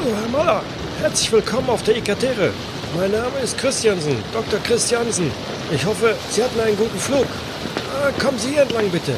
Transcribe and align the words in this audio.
Hallo, 0.00 0.16
Herr 0.16 0.28
Maller. 0.28 0.62
Herzlich 1.00 1.30
willkommen 1.30 1.68
auf 1.68 1.82
der 1.82 1.94
Ikatere. 1.96 2.52
Mein 2.96 3.10
Name 3.10 3.38
ist 3.42 3.58
Christiansen, 3.58 4.16
Dr. 4.32 4.58
Christiansen. 4.60 5.30
Ich 5.70 5.84
hoffe, 5.84 6.14
Sie 6.30 6.42
hatten 6.42 6.58
einen 6.58 6.76
guten 6.76 6.98
Flug. 6.98 7.26
Ah, 8.02 8.10
kommen 8.18 8.38
Sie 8.38 8.50
hier 8.50 8.62
entlang, 8.62 8.88
bitte. 8.88 9.12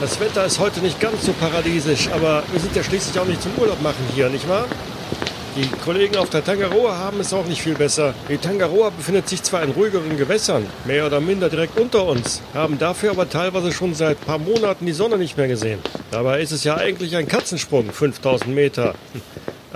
Das 0.00 0.18
Wetter 0.18 0.44
ist 0.44 0.58
heute 0.58 0.80
nicht 0.80 0.98
ganz 0.98 1.26
so 1.26 1.32
paradiesisch, 1.32 2.08
aber 2.12 2.42
wir 2.50 2.58
sind 2.58 2.74
ja 2.74 2.82
schließlich 2.82 3.16
auch 3.20 3.26
nicht 3.26 3.40
zum 3.40 3.52
Urlaub 3.56 3.80
machen 3.82 4.04
hier, 4.14 4.28
nicht 4.28 4.48
wahr? 4.48 4.64
Die 5.54 5.68
Kollegen 5.84 6.16
auf 6.16 6.28
der 6.28 6.44
Tangaroa 6.44 6.96
haben 6.96 7.20
es 7.20 7.32
auch 7.32 7.46
nicht 7.46 7.62
viel 7.62 7.74
besser. 7.74 8.12
Die 8.28 8.38
Tangaroa 8.38 8.90
befindet 8.90 9.28
sich 9.28 9.44
zwar 9.44 9.62
in 9.62 9.70
ruhigeren 9.70 10.16
Gewässern, 10.16 10.66
mehr 10.86 11.06
oder 11.06 11.20
minder 11.20 11.48
direkt 11.48 11.78
unter 11.78 12.04
uns, 12.04 12.42
haben 12.52 12.78
dafür 12.78 13.12
aber 13.12 13.30
teilweise 13.30 13.70
schon 13.70 13.94
seit 13.94 14.18
ein 14.20 14.26
paar 14.26 14.38
Monaten 14.38 14.86
die 14.86 14.92
Sonne 14.92 15.18
nicht 15.18 15.36
mehr 15.36 15.48
gesehen. 15.48 15.78
Dabei 16.10 16.40
ist 16.40 16.50
es 16.50 16.64
ja 16.64 16.76
eigentlich 16.76 17.14
ein 17.14 17.28
Katzensprung, 17.28 17.92
5000 17.92 18.52
Meter. 18.52 18.96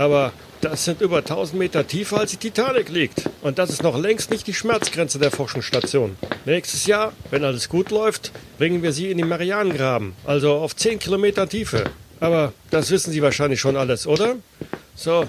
Aber 0.00 0.32
das 0.62 0.86
sind 0.86 1.02
über 1.02 1.18
1000 1.18 1.58
Meter 1.58 1.86
tiefer 1.86 2.20
als 2.20 2.30
die 2.30 2.38
Titanic 2.38 2.88
liegt. 2.88 3.28
Und 3.42 3.58
das 3.58 3.68
ist 3.68 3.82
noch 3.82 3.98
längst 3.98 4.30
nicht 4.30 4.46
die 4.46 4.54
Schmerzgrenze 4.54 5.18
der 5.18 5.30
Forschungsstation. 5.30 6.16
Nächstes 6.46 6.86
Jahr, 6.86 7.12
wenn 7.30 7.44
alles 7.44 7.68
gut 7.68 7.90
läuft, 7.90 8.32
bringen 8.56 8.82
wir 8.82 8.94
sie 8.94 9.10
in 9.10 9.18
den 9.18 9.28
Marianengraben, 9.28 10.14
also 10.24 10.54
auf 10.54 10.74
10 10.74 11.00
Kilometer 11.00 11.46
Tiefe. 11.46 11.84
Aber 12.18 12.54
das 12.70 12.90
wissen 12.90 13.12
Sie 13.12 13.20
wahrscheinlich 13.20 13.60
schon 13.60 13.76
alles, 13.76 14.06
oder? 14.06 14.36
So, 14.94 15.28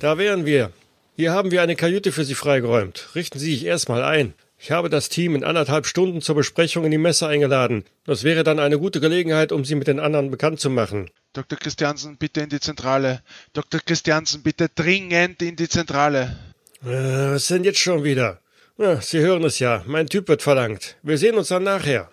da 0.00 0.16
wären 0.16 0.46
wir. 0.46 0.72
Hier 1.16 1.32
haben 1.32 1.50
wir 1.50 1.60
eine 1.60 1.76
Kajüte 1.76 2.10
für 2.10 2.24
Sie 2.24 2.34
freigeräumt. 2.34 3.10
Richten 3.14 3.38
Sie 3.38 3.50
sich 3.50 3.66
erstmal 3.66 4.02
ein. 4.02 4.32
Ich 4.66 4.72
habe 4.72 4.90
das 4.90 5.08
Team 5.08 5.36
in 5.36 5.44
anderthalb 5.44 5.86
Stunden 5.86 6.20
zur 6.20 6.34
Besprechung 6.34 6.84
in 6.84 6.90
die 6.90 6.98
Messe 6.98 7.28
eingeladen. 7.28 7.84
Das 8.04 8.24
wäre 8.24 8.42
dann 8.42 8.58
eine 8.58 8.80
gute 8.80 8.98
Gelegenheit, 8.98 9.52
um 9.52 9.64
Sie 9.64 9.76
mit 9.76 9.86
den 9.86 10.00
anderen 10.00 10.32
bekannt 10.32 10.58
zu 10.58 10.70
machen. 10.70 11.08
Dr. 11.34 11.56
Christiansen, 11.56 12.16
bitte 12.16 12.40
in 12.40 12.48
die 12.48 12.58
Zentrale. 12.58 13.22
Dr. 13.52 13.80
Christiansen, 13.86 14.42
bitte 14.42 14.68
dringend 14.68 15.40
in 15.40 15.54
die 15.54 15.68
Zentrale. 15.68 16.36
Äh, 16.82 16.88
was 17.34 17.46
denn 17.46 17.62
jetzt 17.62 17.78
schon 17.78 18.02
wieder? 18.02 18.40
Na, 18.76 19.00
Sie 19.00 19.20
hören 19.20 19.44
es 19.44 19.60
ja. 19.60 19.84
Mein 19.86 20.08
Typ 20.08 20.26
wird 20.26 20.42
verlangt. 20.42 20.96
Wir 21.00 21.16
sehen 21.16 21.36
uns 21.36 21.46
dann 21.46 21.62
nachher. 21.62 22.10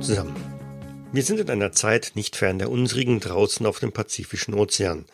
Zusammen. 0.00 0.36
Wir 1.12 1.22
sind 1.22 1.40
in 1.40 1.50
einer 1.50 1.72
Zeit 1.72 2.12
nicht 2.14 2.36
fern 2.36 2.58
der 2.58 2.70
unsrigen 2.70 3.20
draußen 3.20 3.66
auf 3.66 3.80
dem 3.80 3.92
Pazifischen 3.92 4.54
Ozean. 4.54 5.06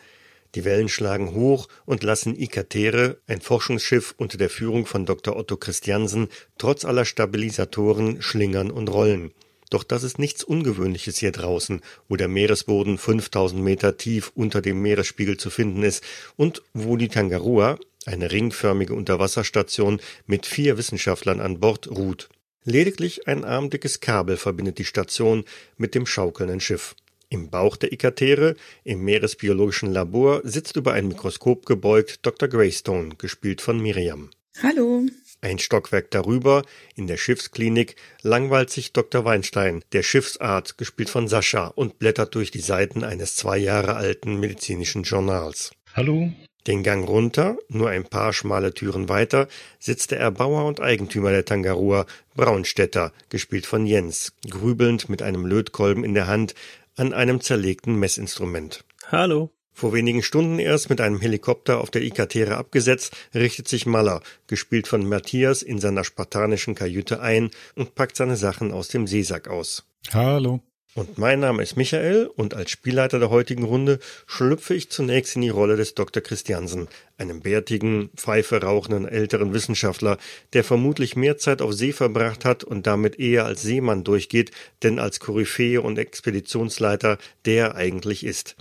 Die 0.53 0.63
Wellen 0.63 0.89
schlagen 0.89 1.33
hoch 1.33 1.67
und 1.85 2.03
lassen 2.03 2.39
Ikatere, 2.39 3.17
ein 3.27 3.41
Forschungsschiff 3.41 4.13
unter 4.17 4.37
der 4.37 4.49
Führung 4.49 4.85
von 4.85 5.05
Dr. 5.05 5.35
Otto 5.35 5.57
Christiansen, 5.57 6.29
trotz 6.57 6.85
aller 6.85 7.05
Stabilisatoren 7.05 8.21
schlingern 8.21 8.71
und 8.71 8.87
rollen. 8.89 9.31
Doch 9.69 9.83
das 9.83 10.03
ist 10.03 10.19
nichts 10.19 10.43
Ungewöhnliches 10.43 11.17
hier 11.17 11.31
draußen, 11.31 11.81
wo 12.07 12.15
der 12.15 12.27
Meeresboden 12.27 12.97
5000 12.97 13.61
Meter 13.61 13.97
tief 13.97 14.31
unter 14.35 14.61
dem 14.61 14.81
Meeresspiegel 14.81 15.37
zu 15.37 15.49
finden 15.49 15.83
ist 15.83 16.03
und 16.37 16.61
wo 16.73 16.95
die 16.97 17.09
Tangaroa, 17.09 17.79
eine 18.05 18.31
ringförmige 18.31 18.93
Unterwasserstation 18.93 19.99
mit 20.27 20.45
vier 20.45 20.77
Wissenschaftlern 20.77 21.41
an 21.41 21.59
Bord, 21.59 21.89
ruht. 21.89 22.29
Lediglich 22.67 23.27
ein 23.27 23.45
armdickes 23.45 23.99
Kabel 23.99 24.37
verbindet 24.37 24.79
die 24.79 24.85
Station 24.85 25.45
mit 25.77 25.93
dem 25.93 26.07
schaukelnden 26.07 26.59
Schiff. 26.59 26.95
Im 27.29 27.51
Bauch 27.51 27.77
der 27.77 27.93
Ikatere, 27.93 28.55
im 28.83 29.03
meeresbiologischen 29.03 29.91
Labor, 29.91 30.41
sitzt 30.43 30.75
über 30.75 30.93
ein 30.93 31.07
Mikroskop 31.07 31.67
gebeugt 31.67 32.25
Dr. 32.25 32.49
Greystone, 32.49 33.15
gespielt 33.17 33.61
von 33.61 33.79
Miriam. 33.79 34.31
Hallo. 34.63 35.05
Ein 35.41 35.59
Stockwerk 35.59 36.09
darüber, 36.09 36.63
in 36.95 37.05
der 37.05 37.17
Schiffsklinik, 37.17 37.97
langweilt 38.23 38.71
sich 38.71 38.93
Dr. 38.93 39.25
Weinstein, 39.25 39.83
der 39.91 40.01
Schiffsarzt, 40.01 40.79
gespielt 40.79 41.11
von 41.11 41.27
Sascha, 41.27 41.67
und 41.67 41.99
blättert 41.99 42.33
durch 42.33 42.49
die 42.49 42.61
Seiten 42.61 43.03
eines 43.03 43.35
zwei 43.35 43.59
Jahre 43.59 43.95
alten 43.95 44.39
medizinischen 44.39 45.03
Journals. 45.03 45.71
Hallo. 45.93 46.31
Den 46.67 46.81
Gang 46.81 47.07
runter, 47.07 47.57
nur 47.69 47.89
ein 47.89 48.05
paar 48.05 48.33
schmale 48.33 48.73
Türen 48.73 49.07
weiter, 49.07 49.47
sitzt 49.79 50.11
der 50.11 50.19
Erbauer 50.19 50.65
und 50.65 50.81
Eigentümer 50.81 51.31
der 51.31 51.45
Tangarua, 51.45 52.07
Braunstädter, 52.35 53.11
gespielt 53.29 53.65
von 53.65 53.85
Jens, 53.85 54.33
grübelnd 54.49 55.07
mit 55.07 55.21
einem 55.21 55.45
Lötkolben 55.45 56.03
in 56.03 56.15
der 56.15 56.27
Hand 56.27 56.55
an 56.95 57.13
einem 57.13 57.41
zerlegten 57.41 57.95
Messinstrument. 57.99 58.83
Hallo. 59.11 59.51
Vor 59.73 59.91
wenigen 59.93 60.23
Stunden 60.23 60.57
erst 60.57 60.89
mit 60.89 61.01
einem 61.01 61.19
Helikopter 61.19 61.81
auf 61.81 61.91
der 61.91 62.01
Ikatere 62.01 62.55
abgesetzt, 62.55 63.15
richtet 63.35 63.67
sich 63.67 63.85
Maller, 63.85 64.21
gespielt 64.47 64.87
von 64.87 65.07
Matthias, 65.07 65.61
in 65.61 65.79
seiner 65.79 66.05
spartanischen 66.05 66.75
Kajüte 66.75 67.19
ein 67.19 67.51
und 67.75 67.93
packt 67.93 68.15
seine 68.15 68.37
Sachen 68.37 68.71
aus 68.71 68.87
dem 68.87 69.05
Seesack 69.05 69.49
aus. 69.49 69.85
Hallo. 70.13 70.61
Und 70.95 71.17
mein 71.17 71.41
Name 71.41 71.61
ist 71.61 71.75
Michael 71.75 72.27
und 72.37 72.53
als 72.53 72.71
Spielleiter 72.71 73.19
der 73.19 73.29
heutigen 73.29 73.65
Runde 73.65 73.99
schlüpfe 74.27 74.73
ich 74.73 74.89
zunächst 74.89 75.35
in 75.35 75.41
die 75.41 75.49
Rolle 75.49 75.75
des 75.75 75.93
Dr. 75.93 76.23
Christiansen, 76.23 76.87
einem 77.17 77.41
bärtigen, 77.41 78.11
Pfeife 78.15 78.61
rauchenden 78.61 79.05
älteren 79.05 79.53
Wissenschaftler, 79.53 80.17
der 80.53 80.63
vermutlich 80.63 81.17
mehr 81.17 81.37
Zeit 81.37 81.61
auf 81.61 81.73
See 81.73 81.91
verbracht 81.91 82.45
hat 82.45 82.63
und 82.63 82.87
damit 82.87 83.19
eher 83.19 83.43
als 83.43 83.61
Seemann 83.61 84.05
durchgeht, 84.05 84.51
denn 84.83 84.97
als 84.97 85.19
Koryphäe 85.19 85.81
und 85.81 85.99
Expeditionsleiter 85.99 87.17
der 87.43 87.75
eigentlich 87.75 88.25
ist. 88.25 88.55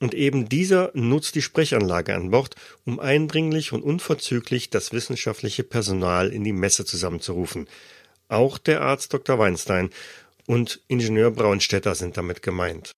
Und 0.00 0.12
eben 0.12 0.50
dieser 0.50 0.90
nutzt 0.92 1.34
die 1.34 1.42
Sprechanlage 1.42 2.14
an 2.14 2.30
Bord, 2.30 2.56
um 2.84 3.00
eindringlich 3.00 3.72
und 3.72 3.82
unverzüglich 3.82 4.68
das 4.68 4.92
wissenschaftliche 4.92 5.64
Personal 5.64 6.28
in 6.28 6.44
die 6.44 6.52
Messe 6.52 6.84
zusammenzurufen. 6.84 7.68
Auch 8.28 8.58
der 8.58 8.82
Arzt 8.82 9.12
Dr. 9.12 9.38
Weinstein 9.38 9.90
und 10.50 10.80
Ingenieur 10.88 11.30
Braunstädter 11.30 11.94
sind 11.94 12.16
damit 12.16 12.42
gemeint. 12.42 12.90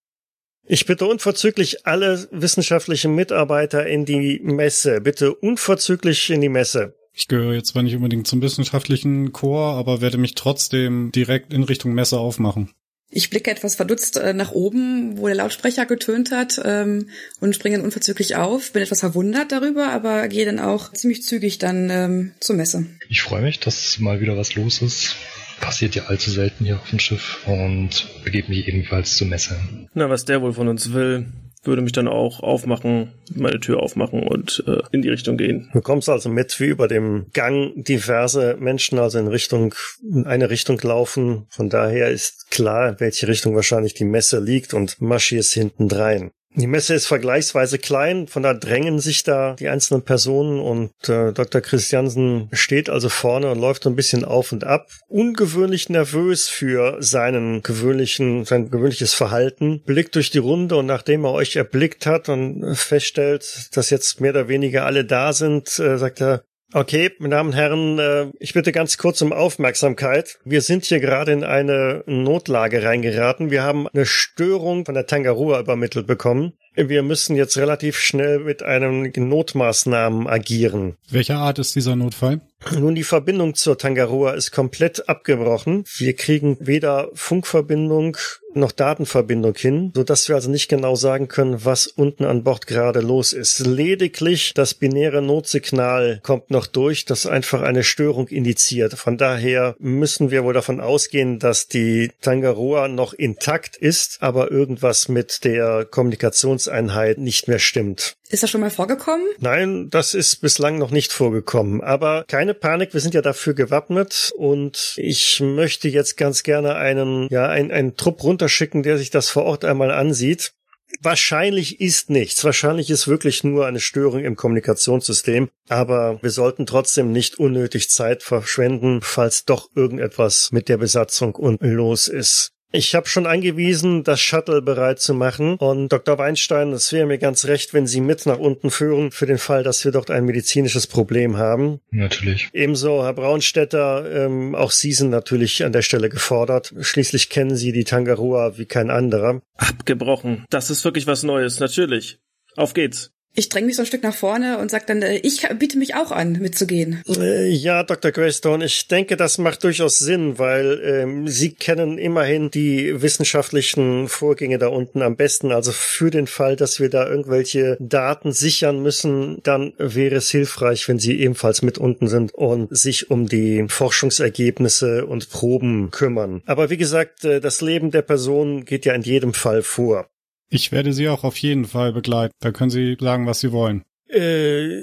Ich 0.66 0.86
bitte 0.86 1.04
unverzüglich 1.04 1.86
alle 1.86 2.26
wissenschaftlichen 2.30 3.14
Mitarbeiter 3.14 3.86
in 3.86 4.06
die 4.06 4.40
Messe. 4.42 5.02
Bitte 5.02 5.34
unverzüglich 5.34 6.30
in 6.30 6.40
die 6.40 6.48
Messe. 6.48 6.94
Ich 7.12 7.28
gehöre 7.28 7.52
jetzt 7.52 7.68
zwar 7.68 7.82
nicht 7.82 7.94
unbedingt 7.94 8.26
zum 8.26 8.40
wissenschaftlichen 8.40 9.32
Chor, 9.32 9.74
aber 9.74 10.00
werde 10.00 10.16
mich 10.16 10.34
trotzdem 10.34 11.12
direkt 11.12 11.52
in 11.52 11.62
Richtung 11.64 11.92
Messe 11.92 12.18
aufmachen. 12.18 12.70
Ich 13.10 13.28
blicke 13.28 13.50
etwas 13.50 13.74
verdutzt 13.74 14.16
äh, 14.16 14.32
nach 14.32 14.52
oben, 14.52 15.18
wo 15.18 15.26
der 15.26 15.36
Lautsprecher 15.36 15.84
getönt 15.84 16.30
hat 16.30 16.58
ähm, 16.64 17.10
und 17.40 17.54
springe 17.54 17.76
dann 17.76 17.84
unverzüglich 17.84 18.36
auf. 18.36 18.72
Bin 18.72 18.82
etwas 18.82 19.00
verwundert 19.00 19.52
darüber, 19.52 19.90
aber 19.90 20.28
gehe 20.28 20.46
dann 20.46 20.58
auch 20.58 20.90
ziemlich 20.94 21.22
zügig 21.22 21.58
dann 21.58 21.90
ähm, 21.90 22.32
zur 22.40 22.56
Messe. 22.56 22.86
Ich 23.10 23.20
freue 23.20 23.42
mich, 23.42 23.60
dass 23.60 23.98
mal 23.98 24.22
wieder 24.22 24.38
was 24.38 24.54
los 24.54 24.80
ist 24.80 25.16
passiert 25.62 25.94
ja 25.94 26.04
allzu 26.06 26.30
selten 26.30 26.66
hier 26.66 26.76
auf 26.76 26.90
dem 26.90 26.98
Schiff 26.98 27.38
und 27.46 28.06
begebe 28.24 28.48
mich 28.50 28.68
ebenfalls 28.68 29.16
zur 29.16 29.28
Messe. 29.28 29.56
Na, 29.94 30.10
was 30.10 30.26
der 30.26 30.42
wohl 30.42 30.52
von 30.52 30.68
uns 30.68 30.92
will, 30.92 31.26
würde 31.64 31.80
mich 31.80 31.92
dann 31.92 32.08
auch 32.08 32.40
aufmachen, 32.40 33.12
meine 33.34 33.60
Tür 33.60 33.80
aufmachen 33.80 34.24
und 34.24 34.62
äh, 34.66 34.82
in 34.90 35.00
die 35.02 35.08
Richtung 35.08 35.36
gehen. 35.36 35.70
Du 35.72 35.80
kommst 35.80 36.08
also 36.08 36.28
mit, 36.28 36.58
wie 36.58 36.66
über 36.66 36.88
dem 36.88 37.26
Gang 37.32 37.72
diverse 37.76 38.56
Menschen 38.58 38.98
also 38.98 39.18
in 39.18 39.28
Richtung, 39.28 39.74
in 40.02 40.26
eine 40.26 40.50
Richtung 40.50 40.78
laufen. 40.82 41.46
Von 41.48 41.70
daher 41.70 42.08
ist 42.08 42.50
klar, 42.50 42.90
in 42.90 43.00
welche 43.00 43.28
Richtung 43.28 43.54
wahrscheinlich 43.54 43.94
die 43.94 44.04
Messe 44.04 44.40
liegt 44.40 44.74
und 44.74 45.00
Maschi 45.00 45.36
ist 45.36 45.52
hinten 45.52 45.88
drein. 45.88 46.32
Die 46.54 46.66
Messe 46.66 46.94
ist 46.94 47.06
vergleichsweise 47.06 47.78
klein, 47.78 48.28
von 48.28 48.42
da 48.42 48.52
drängen 48.52 48.98
sich 48.98 49.22
da 49.22 49.54
die 49.54 49.68
einzelnen 49.68 50.02
Personen 50.02 50.60
und 50.60 50.92
äh, 51.08 51.32
Dr. 51.32 51.62
Christiansen 51.62 52.48
steht 52.52 52.90
also 52.90 53.08
vorne 53.08 53.50
und 53.50 53.58
läuft 53.58 53.86
ein 53.86 53.96
bisschen 53.96 54.24
auf 54.24 54.52
und 54.52 54.64
ab, 54.64 54.88
ungewöhnlich 55.08 55.88
nervös 55.88 56.48
für 56.48 56.98
seinen 57.00 57.62
gewöhnlichen, 57.62 58.44
sein 58.44 58.70
gewöhnliches 58.70 59.14
Verhalten, 59.14 59.82
blickt 59.84 60.14
durch 60.14 60.30
die 60.30 60.38
Runde 60.38 60.76
und 60.76 60.86
nachdem 60.86 61.24
er 61.24 61.32
euch 61.32 61.56
erblickt 61.56 62.04
hat 62.04 62.28
und 62.28 62.76
feststellt, 62.76 63.70
dass 63.74 63.88
jetzt 63.88 64.20
mehr 64.20 64.32
oder 64.32 64.48
weniger 64.48 64.84
alle 64.84 65.06
da 65.06 65.32
sind, 65.32 65.78
äh, 65.78 65.96
sagt 65.96 66.20
er, 66.20 66.44
Okay, 66.74 67.10
meine 67.18 67.34
Damen 67.34 67.50
und 67.50 67.54
Herren, 67.54 67.98
äh, 67.98 68.30
ich 68.38 68.54
bitte 68.54 68.72
ganz 68.72 68.96
kurz 68.96 69.20
um 69.20 69.34
Aufmerksamkeit. 69.34 70.38
Wir 70.44 70.62
sind 70.62 70.86
hier 70.86 71.00
gerade 71.00 71.30
in 71.32 71.44
eine 71.44 72.02
Notlage 72.06 72.82
reingeraten. 72.82 73.50
Wir 73.50 73.62
haben 73.62 73.88
eine 73.88 74.06
Störung 74.06 74.86
von 74.86 74.94
der 74.94 75.06
Tangaroa 75.06 75.60
übermittelt 75.60 76.06
bekommen. 76.06 76.54
Wir 76.74 77.02
müssen 77.02 77.36
jetzt 77.36 77.58
relativ 77.58 77.98
schnell 77.98 78.38
mit 78.38 78.62
einem 78.62 79.12
Notmaßnahmen 79.14 80.26
agieren. 80.26 80.96
Welcher 81.10 81.36
Art 81.36 81.58
ist 81.58 81.76
dieser 81.76 81.94
Notfall? 81.94 82.40
Nun, 82.70 82.94
die 82.94 83.02
Verbindung 83.02 83.54
zur 83.54 83.76
Tangaroa 83.76 84.32
ist 84.32 84.52
komplett 84.52 85.08
abgebrochen. 85.08 85.84
Wir 85.96 86.14
kriegen 86.14 86.56
weder 86.60 87.10
Funkverbindung 87.14 88.16
noch 88.54 88.72
Datenverbindung 88.72 89.54
hin, 89.54 89.92
so 89.94 90.04
dass 90.04 90.28
wir 90.28 90.36
also 90.36 90.50
nicht 90.50 90.68
genau 90.68 90.94
sagen 90.94 91.28
können, 91.28 91.64
was 91.64 91.86
unten 91.86 92.24
an 92.24 92.44
Bord 92.44 92.66
gerade 92.66 93.00
los 93.00 93.32
ist. 93.32 93.60
Lediglich 93.60 94.52
das 94.54 94.74
binäre 94.74 95.22
Notsignal 95.22 96.20
kommt 96.22 96.50
noch 96.50 96.66
durch, 96.66 97.04
das 97.04 97.26
einfach 97.26 97.62
eine 97.62 97.82
Störung 97.82 98.28
indiziert. 98.28 98.94
Von 98.94 99.16
daher 99.16 99.74
müssen 99.78 100.30
wir 100.30 100.44
wohl 100.44 100.54
davon 100.54 100.80
ausgehen, 100.80 101.38
dass 101.38 101.68
die 101.68 102.10
Tangaroa 102.20 102.88
noch 102.88 103.14
intakt 103.14 103.76
ist, 103.76 104.18
aber 104.20 104.50
irgendwas 104.50 105.08
mit 105.08 105.44
der 105.44 105.86
Kommunikationseinheit 105.90 107.18
nicht 107.18 107.48
mehr 107.48 107.58
stimmt. 107.58 108.16
Ist 108.32 108.42
das 108.42 108.48
schon 108.48 108.62
mal 108.62 108.70
vorgekommen? 108.70 109.26
Nein, 109.40 109.90
das 109.90 110.14
ist 110.14 110.36
bislang 110.36 110.78
noch 110.78 110.90
nicht 110.90 111.12
vorgekommen. 111.12 111.82
Aber 111.82 112.24
keine 112.26 112.54
Panik, 112.54 112.94
wir 112.94 113.00
sind 113.00 113.12
ja 113.12 113.20
dafür 113.20 113.52
gewappnet 113.52 114.32
und 114.36 114.94
ich 114.96 115.40
möchte 115.40 115.88
jetzt 115.90 116.16
ganz 116.16 116.42
gerne 116.42 116.76
einen, 116.76 117.28
ja, 117.30 117.46
einen, 117.46 117.70
einen 117.70 117.94
Trupp 117.94 118.24
runterschicken, 118.24 118.82
der 118.82 118.96
sich 118.96 119.10
das 119.10 119.28
vor 119.28 119.44
Ort 119.44 119.66
einmal 119.66 119.90
ansieht. 119.90 120.54
Wahrscheinlich 121.02 121.82
ist 121.82 122.08
nichts. 122.08 122.42
Wahrscheinlich 122.42 122.88
ist 122.88 123.06
wirklich 123.06 123.44
nur 123.44 123.66
eine 123.66 123.80
Störung 123.80 124.24
im 124.24 124.34
Kommunikationssystem. 124.34 125.50
Aber 125.68 126.18
wir 126.22 126.30
sollten 126.30 126.64
trotzdem 126.64 127.12
nicht 127.12 127.38
unnötig 127.38 127.90
Zeit 127.90 128.22
verschwenden, 128.22 129.00
falls 129.02 129.44
doch 129.44 129.68
irgendetwas 129.74 130.48
mit 130.52 130.70
der 130.70 130.78
Besatzung 130.78 131.34
unten 131.34 131.70
los 131.70 132.08
ist. 132.08 132.52
Ich 132.74 132.94
habe 132.94 133.06
schon 133.06 133.26
angewiesen, 133.26 134.02
das 134.02 134.20
Shuttle 134.20 134.62
bereit 134.62 134.98
zu 134.98 135.12
machen. 135.12 135.56
Und 135.56 135.90
Dr. 135.90 136.16
Weinstein, 136.16 136.72
es 136.72 136.90
wäre 136.90 137.06
mir 137.06 137.18
ganz 137.18 137.44
recht, 137.44 137.74
wenn 137.74 137.86
Sie 137.86 138.00
mit 138.00 138.24
nach 138.24 138.38
unten 138.38 138.70
führen, 138.70 139.10
für 139.10 139.26
den 139.26 139.36
Fall, 139.36 139.62
dass 139.62 139.84
wir 139.84 139.92
dort 139.92 140.10
ein 140.10 140.24
medizinisches 140.24 140.86
Problem 140.86 141.36
haben. 141.36 141.80
Natürlich. 141.90 142.48
Ebenso, 142.54 143.04
Herr 143.04 143.12
Braunstetter, 143.12 144.24
ähm, 144.24 144.54
auch 144.54 144.70
Sie 144.70 144.92
sind 144.92 145.10
natürlich 145.10 145.64
an 145.64 145.72
der 145.72 145.82
Stelle 145.82 146.08
gefordert. 146.08 146.74
Schließlich 146.80 147.28
kennen 147.28 147.56
Sie 147.56 147.72
die 147.72 147.84
Tangarua 147.84 148.56
wie 148.56 148.64
kein 148.64 148.90
anderer. 148.90 149.42
Abgebrochen. 149.58 150.46
Das 150.48 150.70
ist 150.70 150.82
wirklich 150.84 151.06
was 151.06 151.22
Neues, 151.24 151.60
natürlich. 151.60 152.20
Auf 152.56 152.72
geht's. 152.72 153.11
Ich 153.34 153.48
dränge 153.48 153.66
mich 153.66 153.76
so 153.76 153.82
ein 153.82 153.86
Stück 153.86 154.02
nach 154.02 154.14
vorne 154.14 154.58
und 154.58 154.70
sage 154.70 154.84
dann, 154.86 155.00
äh, 155.00 155.16
ich 155.16 155.48
biete 155.58 155.78
mich 155.78 155.94
auch 155.94 156.10
an, 156.10 156.32
mitzugehen. 156.32 157.02
Äh, 157.08 157.48
ja, 157.48 157.82
Dr. 157.82 158.10
Greystone, 158.10 158.66
ich 158.66 158.88
denke, 158.88 159.16
das 159.16 159.38
macht 159.38 159.64
durchaus 159.64 159.98
Sinn, 159.98 160.38
weil 160.38 160.80
ähm, 160.84 161.28
Sie 161.28 161.54
kennen 161.54 161.96
immerhin 161.96 162.50
die 162.50 163.00
wissenschaftlichen 163.00 164.08
Vorgänge 164.08 164.58
da 164.58 164.68
unten 164.68 165.00
am 165.00 165.16
besten. 165.16 165.50
Also 165.50 165.72
für 165.72 166.10
den 166.10 166.26
Fall, 166.26 166.56
dass 166.56 166.78
wir 166.78 166.90
da 166.90 167.08
irgendwelche 167.08 167.78
Daten 167.80 168.32
sichern 168.32 168.82
müssen, 168.82 169.38
dann 169.44 169.72
wäre 169.78 170.16
es 170.16 170.30
hilfreich, 170.30 170.86
wenn 170.88 170.98
Sie 170.98 171.18
ebenfalls 171.18 171.62
mit 171.62 171.78
unten 171.78 172.08
sind 172.08 172.34
und 172.34 172.76
sich 172.76 173.10
um 173.10 173.28
die 173.28 173.64
Forschungsergebnisse 173.66 175.06
und 175.06 175.30
Proben 175.30 175.90
kümmern. 175.90 176.42
Aber 176.44 176.68
wie 176.68 176.76
gesagt, 176.76 177.24
äh, 177.24 177.40
das 177.40 177.62
Leben 177.62 177.90
der 177.92 178.02
Person 178.02 178.66
geht 178.66 178.84
ja 178.84 178.92
in 178.92 179.02
jedem 179.02 179.32
Fall 179.32 179.62
vor. 179.62 180.06
Ich 180.52 180.70
werde 180.70 180.92
Sie 180.92 181.08
auch 181.08 181.24
auf 181.24 181.38
jeden 181.38 181.64
Fall 181.64 181.94
begleiten. 181.94 182.34
Da 182.40 182.52
können 182.52 182.68
Sie 182.68 182.98
sagen, 183.00 183.26
was 183.26 183.40
Sie 183.40 183.52
wollen. 183.52 183.84
Äh, 184.10 184.82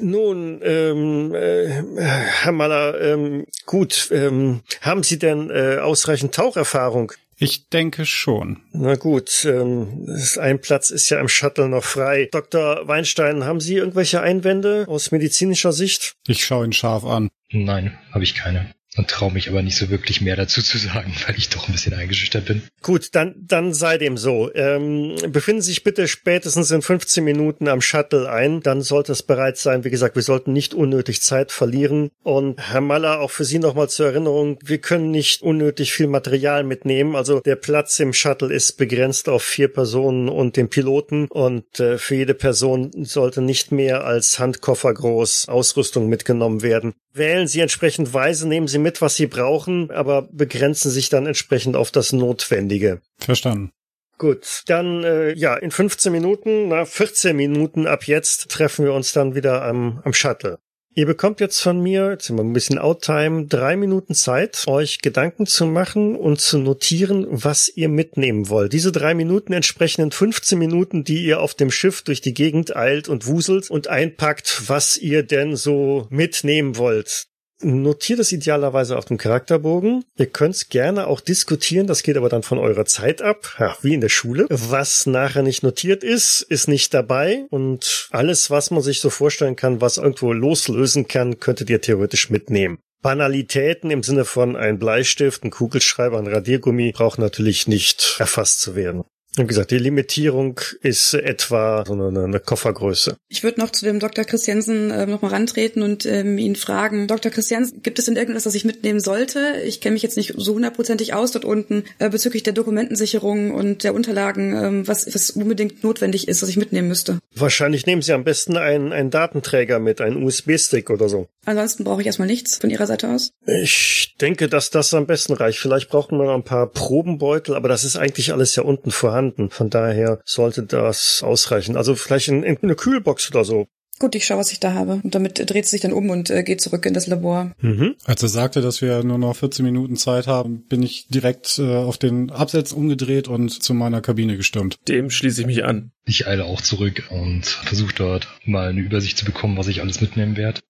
nun, 0.00 0.60
ähm, 0.62 1.34
äh, 1.34 1.82
Herr 1.98 2.52
Maller, 2.52 3.00
ähm, 3.00 3.46
gut, 3.66 4.10
ähm, 4.12 4.60
haben 4.80 5.02
Sie 5.02 5.18
denn 5.18 5.50
äh, 5.50 5.78
ausreichend 5.78 6.36
Taucherfahrung? 6.36 7.10
Ich 7.36 7.68
denke 7.70 8.06
schon. 8.06 8.60
Na 8.70 8.94
gut, 8.94 9.44
ähm, 9.44 10.06
ein 10.38 10.60
Platz 10.60 10.90
ist 10.90 11.10
ja 11.10 11.18
im 11.18 11.26
Shuttle 11.26 11.68
noch 11.68 11.82
frei. 11.82 12.28
Dr. 12.30 12.86
Weinstein, 12.86 13.42
haben 13.42 13.58
Sie 13.58 13.74
irgendwelche 13.74 14.20
Einwände 14.20 14.84
aus 14.86 15.10
medizinischer 15.10 15.72
Sicht? 15.72 16.14
Ich 16.28 16.44
schaue 16.44 16.64
ihn 16.64 16.72
scharf 16.72 17.04
an. 17.04 17.28
Nein, 17.50 17.98
habe 18.12 18.22
ich 18.22 18.36
keine 18.36 18.72
und 18.96 19.08
traue 19.08 19.32
mich 19.32 19.48
aber 19.48 19.62
nicht 19.62 19.76
so 19.76 19.88
wirklich 19.88 20.20
mehr 20.20 20.36
dazu 20.36 20.62
zu 20.62 20.76
sagen, 20.76 21.14
weil 21.26 21.36
ich 21.36 21.48
doch 21.48 21.66
ein 21.66 21.72
bisschen 21.72 21.94
eingeschüchtert 21.94 22.44
bin. 22.44 22.62
Gut, 22.82 23.08
dann, 23.12 23.34
dann 23.38 23.72
sei 23.72 23.96
dem 23.96 24.18
so. 24.18 24.52
Ähm, 24.54 25.16
befinden 25.28 25.62
Sie 25.62 25.70
sich 25.70 25.82
bitte 25.82 26.08
spätestens 26.08 26.70
in 26.70 26.82
15 26.82 27.24
Minuten 27.24 27.68
am 27.68 27.80
Shuttle 27.80 28.30
ein. 28.30 28.60
Dann 28.60 28.82
sollte 28.82 29.12
es 29.12 29.22
bereit 29.22 29.56
sein. 29.56 29.84
Wie 29.84 29.90
gesagt, 29.90 30.14
wir 30.14 30.22
sollten 30.22 30.52
nicht 30.52 30.74
unnötig 30.74 31.22
Zeit 31.22 31.52
verlieren. 31.52 32.10
Und 32.22 32.60
Herr 32.60 32.82
Maller, 32.82 33.20
auch 33.20 33.30
für 33.30 33.44
Sie 33.44 33.58
nochmal 33.58 33.88
zur 33.88 34.06
Erinnerung, 34.06 34.58
wir 34.62 34.78
können 34.78 35.10
nicht 35.10 35.42
unnötig 35.42 35.92
viel 35.94 36.06
Material 36.06 36.62
mitnehmen. 36.62 37.16
Also 37.16 37.40
der 37.40 37.56
Platz 37.56 37.98
im 37.98 38.12
Shuttle 38.12 38.52
ist 38.52 38.76
begrenzt 38.76 39.28
auf 39.28 39.42
vier 39.42 39.68
Personen 39.68 40.28
und 40.28 40.56
den 40.56 40.68
Piloten. 40.68 41.28
Und 41.28 41.80
äh, 41.80 41.96
für 41.96 42.16
jede 42.16 42.34
Person 42.34 42.90
sollte 43.04 43.40
nicht 43.40 43.72
mehr 43.72 44.04
als 44.04 44.38
Handkoffer 44.38 44.92
groß 44.92 45.48
Ausrüstung 45.48 46.08
mitgenommen 46.08 46.60
werden. 46.60 46.92
Wählen 47.14 47.46
Sie 47.46 47.60
entsprechend 47.60 48.14
weise, 48.14 48.48
nehmen 48.48 48.68
Sie 48.68 48.78
mit, 48.82 49.00
was 49.00 49.16
Sie 49.16 49.26
brauchen, 49.26 49.90
aber 49.90 50.28
begrenzen 50.30 50.90
sich 50.90 51.08
dann 51.08 51.26
entsprechend 51.26 51.76
auf 51.76 51.90
das 51.90 52.12
Notwendige. 52.12 53.00
Verstanden. 53.18 53.72
Gut, 54.18 54.62
dann 54.66 55.02
äh, 55.02 55.32
ja, 55.32 55.56
in 55.56 55.70
15 55.70 56.12
Minuten, 56.12 56.68
na 56.68 56.84
14 56.84 57.34
Minuten 57.34 57.86
ab 57.86 58.06
jetzt 58.06 58.50
treffen 58.50 58.84
wir 58.84 58.92
uns 58.92 59.12
dann 59.12 59.34
wieder 59.34 59.62
am, 59.62 60.00
am 60.04 60.12
Shuttle. 60.12 60.58
Ihr 60.94 61.06
bekommt 61.06 61.40
jetzt 61.40 61.60
von 61.60 61.80
mir, 61.80 62.10
jetzt 62.10 62.26
sind 62.26 62.36
wir 62.36 62.44
ein 62.44 62.52
bisschen 62.52 62.78
Outtime, 62.78 63.46
drei 63.46 63.76
Minuten 63.76 64.14
Zeit, 64.14 64.64
euch 64.66 65.00
Gedanken 65.00 65.46
zu 65.46 65.64
machen 65.64 66.16
und 66.16 66.38
zu 66.38 66.58
notieren, 66.58 67.26
was 67.30 67.72
ihr 67.74 67.88
mitnehmen 67.88 68.50
wollt. 68.50 68.74
Diese 68.74 68.92
drei 68.92 69.14
Minuten 69.14 69.54
entsprechen 69.54 70.02
in 70.02 70.12
15 70.12 70.58
Minuten, 70.58 71.02
die 71.02 71.24
ihr 71.24 71.40
auf 71.40 71.54
dem 71.54 71.70
Schiff 71.70 72.02
durch 72.02 72.20
die 72.20 72.34
Gegend 72.34 72.76
eilt 72.76 73.08
und 73.08 73.26
wuselt 73.26 73.70
und 73.70 73.88
einpackt, 73.88 74.68
was 74.68 74.98
ihr 74.98 75.22
denn 75.22 75.56
so 75.56 76.06
mitnehmen 76.10 76.76
wollt. 76.76 77.28
Notiert 77.62 78.18
es 78.18 78.32
idealerweise 78.32 78.96
auf 78.96 79.04
dem 79.04 79.18
Charakterbogen. 79.18 80.04
Ihr 80.16 80.26
könnt 80.26 80.54
es 80.54 80.68
gerne 80.68 81.06
auch 81.06 81.20
diskutieren, 81.20 81.86
das 81.86 82.02
geht 82.02 82.16
aber 82.16 82.28
dann 82.28 82.42
von 82.42 82.58
eurer 82.58 82.84
Zeit 82.84 83.22
ab, 83.22 83.56
ja, 83.58 83.76
wie 83.82 83.94
in 83.94 84.00
der 84.00 84.08
Schule. 84.08 84.46
Was 84.50 85.06
nachher 85.06 85.42
nicht 85.42 85.62
notiert 85.62 86.02
ist, 86.02 86.42
ist 86.42 86.68
nicht 86.68 86.92
dabei 86.92 87.44
und 87.50 88.08
alles, 88.10 88.50
was 88.50 88.70
man 88.70 88.82
sich 88.82 89.00
so 89.00 89.10
vorstellen 89.10 89.56
kann, 89.56 89.80
was 89.80 89.96
irgendwo 89.96 90.32
loslösen 90.32 91.06
kann, 91.06 91.38
könntet 91.38 91.70
ihr 91.70 91.80
theoretisch 91.80 92.30
mitnehmen. 92.30 92.78
Banalitäten 93.02 93.90
im 93.90 94.02
Sinne 94.04 94.24
von 94.24 94.56
ein 94.56 94.78
Bleistift, 94.78 95.42
ein 95.44 95.50
Kugelschreiber, 95.50 96.18
ein 96.18 96.28
Radiergummi 96.28 96.92
braucht 96.92 97.18
natürlich 97.18 97.66
nicht 97.66 98.16
erfasst 98.20 98.60
zu 98.60 98.76
werden. 98.76 99.02
Wie 99.34 99.46
gesagt, 99.46 99.70
die 99.70 99.78
Limitierung 99.78 100.60
ist 100.82 101.14
etwa 101.14 101.84
so 101.86 101.94
eine, 101.94 102.24
eine 102.24 102.38
Koffergröße. 102.38 103.16
Ich 103.30 103.42
würde 103.42 103.60
noch 103.60 103.70
zu 103.70 103.86
dem 103.86 103.98
Dr. 103.98 104.26
Christiansen 104.26 104.90
äh, 104.90 105.06
nochmal 105.06 105.30
rantreten 105.30 105.82
und 105.82 106.04
ähm, 106.04 106.36
ihn 106.36 106.54
fragen, 106.54 107.06
Dr. 107.06 107.32
Christiansen, 107.32 107.80
gibt 107.82 107.98
es 107.98 108.04
denn 108.04 108.16
irgendwas, 108.16 108.42
das 108.42 108.54
ich 108.54 108.66
mitnehmen 108.66 109.00
sollte? 109.00 109.54
Ich 109.64 109.80
kenne 109.80 109.94
mich 109.94 110.02
jetzt 110.02 110.18
nicht 110.18 110.34
so 110.36 110.52
hundertprozentig 110.52 111.14
aus 111.14 111.32
dort 111.32 111.46
unten 111.46 111.84
äh, 111.98 112.10
bezüglich 112.10 112.42
der 112.42 112.52
Dokumentensicherung 112.52 113.52
und 113.52 113.84
der 113.84 113.94
Unterlagen, 113.94 114.54
ähm, 114.54 114.88
was, 114.88 115.06
was 115.14 115.30
unbedingt 115.30 115.82
notwendig 115.82 116.28
ist, 116.28 116.42
was 116.42 116.50
ich 116.50 116.58
mitnehmen 116.58 116.88
müsste. 116.88 117.18
Wahrscheinlich 117.34 117.86
nehmen 117.86 118.02
Sie 118.02 118.12
am 118.12 118.24
besten 118.24 118.58
einen, 118.58 118.92
einen 118.92 119.10
Datenträger 119.10 119.78
mit, 119.78 120.02
einen 120.02 120.22
USB-Stick 120.22 120.90
oder 120.90 121.08
so. 121.08 121.26
Ansonsten 121.46 121.84
brauche 121.84 122.02
ich 122.02 122.06
erstmal 122.06 122.28
nichts 122.28 122.58
von 122.58 122.68
Ihrer 122.68 122.86
Seite 122.86 123.08
aus. 123.08 123.30
Ich 123.46 124.14
denke, 124.20 124.50
dass 124.50 124.68
das 124.68 124.92
am 124.92 125.06
besten 125.06 125.32
reicht. 125.32 125.58
Vielleicht 125.58 125.90
wir 125.92 126.24
noch 126.26 126.34
ein 126.34 126.44
paar 126.44 126.66
Probenbeutel, 126.66 127.54
aber 127.54 127.70
das 127.70 127.84
ist 127.84 127.96
eigentlich 127.96 128.34
alles 128.34 128.54
ja 128.56 128.62
unten 128.62 128.90
vorhanden 128.90 129.21
vorhanden. 129.22 129.50
Von 129.50 129.70
daher 129.70 130.20
sollte 130.24 130.62
das 130.62 131.22
ausreichen. 131.22 131.76
Also 131.76 131.94
vielleicht 131.94 132.28
in, 132.28 132.42
in 132.42 132.58
eine 132.62 132.74
Kühlbox 132.74 133.30
oder 133.30 133.44
so. 133.44 133.66
Gut, 133.98 134.14
ich 134.16 134.24
schaue, 134.24 134.38
was 134.38 134.50
ich 134.50 134.58
da 134.58 134.72
habe. 134.72 135.00
Und 135.04 135.14
damit 135.14 135.38
dreht 135.38 135.66
sie 135.66 135.72
sich 135.72 135.82
dann 135.82 135.92
um 135.92 136.10
und 136.10 136.28
äh, 136.30 136.42
geht 136.42 136.60
zurück 136.60 136.86
in 136.86 136.94
das 136.94 137.06
Labor. 137.06 137.52
Mhm. 137.60 137.94
Als 138.04 138.22
er 138.22 138.30
sagte, 138.30 138.60
dass 138.60 138.82
wir 138.82 139.04
nur 139.04 139.18
noch 139.18 139.36
14 139.36 139.64
Minuten 139.64 139.96
Zeit 139.96 140.26
haben, 140.26 140.64
bin 140.66 140.82
ich 140.82 141.06
direkt 141.08 141.58
äh, 141.58 141.76
auf 141.76 141.98
den 141.98 142.30
Absatz 142.30 142.72
umgedreht 142.72 143.28
und 143.28 143.62
zu 143.62 143.74
meiner 143.74 144.00
Kabine 144.00 144.36
gestürmt. 144.36 144.76
Dem 144.88 145.10
schließe 145.10 145.42
ich 145.42 145.46
mich 145.46 145.64
an. 145.64 145.92
Ich 146.04 146.26
eile 146.26 146.46
auch 146.46 146.60
zurück 146.60 147.04
und 147.10 147.46
versuche 147.46 147.94
dort 147.94 148.26
mal 148.44 148.70
eine 148.70 148.80
Übersicht 148.80 149.18
zu 149.18 149.24
bekommen, 149.24 149.56
was 149.56 149.68
ich 149.68 149.82
alles 149.82 150.00
mitnehmen 150.00 150.36
werde. 150.36 150.60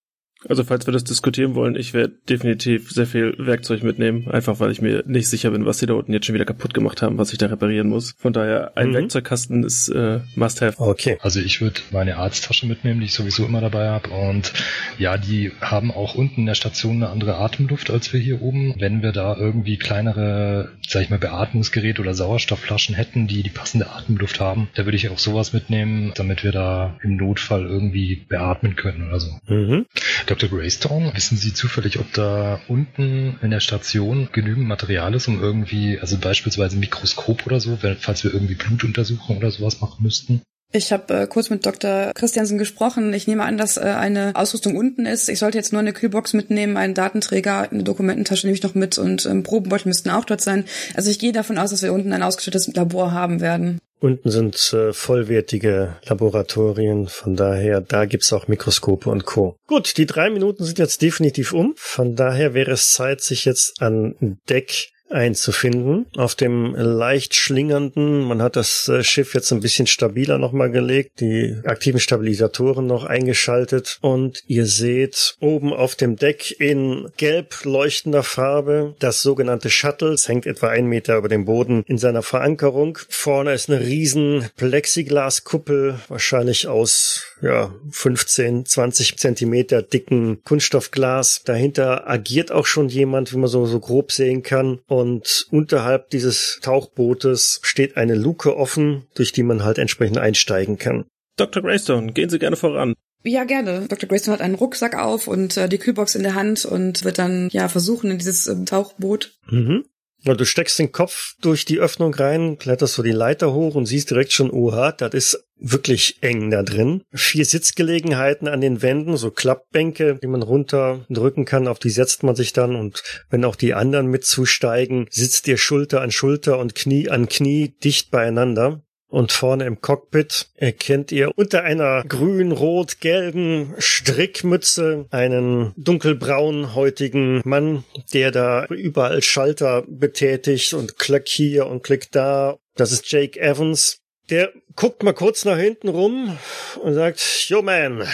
Also 0.49 0.65
falls 0.65 0.87
wir 0.87 0.93
das 0.93 1.05
diskutieren 1.05 1.55
wollen, 1.55 1.77
ich 1.77 1.95
werde 1.95 2.15
definitiv 2.29 2.91
sehr 2.91 3.07
viel 3.07 3.35
Werkzeug 3.39 3.83
mitnehmen, 3.83 4.29
einfach 4.31 4.61
weil 4.61 4.71
ich 4.73 4.81
mir 4.83 5.03
nicht 5.07 5.29
sicher 5.29 5.51
bin, 5.51 5.67
was 5.67 5.79
sie 5.79 5.87
da 5.87 5.95
unten 5.95 6.13
jetzt 6.13 6.27
schon 6.27 6.35
wieder 6.35 6.45
kaputt 6.45 6.75
gemacht 6.75 7.03
haben, 7.03 7.19
was 7.19 7.33
ich 7.33 7.39
da 7.39 7.47
reparieren 7.47 7.89
muss. 7.89 8.15
Von 8.19 8.33
daher, 8.33 8.77
ein 8.77 8.89
Mhm. 8.91 8.95
Werkzeugkasten 8.95 9.63
ist 9.65 9.89
äh, 9.89 10.21
Must-Have. 10.35 10.81
Okay. 10.81 11.19
Also 11.23 11.41
ich 11.41 11.61
würde 11.61 11.81
meine 11.91 12.17
Arzttasche 12.17 12.67
mitnehmen, 12.67 13.01
die 13.01 13.07
ich 13.07 13.15
sowieso 13.15 13.45
immer 13.47 13.61
dabei 13.61 13.89
habe. 13.89 14.11
Und 14.11 14.53
ja, 14.99 15.17
die 15.19 15.53
haben 15.61 15.91
auch 15.91 16.15
unten 16.15 16.41
in 16.41 16.47
der 16.47 16.55
Station 16.55 16.97
eine 16.97 17.09
andere 17.11 17.37
Atemluft 17.37 17.91
als 17.91 18.13
wir 18.13 18.21
hier 18.21 18.43
oben. 18.43 18.75
Wenn 18.79 19.03
wir 19.03 19.13
da 19.13 19.37
irgendwie 19.37 19.77
kleinere, 19.77 20.71
sag 20.87 21.03
ich 21.03 21.11
mal, 21.11 21.19
Beatmungsgeräte 21.19 22.01
oder 22.03 22.15
Sauerstoffflaschen 22.15 22.95
hätten, 22.95 23.27
die 23.27 23.43
die 23.43 23.51
passende 23.51 23.91
Atemluft 23.91 24.41
haben, 24.41 24.69
da 24.75 24.85
würde 24.85 24.97
ich 24.97 25.09
auch 25.09 25.19
sowas 25.19 25.53
mitnehmen, 25.53 26.13
damit 26.15 26.45
wir 26.45 26.53
da 26.53 26.99
im 27.03 27.17
Notfall 27.17 27.65
irgendwie 27.67 28.25
beatmen 28.29 28.77
können 28.77 29.09
oder 29.09 29.21
so. 29.21 29.31
Mhm. 29.47 29.87
Dr. 30.33 30.49
Greystone, 30.49 31.13
wissen 31.15 31.37
Sie 31.37 31.53
zufällig, 31.53 31.99
ob 31.99 32.11
da 32.15 32.59
unten 32.67 33.39
in 33.43 33.51
der 33.51 33.61
Station 33.61 34.31
genügend 34.33 34.67
Material 34.67 35.15
ist, 35.15 35.29
um 35.29 35.43
irgendwie, 35.43 35.99
also 36.01 36.17
beispielsweise 36.17 36.79
ein 36.79 36.81
Mikroskop 36.81 37.45
oder 37.45 37.61
so, 37.61 37.79
falls 38.01 38.25
wir 38.25 38.33
irgendwie 38.33 38.55
Blutuntersuchungen 38.55 39.37
oder 39.37 39.51
sowas 39.51 39.83
machen 39.83 40.03
müssten? 40.03 40.41
Ich 40.73 40.91
habe 40.91 41.15
äh, 41.15 41.27
kurz 41.27 41.51
mit 41.51 41.67
Dr. 41.67 42.13
Christiansen 42.15 42.57
gesprochen. 42.57 43.13
Ich 43.13 43.27
nehme 43.27 43.45
an, 43.45 43.59
dass 43.59 43.77
äh, 43.77 43.81
eine 43.83 44.33
Ausrüstung 44.35 44.75
unten 44.75 45.05
ist. 45.05 45.29
Ich 45.29 45.39
sollte 45.39 45.59
jetzt 45.59 45.73
nur 45.73 45.81
eine 45.81 45.93
Kühlbox 45.93 46.33
mitnehmen, 46.33 46.79
einen 46.79 46.95
Datenträger, 46.95 47.71
eine 47.71 47.83
Dokumententasche 47.83 48.47
nehme 48.47 48.57
ich 48.57 48.63
noch 48.63 48.75
mit 48.75 48.97
und 48.97 49.27
ähm, 49.27 49.43
Probenbeutel 49.43 49.89
müssten 49.89 50.09
auch 50.09 50.25
dort 50.25 50.41
sein. 50.41 50.65
Also 50.95 51.11
ich 51.11 51.19
gehe 51.19 51.33
davon 51.33 51.59
aus, 51.59 51.73
dass 51.73 51.83
wir 51.83 51.93
unten 51.93 52.15
ein 52.15 52.23
ausgestattetes 52.23 52.75
Labor 52.75 53.13
haben 53.13 53.43
werden. 53.43 53.81
Unten 54.03 54.31
sind 54.31 54.73
äh, 54.73 54.93
vollwertige 54.93 55.97
Laboratorien, 56.07 57.07
von 57.07 57.37
daher, 57.37 57.81
da 57.81 58.05
gibt's 58.05 58.33
auch 58.33 58.49
Mikroskope 58.49 59.09
und 59.09 59.27
Co. 59.27 59.57
Gut, 59.69 59.97
die 59.97 60.07
drei 60.07 60.29
Minuten 60.29 60.65
sind 60.65 60.81
jetzt 60.81 61.03
definitiv 61.03 61.53
um. 61.53 61.75
Von 61.77 62.17
daher 62.17 62.53
wäre 62.53 62.73
es 62.73 62.91
Zeit, 62.91 63.21
sich 63.21 63.45
jetzt 63.45 63.81
an 63.81 64.41
Deck 64.49 64.92
einzufinden. 65.13 66.07
Auf 66.17 66.35
dem 66.35 66.75
leicht 66.75 67.35
schlingernden, 67.35 68.23
man 68.23 68.43
hat 68.43 68.57
das 68.57 68.89
äh, 68.89 69.03
Schiff 69.03 69.35
jetzt 69.35 69.53
ein 69.53 69.61
bisschen 69.61 69.87
stabiler 69.87 70.39
nochmal 70.39 70.71
gelegt, 70.71 71.21
die 71.21 71.57
aktiven 71.65 72.01
Stabilisatoren 72.01 72.87
noch 72.87 73.05
eingeschaltet 73.05 73.99
und 74.01 74.43
ihr 74.47 74.67
seht 74.67 75.37
oben 75.41 75.73
auf 75.73 75.95
dem 75.95 76.17
Deck 76.17 76.59
in 76.61 77.09
gelb 77.17 77.65
leuchtender 77.65 78.23
Farbe 78.23 78.95
das 78.99 79.23
sogenannte 79.23 79.71
Shuttle. 79.71 80.13
Es 80.13 80.29
hängt 80.29 80.47
etwa 80.47 80.69
ein 80.69 80.87
Meter 80.87 81.17
über 81.17 81.29
dem 81.29 81.45
Boden 81.45 81.85
in 81.87 81.99
seiner 81.99 82.23
Verankerung. 82.23 82.99
Vorne 83.09 83.53
ist 83.53 83.71
eine 83.71 83.81
riesen 83.81 84.49
Plexiglaskuppel, 84.57 86.01
wahrscheinlich 86.09 86.69
aus 86.69 87.32
ja, 87.43 87.75
15, 87.91 88.65
20 88.65 89.19
Zentimeter 89.19 89.83
dicken 89.83 90.43
Kunststoffglas. 90.45 91.43
Dahinter 91.45 92.09
agiert 92.09 92.53
auch 92.53 92.67
schon 92.67 92.89
jemand, 92.89 93.33
wie 93.33 93.39
man 93.39 93.49
so, 93.49 93.67
so 93.67 93.81
grob 93.81 94.13
sehen 94.13 94.43
kann. 94.43 94.79
Und 94.87 95.47
unterhalb 95.51 96.11
dieses 96.11 96.61
Tauchbootes 96.63 97.61
steht 97.63 97.97
eine 97.97 98.15
Luke 98.15 98.57
offen, 98.57 99.07
durch 99.15 99.33
die 99.33 99.43
man 99.43 99.65
halt 99.65 99.79
entsprechend 99.79 100.19
einsteigen 100.19 100.79
kann. 100.79 101.05
Dr. 101.37 101.63
Greystone, 101.63 102.13
gehen 102.13 102.31
Sie 102.31 102.39
gerne 102.39 102.57
voran. 102.57 102.95
Ja, 103.25 103.45
gerne. 103.45 103.87
Dr. 103.89 104.09
Greystone 104.09 104.35
hat 104.35 104.43
einen 104.43 104.55
Rucksack 104.55 104.97
auf 104.97 105.27
und 105.27 105.57
äh, 105.57 105.69
die 105.69 105.79
Kühlbox 105.79 106.15
in 106.15 106.23
der 106.23 106.35
Hand 106.35 106.65
und 106.65 107.05
wird 107.05 107.19
dann 107.19 107.49
ja 107.51 107.69
versuchen 107.69 108.11
in 108.11 108.19
dieses 108.19 108.47
äh, 108.47 108.65
Tauchboot. 108.65 109.33
Mhm. 109.49 109.85
Ja, 110.25 110.35
du 110.35 110.45
steckst 110.45 110.79
den 110.79 110.93
Kopf 110.93 111.35
durch 111.41 111.65
die 111.65 111.81
Öffnung 111.81 112.15
rein, 112.15 112.57
kletterst 112.59 112.95
so 112.95 113.03
die 113.03 113.11
Leiter 113.11 113.53
hoch 113.53 113.75
und 113.75 113.87
siehst 113.87 114.11
direkt 114.11 114.33
schon, 114.33 114.53
oha, 114.53 114.93
das 114.93 115.15
ist 115.15 115.45
wirklich 115.63 116.19
eng 116.21 116.51
da 116.51 116.63
drin. 116.63 117.05
Vier 117.13 117.45
Sitzgelegenheiten 117.45 118.49
an 118.49 118.61
den 118.61 118.83
Wänden, 118.83 119.17
so 119.17 119.31
Klappbänke, 119.31 120.19
die 120.23 120.27
man 120.27 120.43
runterdrücken 120.43 121.45
kann, 121.45 121.69
auf 121.69 121.79
die 121.79 121.91
setzt 121.91 122.23
man 122.23 122.35
sich 122.35 122.53
dann 122.53 122.77
und 122.77 123.03
wenn 123.31 123.45
auch 123.45 123.57
die 123.57 123.75
anderen 123.75 124.09
mitzusteigen, 124.09 125.07
sitzt 125.11 125.47
ihr 125.49 125.57
Schulter 125.57 126.01
an 126.01 126.11
Schulter 126.11 126.59
und 126.59 126.75
Knie 126.75 127.09
an 127.09 127.29
Knie 127.29 127.75
dicht 127.83 128.11
beieinander. 128.11 128.83
Und 129.13 129.31
vorne 129.31 129.67
im 129.67 129.83
Cockpit 129.83 130.49
erkennt 130.55 131.13
ihr 131.13 131.33
unter 131.37 131.65
einer 131.65 132.03
grün-rot-gelben 132.05 133.75
Strickmütze 133.77 135.05
einen 135.11 135.75
dunkelbraunhäutigen 135.77 137.43
Mann, 137.45 137.85
der 138.15 138.31
da 138.31 138.65
überall 138.69 139.23
Schalter 139.23 139.85
betätigt 139.87 140.73
und 140.73 140.99
klick 140.99 141.29
hier 141.29 141.67
und 141.67 141.83
klick 141.83 142.11
da. 142.11 142.57
Das 142.75 142.91
ist 142.91 143.13
Jake 143.13 143.39
Evans. 143.39 144.02
Der 144.31 144.53
guckt 144.77 145.03
mal 145.03 145.13
kurz 145.13 145.45
nach 145.45 145.59
hinten 145.59 145.89
rum 145.89 146.37
und 146.83 146.95
sagt, 146.95 147.21
Yo 147.49 147.63
man, 147.63 148.07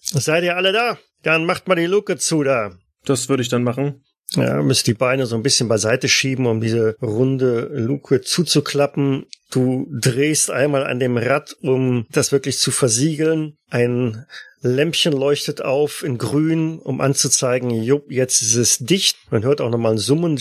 seid 0.00 0.44
ihr 0.44 0.56
alle 0.56 0.72
da? 0.72 0.98
Dann 1.22 1.46
macht 1.46 1.68
mal 1.68 1.74
die 1.74 1.86
Luke 1.86 2.16
zu 2.18 2.42
da. 2.42 2.72
Das 3.04 3.28
würde 3.28 3.42
ich 3.42 3.48
dann 3.48 3.64
machen. 3.64 4.04
Ja, 4.32 4.62
müsst 4.62 4.86
die 4.86 4.94
Beine 4.94 5.24
so 5.24 5.36
ein 5.36 5.42
bisschen 5.42 5.68
beiseite 5.68 6.06
schieben, 6.08 6.46
um 6.46 6.60
diese 6.60 6.96
runde 7.00 7.70
Luke 7.72 8.20
zuzuklappen. 8.20 9.24
Du 9.50 9.88
drehst 9.90 10.50
einmal 10.50 10.86
an 10.86 11.00
dem 11.00 11.16
Rad, 11.16 11.56
um 11.62 12.06
das 12.10 12.30
wirklich 12.30 12.58
zu 12.58 12.70
versiegeln. 12.70 13.56
Ein 13.70 14.26
Lämpchen 14.60 15.14
leuchtet 15.14 15.62
auf 15.62 16.02
in 16.02 16.18
grün, 16.18 16.78
um 16.78 17.00
anzuzeigen, 17.00 17.70
jupp, 17.70 18.10
jetzt 18.10 18.42
ist 18.42 18.56
es 18.56 18.78
dicht. 18.78 19.16
Man 19.30 19.44
hört 19.44 19.62
auch 19.62 19.70
nochmal 19.70 19.92
ein 19.92 19.98
Summen, 19.98 20.38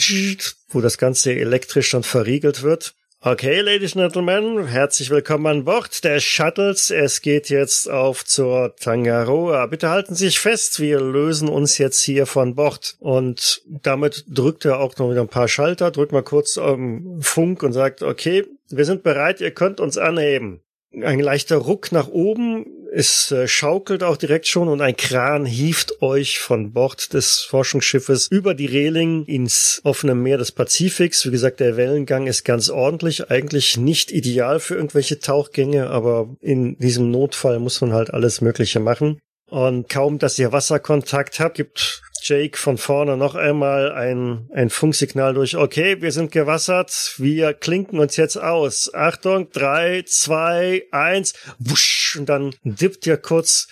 wo 0.70 0.82
das 0.82 0.98
Ganze 0.98 1.34
elektrisch 1.34 1.92
dann 1.92 2.04
verriegelt 2.04 2.64
wird. 2.64 2.94
Okay, 3.20 3.62
Ladies 3.62 3.98
and 3.98 4.14
Gentlemen, 4.14 4.68
herzlich 4.68 5.10
willkommen 5.10 5.48
an 5.48 5.66
Bord 5.66 6.04
der 6.04 6.20
Shuttles. 6.20 6.92
Es 6.92 7.24
geht 7.24 7.50
jetzt 7.50 7.90
auf 7.90 8.24
zur 8.24 8.76
Tangaroa. 8.76 9.66
Bitte 9.66 9.90
halten 9.90 10.14
Sie 10.14 10.26
sich 10.26 10.40
fest, 10.40 10.80
wir 10.80 11.02
lösen 11.02 11.50
uns 11.50 11.80
jetzt 11.80 12.00
hier 12.04 12.28
von 12.28 12.54
Bord. 12.54 12.96
Und 13.00 13.64
damit 13.66 14.24
drückt 14.28 14.66
er 14.66 14.80
auch 14.80 14.96
noch 14.98 15.10
wieder 15.10 15.22
ein 15.22 15.30
paar 15.30 15.48
Schalter, 15.48 15.90
drückt 15.90 16.12
mal 16.12 16.22
kurz 16.22 16.58
ähm, 16.58 17.18
Funk 17.20 17.64
und 17.64 17.74
sagt, 17.74 18.04
okay, 18.04 18.46
wir 18.70 18.86
sind 18.86 19.02
bereit, 19.02 19.42
ihr 19.42 19.52
könnt 19.52 19.80
uns 19.80 19.98
anheben. 19.98 20.62
Ein 20.94 21.20
leichter 21.20 21.58
Ruck 21.58 21.92
nach 21.92 22.08
oben, 22.08 22.66
es 22.94 23.32
äh, 23.32 23.48
schaukelt 23.48 24.04
auch 24.04 24.18
direkt 24.18 24.48
schon 24.48 24.68
und 24.68 24.82
ein 24.82 24.96
Kran 24.96 25.46
hieft 25.46 26.02
euch 26.02 26.40
von 26.40 26.72
Bord 26.72 27.14
des 27.14 27.42
Forschungsschiffes 27.42 28.28
über 28.32 28.54
die 28.54 28.66
Reling 28.66 29.26
ins 29.26 29.82
offene 29.84 30.16
Meer 30.16 30.38
des 30.38 30.52
Pazifiks. 30.52 31.26
Wie 31.26 31.32
gesagt, 31.32 31.60
der 31.60 31.78
Wellengang 31.78 32.28
ist 32.28 32.44
ganz 32.44 32.70
ordentlich, 32.70 33.30
eigentlich 33.30 33.78
nicht 33.78 34.12
ideal 34.12 34.60
für 34.60 34.76
irgendwelche 34.76 35.20
Tauchgänge, 35.20 35.90
aber 35.90 36.36
in 36.42 36.78
diesem 36.78 37.12
Notfall 37.12 37.60
muss 37.60 37.82
man 37.82 37.94
halt 37.94 38.14
alles 38.14 38.42
Mögliche 38.42 38.80
machen. 38.80 39.20
Und 39.50 39.88
kaum, 39.90 40.20
dass 40.20 40.40
ihr 40.40 40.52
Wasserkontakt 40.52 41.40
habt, 41.40 41.56
gibt 41.56 42.02
Jake 42.22 42.58
von 42.58 42.78
vorne 42.78 43.18
noch 43.18 43.36
einmal 43.36 43.92
ein, 43.92 44.50
ein 44.54 44.70
Funksignal 44.70 45.34
durch. 45.34 45.56
Okay, 45.56 46.02
wir 46.02 46.12
sind 46.12 46.32
gewassert. 46.32 47.16
Wir 47.18 47.54
klinken 47.54 48.00
uns 48.00 48.18
jetzt 48.18 48.38
aus. 48.38 48.94
Achtung, 48.94 49.52
drei, 49.52 50.04
zwei, 50.06 50.84
eins. 50.92 51.34
Wusch, 51.60 52.18
und 52.18 52.28
dann 52.30 52.54
dippt 52.64 53.06
ihr 53.08 53.18
kurz 53.18 53.68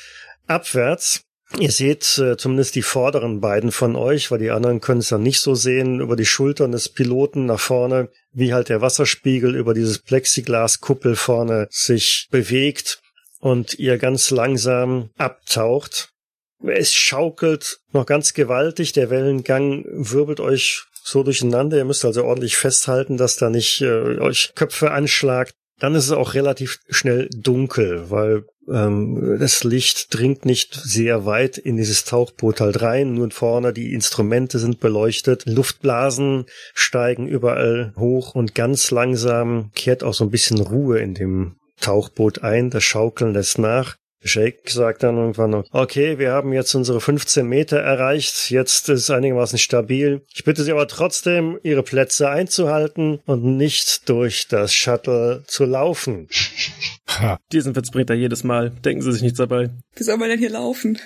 abwärts. 0.47 1.21
Ihr 1.59 1.71
seht 1.71 2.17
äh, 2.17 2.37
zumindest 2.37 2.75
die 2.75 2.81
vorderen 2.81 3.39
beiden 3.39 3.71
von 3.71 3.95
euch, 3.95 4.31
weil 4.31 4.39
die 4.39 4.51
anderen 4.51 4.81
können 4.81 4.99
es 4.99 5.09
dann 5.09 5.23
nicht 5.23 5.39
so 5.39 5.55
sehen, 5.55 6.01
über 6.01 6.15
die 6.15 6.25
Schultern 6.25 6.71
des 6.71 6.89
Piloten 6.89 7.45
nach 7.45 7.59
vorne, 7.59 8.09
wie 8.33 8.53
halt 8.53 8.69
der 8.69 8.81
Wasserspiegel 8.81 9.55
über 9.55 9.73
dieses 9.73 9.99
Plexiglaskuppel 9.99 11.15
vorne 11.15 11.67
sich 11.69 12.27
bewegt 12.31 12.99
und 13.39 13.77
ihr 13.79 13.97
ganz 13.97 14.31
langsam 14.31 15.11
abtaucht. 15.17 16.14
Es 16.63 16.93
schaukelt 16.93 17.79
noch 17.91 18.05
ganz 18.05 18.33
gewaltig. 18.33 18.93
Der 18.93 19.09
Wellengang 19.09 19.85
wirbelt 19.87 20.39
euch 20.39 20.85
so 21.03 21.23
durcheinander. 21.23 21.77
Ihr 21.77 21.85
müsst 21.85 22.05
also 22.05 22.23
ordentlich 22.23 22.57
festhalten, 22.57 23.17
dass 23.17 23.35
da 23.35 23.49
nicht 23.49 23.81
äh, 23.81 24.19
euch 24.19 24.53
Köpfe 24.55 24.91
anschlagt. 24.91 25.53
Dann 25.79 25.93
ist 25.93 26.05
es 26.05 26.11
auch 26.11 26.33
relativ 26.33 26.79
schnell 26.89 27.29
dunkel, 27.35 28.09
weil 28.09 28.45
ähm, 28.69 29.37
das 29.39 29.63
Licht 29.63 30.13
dringt 30.13 30.45
nicht 30.45 30.73
sehr 30.73 31.25
weit 31.25 31.57
in 31.57 31.75
dieses 31.75 32.05
Tauchboot 32.05 32.61
halt 32.61 32.81
rein. 32.81 33.13
Nur 33.13 33.29
vorne 33.31 33.73
die 33.73 33.93
Instrumente 33.93 34.57
sind 34.57 34.79
beleuchtet. 34.79 35.45
Luftblasen 35.45 36.45
steigen 36.73 37.27
überall 37.27 37.93
hoch 37.97 38.35
und 38.35 38.55
ganz 38.55 38.89
langsam 38.91 39.71
kehrt 39.75 40.03
auch 40.03 40.13
so 40.13 40.23
ein 40.23 40.31
bisschen 40.31 40.61
Ruhe 40.61 40.99
in 40.99 41.13
dem 41.13 41.57
Tauchboot 41.81 42.41
ein. 42.41 42.69
Das 42.69 42.83
Schaukeln 42.83 43.33
lässt 43.33 43.59
nach. 43.59 43.97
Jake 44.25 44.69
sagt 44.69 45.03
dann 45.03 45.17
irgendwann 45.17 45.51
noch, 45.51 45.65
okay, 45.71 46.17
wir 46.17 46.31
haben 46.31 46.51
jetzt 46.51 46.73
unsere 46.73 46.99
15 46.99 47.45
Meter 47.45 47.77
erreicht, 47.77 48.49
jetzt 48.49 48.89
ist 48.89 49.03
es 49.03 49.09
einigermaßen 49.09 49.59
stabil. 49.59 50.23
Ich 50.33 50.43
bitte 50.43 50.63
Sie 50.63 50.71
aber 50.71 50.87
trotzdem, 50.87 51.59
Ihre 51.63 51.83
Plätze 51.83 52.29
einzuhalten 52.29 53.19
und 53.25 53.43
nicht 53.43 54.09
durch 54.09 54.47
das 54.47 54.73
Shuttle 54.73 55.43
zu 55.45 55.65
laufen. 55.65 56.27
Diesen 57.51 57.75
Witz 57.75 57.91
bringt 57.91 58.09
er 58.09 58.15
jedes 58.15 58.43
Mal. 58.43 58.71
Denken 58.71 59.03
Sie 59.03 59.11
sich 59.11 59.21
nichts 59.21 59.37
dabei. 59.37 59.69
Wie 59.95 60.03
soll 60.03 60.17
man 60.17 60.29
denn 60.29 60.39
hier 60.39 60.49
laufen? 60.49 60.99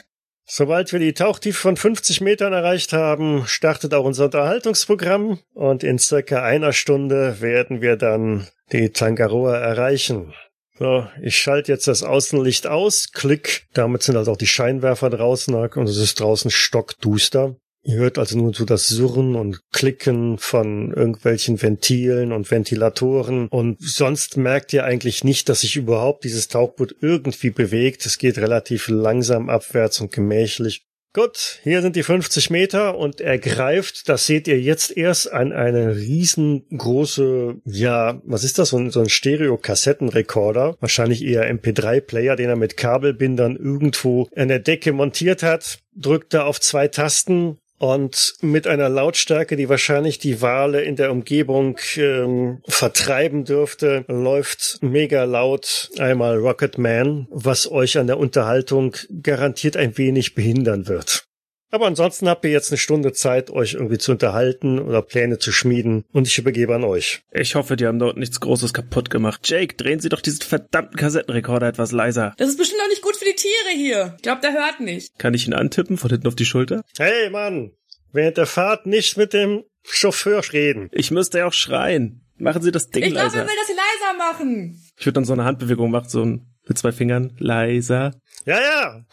Sobald 0.52 0.92
wir 0.92 1.00
die 1.00 1.14
Tauchtiefe 1.14 1.60
von 1.60 1.78
50 1.78 2.22
Metern 2.22 2.54
erreicht 2.54 2.92
haben, 2.92 3.44
startet 3.46 3.94
auch 3.94 4.04
unser 4.04 4.26
Unterhaltungsprogramm 4.26 5.38
und 5.54 5.84
in 5.84 6.00
circa 6.00 6.42
einer 6.42 6.74
Stunde 6.74 7.40
werden 7.40 7.82
wir 7.82 7.98
dann 7.98 8.48
die 8.72 8.90
Tangaroa 8.90 9.58
erreichen. 9.58 10.34
So, 10.80 11.06
ich 11.22 11.38
schalte 11.38 11.74
jetzt 11.74 11.90
das 11.90 12.04
Außenlicht 12.04 12.66
aus, 12.66 13.12
klick, 13.12 13.68
damit 13.74 14.02
sind 14.02 14.16
also 14.16 14.32
auch 14.32 14.38
die 14.38 14.48
Scheinwerfer 14.48 15.10
draußen 15.10 15.54
und 15.54 15.90
es 15.90 15.98
ist 15.98 16.22
draußen 16.22 16.50
stockduster. 16.50 17.58
Ihr 17.84 17.98
hört 17.98 18.18
also 18.18 18.38
nur 18.38 18.54
so 18.54 18.64
das 18.66 18.88
Surren 18.88 19.36
und 19.36 19.62
Klicken 19.72 20.38
von 20.38 20.94
irgendwelchen 20.94 21.62
Ventilen 21.62 22.32
und 22.32 22.50
Ventilatoren 22.50 23.48
und 23.50 23.82
sonst 23.82 24.38
merkt 24.38 24.72
ihr 24.72 24.86
eigentlich 24.86 25.24
nicht, 25.24 25.50
dass 25.50 25.62
sich 25.62 25.76
überhaupt 25.76 26.24
dieses 26.24 26.48
Tauchboot 26.48 26.96
irgendwie 27.02 27.50
bewegt. 27.50 28.06
Es 28.06 28.18
geht 28.18 28.38
relativ 28.38 28.88
langsam 28.88 29.50
abwärts 29.50 30.00
und 30.00 30.12
gemächlich. 30.14 30.86
Gut, 31.12 31.60
hier 31.64 31.82
sind 31.82 31.96
die 31.96 32.04
50 32.04 32.52
Meter 32.52 32.96
und 32.96 33.20
er 33.20 33.40
greift, 33.40 34.10
das 34.10 34.28
seht 34.28 34.48
ihr 34.48 34.62
jetzt 34.62 34.96
erst, 34.96 35.32
an 35.32 35.52
eine 35.52 35.96
riesengroße, 35.96 37.56
ja, 37.66 38.22
was 38.24 38.44
ist 38.44 38.60
das, 38.60 38.70
so 38.70 38.78
ein, 38.78 38.92
so 38.92 39.00
ein 39.00 39.10
Stereo-Kassettenrekorder, 39.10 40.78
wahrscheinlich 40.80 41.26
eher 41.26 41.52
MP3-Player, 41.52 42.36
den 42.36 42.50
er 42.50 42.56
mit 42.56 42.78
Kabelbindern 42.78 43.56
irgendwo 43.56 44.28
an 44.36 44.50
der 44.50 44.60
Decke 44.60 44.94
montiert 44.94 45.42
hat, 45.42 45.80
drückt 45.96 46.36
er 46.36 46.46
auf 46.46 46.62
zwei 46.62 46.88
Tasten 46.88 47.58
und 47.80 48.36
mit 48.42 48.68
einer 48.68 48.90
Lautstärke, 48.90 49.56
die 49.56 49.70
wahrscheinlich 49.70 50.20
die 50.20 50.42
Wale 50.42 50.82
in 50.82 50.96
der 50.96 51.12
Umgebung 51.12 51.80
ähm, 51.96 52.62
vertreiben 52.68 53.46
dürfte, 53.46 54.06
läuft 54.08 54.80
mega 54.82 55.24
laut 55.24 55.90
einmal 55.98 56.38
Rocket 56.38 56.78
Man, 56.78 57.28
was 57.32 57.72
euch 57.72 57.98
an 57.98 58.08
der 58.08 58.20
Unterhaltung 58.20 58.96
garantiert 59.24 59.78
ein 59.78 59.98
wenig 59.98 60.36
behindern 60.36 60.88
wird. 60.88 61.29
Aber 61.72 61.86
ansonsten 61.88 62.28
habt 62.28 62.44
ihr 62.46 62.52
jetzt 62.52 62.72
eine 62.72 62.78
Stunde 62.80 63.14
Zeit, 63.14 63.50
euch 63.52 63.74
irgendwie 63.76 63.98
zu 64.00 64.12
unterhalten 64.12 64.80
oder 64.80 65.02
Pläne 65.02 65.38
zu 65.38 65.52
schmieden 65.52 66.04
und 66.12 66.28
ich 66.28 66.38
übergebe 66.38 66.74
an 66.74 66.84
euch. 66.84 67.22
Ich 67.32 67.56
hoffe, 67.56 67.76
die 67.76 67.86
haben 67.86 68.00
dort 68.00 68.18
nichts 68.18 68.40
Großes 68.40 68.74
kaputt 68.74 69.10
gemacht. 69.10 69.42
Jake, 69.48 69.76
drehen 69.76 70.00
Sie 70.00 70.10
doch 70.10 70.22
diesen 70.22 70.42
verdammten 70.42 70.98
Kassettenrekorder 70.98 71.68
etwas 71.68 71.92
leiser. 71.92 72.34
Das 72.38 72.50
ist 72.50 72.58
bestimmt 72.58 72.82
auch 72.84 72.90
nicht 72.90 73.02
gut 73.04 73.16
für 73.16 73.26
die 73.26 73.36
Tiere 73.36 73.76
hier. 73.76 74.14
Ich 74.18 74.24
glaube, 74.24 74.42
der 74.42 74.54
hört 74.54 74.80
nicht. 74.80 75.18
Kann 75.20 75.34
ich 75.34 75.46
ihn 75.48 75.54
antippen 75.54 75.98
von 75.98 76.10
hinten 76.10 76.28
auf 76.28 76.36
die 76.36 76.46
Schulter? 76.46 76.84
Hey 76.98 77.30
Mann, 77.30 77.72
während 78.12 78.38
der 78.38 78.48
Fahrt 78.48 78.86
nicht 78.88 79.18
mit 79.18 79.34
dem 79.34 79.64
Chauffeur 79.84 80.42
reden. 80.52 80.90
Ich 80.92 81.12
müsste 81.12 81.40
ja 81.40 81.46
auch 81.48 81.54
schreien. 81.54 82.26
Machen 82.38 82.62
Sie 82.62 82.72
das 82.72 82.90
Ding 82.90 83.04
Ich 83.04 83.10
glaube, 83.12 83.26
leiser. 83.28 83.40
er 83.42 83.48
will, 83.48 83.56
dass 83.58 83.68
sie 83.68 83.74
leiser 83.74 84.18
machen. 84.18 84.82
ich 84.98 85.06
würde 85.06 85.14
dann 85.14 85.26
so 85.26 85.34
eine 85.34 85.44
Handbewegung 85.44 85.92
machen, 85.92 86.08
so 86.10 86.24
ein, 86.24 86.48
mit 86.70 86.78
zwei 86.78 86.92
Fingern. 86.94 87.34
Leiser. 87.40 88.14
Ja, 88.46 88.60
ja. 88.60 89.06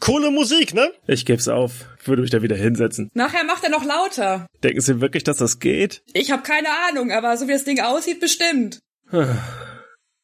Coole 0.00 0.30
Musik, 0.30 0.74
ne? 0.74 0.90
Ich 1.06 1.24
geb's 1.24 1.46
auf. 1.46 1.86
Würde 2.04 2.22
mich 2.22 2.30
da 2.30 2.42
wieder 2.42 2.56
hinsetzen. 2.56 3.10
Nachher 3.14 3.44
macht 3.44 3.62
er 3.62 3.70
noch 3.70 3.84
lauter. 3.84 4.46
Denken 4.62 4.80
Sie 4.80 5.00
wirklich, 5.00 5.24
dass 5.24 5.36
das 5.36 5.60
geht? 5.60 6.02
Ich 6.12 6.30
habe 6.32 6.42
keine 6.42 6.68
Ahnung, 6.88 7.12
aber 7.12 7.36
so 7.36 7.46
wie 7.46 7.52
das 7.52 7.64
Ding 7.64 7.80
aussieht, 7.80 8.20
bestimmt. 8.20 8.80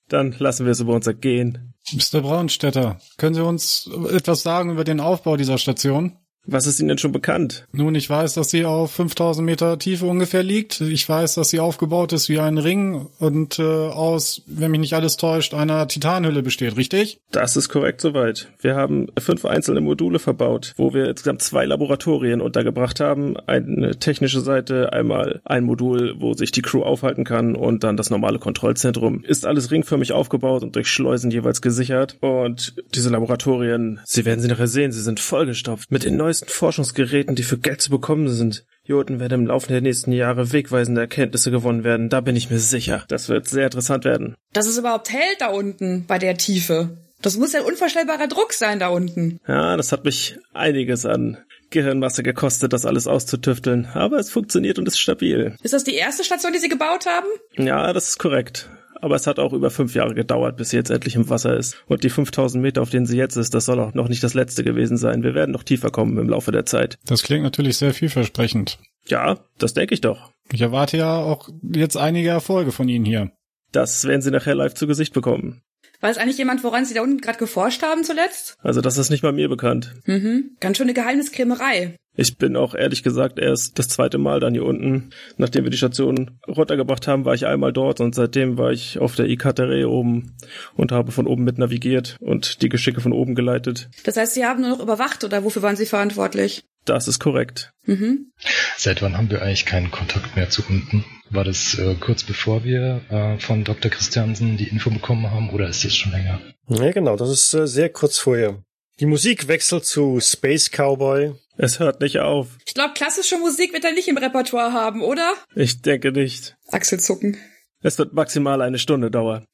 Dann 0.09 0.35
lassen 0.39 0.67
wir 0.67 0.73
es 0.73 0.81
über 0.81 0.95
uns 0.95 1.07
ergehen. 1.07 1.75
Mr. 1.93 2.21
Braunstetter, 2.21 2.99
können 3.17 3.35
Sie 3.35 3.45
uns 3.45 3.89
etwas 4.11 4.43
sagen 4.43 4.71
über 4.71 4.85
den 4.85 5.01
Aufbau 5.01 5.37
dieser 5.37 5.59
Station? 5.59 6.17
Was 6.47 6.67
ist 6.67 6.81
Ihnen 6.81 6.89
denn 6.89 6.99
schon 6.99 7.13
bekannt? 7.13 7.67
Nun, 7.73 7.95
ich 7.95 8.09
weiß, 8.09 8.35
dass 8.35 8.51
sie 8.51 8.65
auf 8.65 8.93
5000 8.93 9.45
Meter 9.45 9.79
Tiefe 9.79 10.07
ungefähr 10.07 10.43
liegt. 10.43 10.81
Ich 10.81 11.09
weiß, 11.09 11.35
dass 11.35 11.51
sie 11.51 11.61
aufgebaut 11.61 12.13
ist 12.13 12.29
wie 12.29 12.41
ein 12.41 12.59
Ring 12.59 13.07
und 13.19 13.59
äh, 13.59 13.63
aus, 13.63 14.43
wenn 14.47 14.71
mich 14.73 14.81
nicht 14.81 14.95
alles 14.95 15.17
täuscht, 15.17 15.55
einer 15.55 15.87
Titanhülle 15.87 16.43
besteht, 16.43 16.77
richtig? 16.77 17.21
Das 17.31 17.57
ist 17.57 17.69
korrekt 17.69 18.01
soweit. 18.01 18.49
Wir 18.61 18.75
haben 18.75 19.07
fünf 19.19 19.45
einzelne 19.45 19.81
Module 19.81 20.19
verbaut, 20.19 20.75
wo 20.77 20.93
wir 20.93 21.09
insgesamt 21.09 21.43
zwei 21.43 21.65
Laboratorien 21.65 22.41
untergebracht 22.41 23.01
haben. 23.01 23.37
Eine 23.47 23.99
technische 23.99 24.41
Seite, 24.41 24.93
einmal 24.93 25.41
ein 25.45 25.65
Modul, 25.65 26.17
wo 26.19 26.35
sich 26.35 26.51
die 26.51 26.63
Crew 26.63 26.83
aufhalten 26.83 27.25
kann 27.25 27.55
und 27.55 27.85
dann 27.85 27.97
das 27.97 28.11
normale 28.11 28.39
Kontrollzentrum. 28.39 29.23
Ist 29.25 29.47
alles 29.47 29.71
ringförmig 29.71 30.13
aufgebaut 30.13 30.63
und 30.63 30.75
durch 30.75 30.89
Schleusen 30.89 31.31
jeweils 31.31 31.63
gesichert. 31.63 32.17
Und 32.21 32.75
diese 32.95 33.11
Laboratorien, 33.11 34.01
Sie 34.05 34.25
werden 34.25 34.41
sie 34.41 34.49
nachher 34.49 34.67
sehen, 34.67 34.93
sie 34.93 35.03
sind 35.03 35.21
vollgestopft 35.21 35.91
mit 35.91 36.05
den 36.05 36.17
neuesten 36.33 36.49
Forschungsgeräten, 36.49 37.35
die 37.35 37.43
für 37.43 37.59
Geld 37.59 37.83
zu 37.83 37.91
bekommen 37.91 38.27
sind. 38.29 38.65
Joten 38.85 39.21
werden 39.21 39.43
im 39.43 39.47
Laufe 39.49 39.69
der 39.69 39.83
nächsten 39.83 40.13
Jahre 40.13 40.51
wegweisende 40.51 41.03
Erkenntnisse 41.03 41.51
gewonnen 41.51 41.85
werden. 41.85 42.09
Da 42.09 42.23
bin 42.23 42.37
ich 42.37 42.49
mir 42.49 42.59
sicher. 42.59 43.05
Das 43.09 43.29
wird 43.29 43.47
sehr 43.47 43.67
interessant 43.67 44.07
werden. 44.07 44.35
Dass 44.55 44.67
es 44.67 44.79
überhaupt 44.79 45.13
hält 45.13 45.41
da 45.41 45.49
unten 45.49 46.07
bei 46.07 46.19
der 46.19 46.39
Tiefe. 46.39 46.97
Das 47.21 47.37
muss 47.37 47.53
ja 47.53 47.61
ein 47.61 47.67
unvorstellbarer 47.67 48.29
Druck 48.29 48.55
sein 48.55 48.79
da 48.79 48.89
unten. 48.89 49.41
Ja, 49.47 49.77
das 49.77 49.93
hat 49.93 50.07
mich 50.07 50.39
einiges 50.55 51.05
an 51.05 51.37
Gehirnmasse 51.69 52.23
gekostet, 52.23 52.73
das 52.73 52.87
alles 52.87 53.07
auszutüfteln. 53.07 53.89
Aber 53.93 54.19
es 54.19 54.31
funktioniert 54.31 54.79
und 54.79 54.89
ist 54.89 54.99
stabil. 54.99 55.55
Ist 55.63 55.75
das 55.75 55.85
die 55.85 55.95
erste 55.95 56.25
Station, 56.25 56.55
die 56.55 56.59
sie 56.59 56.71
gebaut 56.71 57.05
haben? 57.05 57.29
Ja, 57.59 57.93
das 57.93 58.09
ist 58.09 58.19
korrekt. 58.19 58.71
Aber 59.03 59.17
es 59.17 59.27
hat 59.27 59.41
auch 59.41 59.53
über 59.53 59.71
fünf 59.71 59.95
Jahre 59.95 60.15
gedauert, 60.15 60.57
bis 60.57 60.71
sie 60.71 60.77
jetzt 60.77 60.91
endlich 60.91 61.17
im 61.17 61.29
Wasser 61.29 61.57
ist. 61.57 61.77
Und 61.87 62.05
die 62.05 62.09
5000 62.09 62.63
Meter, 62.63 62.81
auf 62.81 62.91
denen 62.91 63.05
sie 63.05 63.17
jetzt 63.17 63.37
ist, 63.37 63.53
das 63.53 63.65
soll 63.65 63.81
auch 63.81 63.95
noch 63.95 64.09
nicht 64.09 64.23
das 64.23 64.33
letzte 64.33 64.63
gewesen 64.63 64.97
sein. 64.97 65.25
Wir 65.25 65.35
werden 65.35 65.51
noch 65.51 65.65
tiefer 65.65 65.91
kommen 65.91 66.17
im 66.19 66.29
Laufe 66.29 66.53
der 66.53 66.67
Zeit. 66.67 66.99
Das 67.05 67.25
klingt 67.25 67.43
natürlich 67.43 67.77
sehr 67.77 67.93
vielversprechend. 67.93 68.79
Ja, 69.07 69.41
das 69.59 69.75
denke 69.75 69.93
ich 69.93 70.01
doch. 70.01 70.31
Ich 70.53 70.61
erwarte 70.61 70.97
ja 70.97 71.17
auch 71.17 71.49
jetzt 71.63 71.97
einige 71.97 72.29
Erfolge 72.29 72.71
von 72.71 72.89
Ihnen 72.89 73.05
hier. 73.05 73.33
Das 73.73 74.05
werden 74.05 74.23
sie 74.23 74.31
nachher 74.31 74.55
live 74.55 74.75
zu 74.75 74.87
Gesicht 74.87 75.13
bekommen. 75.13 75.63
Weiß 76.01 76.19
eigentlich 76.19 76.39
jemand, 76.39 76.63
woran 76.63 76.85
sie 76.85 76.95
da 76.95 77.03
unten 77.03 77.21
gerade 77.21 77.39
geforscht 77.39 77.83
haben 77.83 78.05
zuletzt? 78.05 78.57
Also 78.61 78.81
das 78.81 78.99
ist 78.99 79.11
nicht 79.11 79.23
mal 79.23 79.33
mir 79.33 79.49
bekannt. 79.49 79.95
Mhm. 80.05 80.57
Ganz 80.61 80.77
schöne 80.77 80.95
Geheimniskrämerei. 80.95 81.97
Ich 82.15 82.37
bin 82.37 82.57
auch 82.57 82.75
ehrlich 82.75 83.03
gesagt 83.03 83.39
erst 83.39 83.79
das 83.79 83.89
zweite 83.89 84.19
Mal 84.19 84.39
dann 84.39 84.53
hier 84.53 84.65
unten. 84.65 85.11
Nachdem 85.39 85.65
wir 85.65 85.71
die 85.71 85.79
Station 85.79 86.39
runtergebracht 86.47 87.09
haben, 87.09 87.25
war 87.25 87.35
ich 87.35 87.47
einmal 87.47 87.73
dort 87.73 88.01
und 88.01 88.15
seitdem 88.15 88.59
war 88.59 88.71
ich 88.71 88.99
auf 88.99 89.15
der 89.15 89.29
Ikatere 89.29 89.89
oben 89.89 90.37
und 90.75 90.93
habe 90.93 91.13
von 91.13 91.27
oben 91.27 91.45
mit 91.45 91.59
navigiert 91.59 92.17
und 92.21 92.61
die 92.61 92.69
Geschicke 92.69 93.01
von 93.01 93.13
oben 93.13 93.35
geleitet. 93.35 93.89
Das 94.05 94.17
heißt, 94.17 94.35
sie 94.35 94.45
haben 94.45 94.61
nur 94.61 94.71
noch 94.71 94.81
überwacht 94.81 95.25
oder 95.25 95.43
wofür 95.45 95.63
waren 95.63 95.77
sie 95.77 95.87
verantwortlich? 95.87 96.65
Das 96.85 97.09
ist 97.09 97.21
korrekt. 97.21 97.73
Mhm. 97.85 98.33
Seit 98.77 99.03
wann 99.03 99.17
haben 99.17 99.31
wir 99.31 99.41
eigentlich 99.41 99.67
keinen 99.67 99.91
Kontakt 99.91 100.37
mehr 100.37 100.51
zu 100.51 100.63
unten? 100.69 101.05
War 101.31 101.45
das 101.45 101.79
äh, 101.79 101.95
kurz 101.95 102.25
bevor 102.25 102.65
wir 102.65 103.01
äh, 103.09 103.39
von 103.39 103.65
Dr. 103.65 103.91
Christiansen 103.91 104.57
die 104.57 104.69
Info 104.69 104.91
bekommen 104.91 105.31
haben 105.31 105.51
oder 105.51 105.69
ist 105.69 105.85
das 105.85 105.95
schon 105.95 106.13
länger? 106.13 106.41
Ja, 106.69 106.91
genau, 106.91 107.17
das 107.17 107.31
ist 107.31 107.55
äh, 107.55 107.67
sehr 107.67 107.89
kurz 107.89 108.19
vorher. 108.19 108.63
Die 109.01 109.07
Musik 109.07 109.49
wechselt 109.49 109.85
zu 109.85 110.19
Space 110.21 110.71
Cowboy. 110.71 111.35
Es 111.57 111.79
hört 111.79 112.01
nicht 112.01 112.19
auf. 112.21 112.49
Ich 112.67 112.75
glaube, 112.75 112.95
klassische 112.95 113.39
Musik 113.39 113.73
wird 113.73 113.85
er 113.85 113.93
nicht 113.93 114.09
im 114.09 114.17
Repertoire 114.17 114.73
haben, 114.73 115.03
oder? 115.03 115.35
Ich 115.55 115.83
denke 115.83 116.13
nicht. 116.13 116.57
Achselzucken. 116.69 117.37
Es 117.83 117.99
wird 117.99 118.13
maximal 118.13 118.63
eine 118.63 118.79
Stunde 118.79 119.11
dauern. 119.11 119.45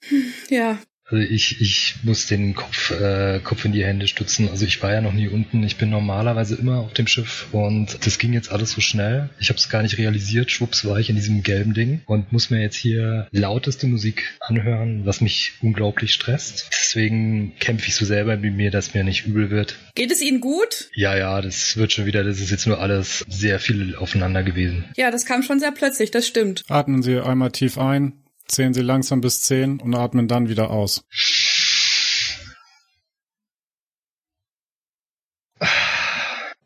Ja. 0.49 0.79
Also 1.11 1.25
ich, 1.25 1.61
ich 1.61 1.97
muss 2.03 2.27
den 2.27 2.55
Kopf, 2.55 2.91
äh, 2.91 3.41
Kopf 3.43 3.65
in 3.65 3.73
die 3.73 3.85
Hände 3.85 4.07
stützen. 4.07 4.49
Also 4.51 4.67
ich 4.67 4.83
war 4.83 4.93
ja 4.93 5.01
noch 5.01 5.15
nie 5.15 5.29
unten. 5.29 5.63
Ich 5.63 5.77
bin 5.77 5.91
normalerweise 5.91 6.55
immer 6.57 6.79
auf 6.79 6.93
dem 6.93 7.07
Schiff 7.07 7.47
und 7.53 8.05
das 8.05 8.19
ging 8.19 8.35
jetzt 8.35 8.53
alles 8.53 8.73
so 8.73 8.81
schnell. 8.81 9.31
Ich 9.41 9.49
habe 9.49 9.59
es 9.59 9.71
gar 9.71 9.83
nicht 9.83 9.97
realisiert. 9.99 10.51
Schwupps 10.51 10.85
war 10.85 10.99
ich 10.99 11.09
in 11.09 11.17
diesem 11.17 11.43
gelben 11.43 11.73
Ding 11.73 12.03
und 12.07 12.33
muss 12.33 12.51
mir 12.51 12.61
jetzt 12.61 12.77
hier 12.77 13.27
lauteste 13.31 13.87
Musik 13.87 14.37
anhören, 14.41 15.07
was 15.07 15.21
mich 15.21 15.53
unglaublich 15.63 16.13
stresst. 16.13 16.69
Deswegen 16.71 17.55
kämpfe 17.59 17.89
ich 17.89 17.95
so 17.95 18.05
selber 18.05 18.37
mit 18.37 18.55
mir, 18.55 18.71
dass 18.71 18.93
mir 18.93 19.05
nicht 19.05 19.27
übel 19.27 19.51
wird. 19.51 19.77
Geht 19.95 20.11
es 20.11 20.21
Ihnen 20.21 20.41
gut? 20.41 20.91
Ja, 20.95 21.17
ja, 21.17 21.41
das 21.41 21.77
wird 21.77 21.93
schon 21.93 22.07
wieder. 22.07 22.23
Das 22.23 22.39
ist 22.41 22.51
jetzt 22.51 22.67
nur 22.67 22.81
alles 22.81 23.25
sehr 23.29 23.61
viel 23.61 23.97
aufeinander 23.97 24.43
gewesen. 24.43 24.85
Ja, 24.97 25.11
das 25.11 25.25
kam 25.25 25.43
schon 25.43 25.59
sehr 25.59 25.73
plötzlich, 25.73 26.11
das 26.11 26.27
stimmt. 26.27 26.65
Atmen 26.69 27.03
Sie 27.03 27.19
einmal 27.19 27.51
tief 27.51 27.79
ein, 27.79 28.13
zählen 28.49 28.75
Sie 28.75 28.83
langsam 28.83 29.21
bis 29.21 29.43
zehn 29.43 29.81
und 29.81 29.95
atmen 29.95 30.29
dann 30.29 30.49
wieder 30.49 30.71
aus. 30.71 31.05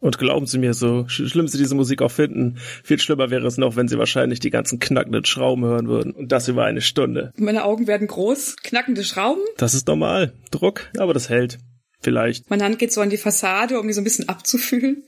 Und 0.03 0.18
glauben 0.18 0.47
Sie 0.47 0.59
mir, 0.59 0.75
so 0.75 1.07
sch 1.07 1.29
schlimm 1.29 1.47
Sie 1.47 1.59
diese 1.59 1.77
Musik 1.77 2.03
auch 2.03 2.11
finden, 2.11 2.59
viel 2.83 2.99
schlimmer 2.99 3.31
wäre 3.31 3.47
es 3.47 3.57
noch, 3.57 3.77
wenn 3.77 3.87
Sie 3.87 3.99
wahrscheinlich 3.99 4.40
die 4.40 4.51
ganzen 4.51 4.81
knackenden 4.81 5.25
Schrauben 5.25 5.64
hören 5.64 5.87
würden. 5.87 6.12
Und 6.12 6.33
das 6.33 6.49
über 6.49 6.64
eine 6.64 6.81
Stunde. 6.81 7.33
Meine 7.37 7.64
Augen 7.64 7.87
werden 7.87 8.09
groß, 8.09 8.57
knackende 8.57 9.05
Schrauben. 9.05 9.42
Das 9.59 9.75
ist 9.75 9.87
normal. 9.87 10.33
Druck, 10.51 10.90
aber 10.99 11.14
das 11.14 11.29
hält. 11.29 11.59
Vielleicht. 12.01 12.51
Meine 12.51 12.64
Hand 12.64 12.81
geht 12.81 12.92
so 12.92 13.01
an 13.01 13.11
die 13.11 13.16
Fassade, 13.16 13.79
um 13.79 13.87
die 13.87 13.92
so 13.92 14.01
ein 14.01 14.05
bisschen 14.05 14.29
abzufühlen. 14.29 15.05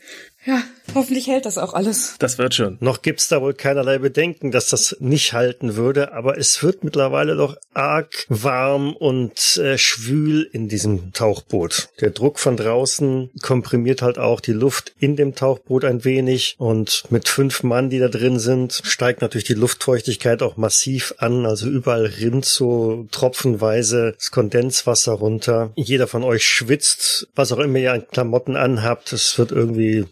Ja, 0.47 0.63
hoffentlich 0.95 1.27
hält 1.27 1.47
das 1.47 1.59
auch 1.59 1.75
alles. 1.75 2.17
Das 2.19 2.39
wird 2.39 2.55
schon. 2.55 2.79
Noch 2.81 3.03
gibt's 3.03 3.29
da 3.29 3.41
wohl 3.41 3.55
keinerlei 3.55 3.99
Bedenken, 3.99 4.51
dass 4.51 4.69
das 4.69 4.97
nicht 5.01 5.33
halten 5.33 5.77
würde, 5.77 6.13
aber 6.13 6.39
es 6.39 6.63
wird 6.63 6.85
mittlerweile 6.85 7.37
doch 7.37 7.57
arg 7.73 8.27
warm 8.29 8.95
und 8.95 9.57
äh, 9.59 9.79
schwül 9.79 10.49
in 10.53 10.69
diesem 10.69 11.13
Tauchboot. 11.13 11.89
Der 12.01 12.11
Druck 12.11 12.39
von 12.39 12.57
draußen 12.57 13.31
komprimiert 13.43 14.03
halt 14.03 14.19
auch 14.19 14.41
die 14.41 14.53
Luft 14.53 14.93
in 14.99 15.17
dem 15.17 15.35
Tauchboot 15.35 15.85
ein 15.85 16.05
wenig 16.05 16.57
und 16.59 17.05
mit 17.11 17.29
fünf 17.29 17.63
Mann, 17.63 17.91
die 17.91 17.99
da 17.99 18.09
drin 18.09 18.39
sind, 18.39 18.81
steigt 18.85 19.23
natürlich 19.23 19.47
die 19.47 19.55
Luftfeuchtigkeit 19.55 20.43
auch 20.43 20.57
massiv 20.57 21.15
an, 21.19 21.47
also 21.47 21.69
überall 21.69 22.07
rinnt 22.07 22.45
so 22.45 23.07
tropfenweise 23.11 24.15
das 24.17 24.31
Kondenswasser 24.31 25.13
runter. 25.13 25.73
Jeder 25.77 26.07
von 26.07 26.25
euch 26.25 26.47
schwitzt, 26.47 27.29
was 27.35 27.53
auch 27.53 27.59
immer 27.59 27.79
ihr 27.79 27.93
an 27.93 28.07
Klamotten 28.11 28.57
anhabt, 28.57 29.13
es 29.13 29.39
wird 29.39 29.53
irgendwie 29.53 30.07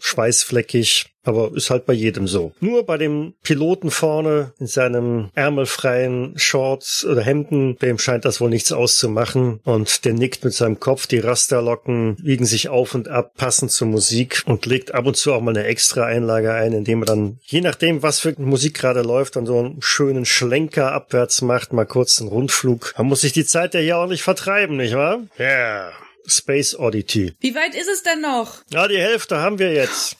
schweißfleckig. 0.73 1.09
Aber 1.25 1.51
ist 1.55 1.69
halt 1.69 1.85
bei 1.85 1.93
jedem 1.93 2.27
so. 2.27 2.51
Nur 2.59 2.85
bei 2.85 2.97
dem 2.97 3.33
Piloten 3.43 3.91
vorne 3.91 4.51
in 4.59 4.67
seinem 4.67 5.29
ärmelfreien 5.35 6.33
Shorts 6.35 7.05
oder 7.05 7.21
Hemden, 7.21 7.77
dem 7.77 7.97
scheint 7.97 8.25
das 8.25 8.41
wohl 8.41 8.49
nichts 8.49 8.73
auszumachen. 8.73 9.61
Und 9.63 10.03
der 10.03 10.15
nickt 10.15 10.43
mit 10.43 10.53
seinem 10.53 10.81
Kopf, 10.81 11.07
die 11.07 11.19
Rasterlocken 11.19 12.17
wiegen 12.21 12.43
sich 12.43 12.67
auf 12.67 12.93
und 12.93 13.07
ab, 13.07 13.35
passend 13.37 13.71
zur 13.71 13.87
Musik 13.87 14.43
und 14.47 14.65
legt 14.65 14.93
ab 14.93 15.05
und 15.05 15.15
zu 15.15 15.31
auch 15.31 15.39
mal 15.39 15.51
eine 15.51 15.63
extra 15.63 16.03
Einlage 16.03 16.53
ein, 16.53 16.73
indem 16.73 17.03
er 17.03 17.05
dann, 17.05 17.39
je 17.43 17.61
nachdem, 17.61 18.03
was 18.03 18.19
für 18.19 18.35
Musik 18.37 18.73
gerade 18.73 19.01
läuft, 19.01 19.37
dann 19.37 19.45
so 19.45 19.59
einen 19.59 19.77
schönen 19.81 20.25
Schlenker 20.25 20.91
abwärts 20.91 21.41
macht, 21.41 21.71
mal 21.71 21.85
kurz 21.85 22.19
einen 22.19 22.31
Rundflug. 22.31 22.93
Man 22.97 23.07
muss 23.07 23.21
sich 23.21 23.31
die 23.31 23.45
Zeit 23.45 23.75
ja 23.75 23.79
hier 23.79 23.97
auch 23.97 24.07
nicht 24.07 24.23
vertreiben, 24.23 24.75
nicht 24.75 24.95
wahr? 24.95 25.21
Ja. 25.37 25.93
Space 26.27 26.77
Oddity. 26.77 27.35
Wie 27.39 27.55
weit 27.55 27.75
ist 27.75 27.89
es 27.89 28.03
denn 28.03 28.21
noch? 28.21 28.57
Ja, 28.71 28.87
die 28.87 28.99
Hälfte 28.99 29.37
haben 29.37 29.57
wir 29.59 29.73
jetzt. 29.73 30.17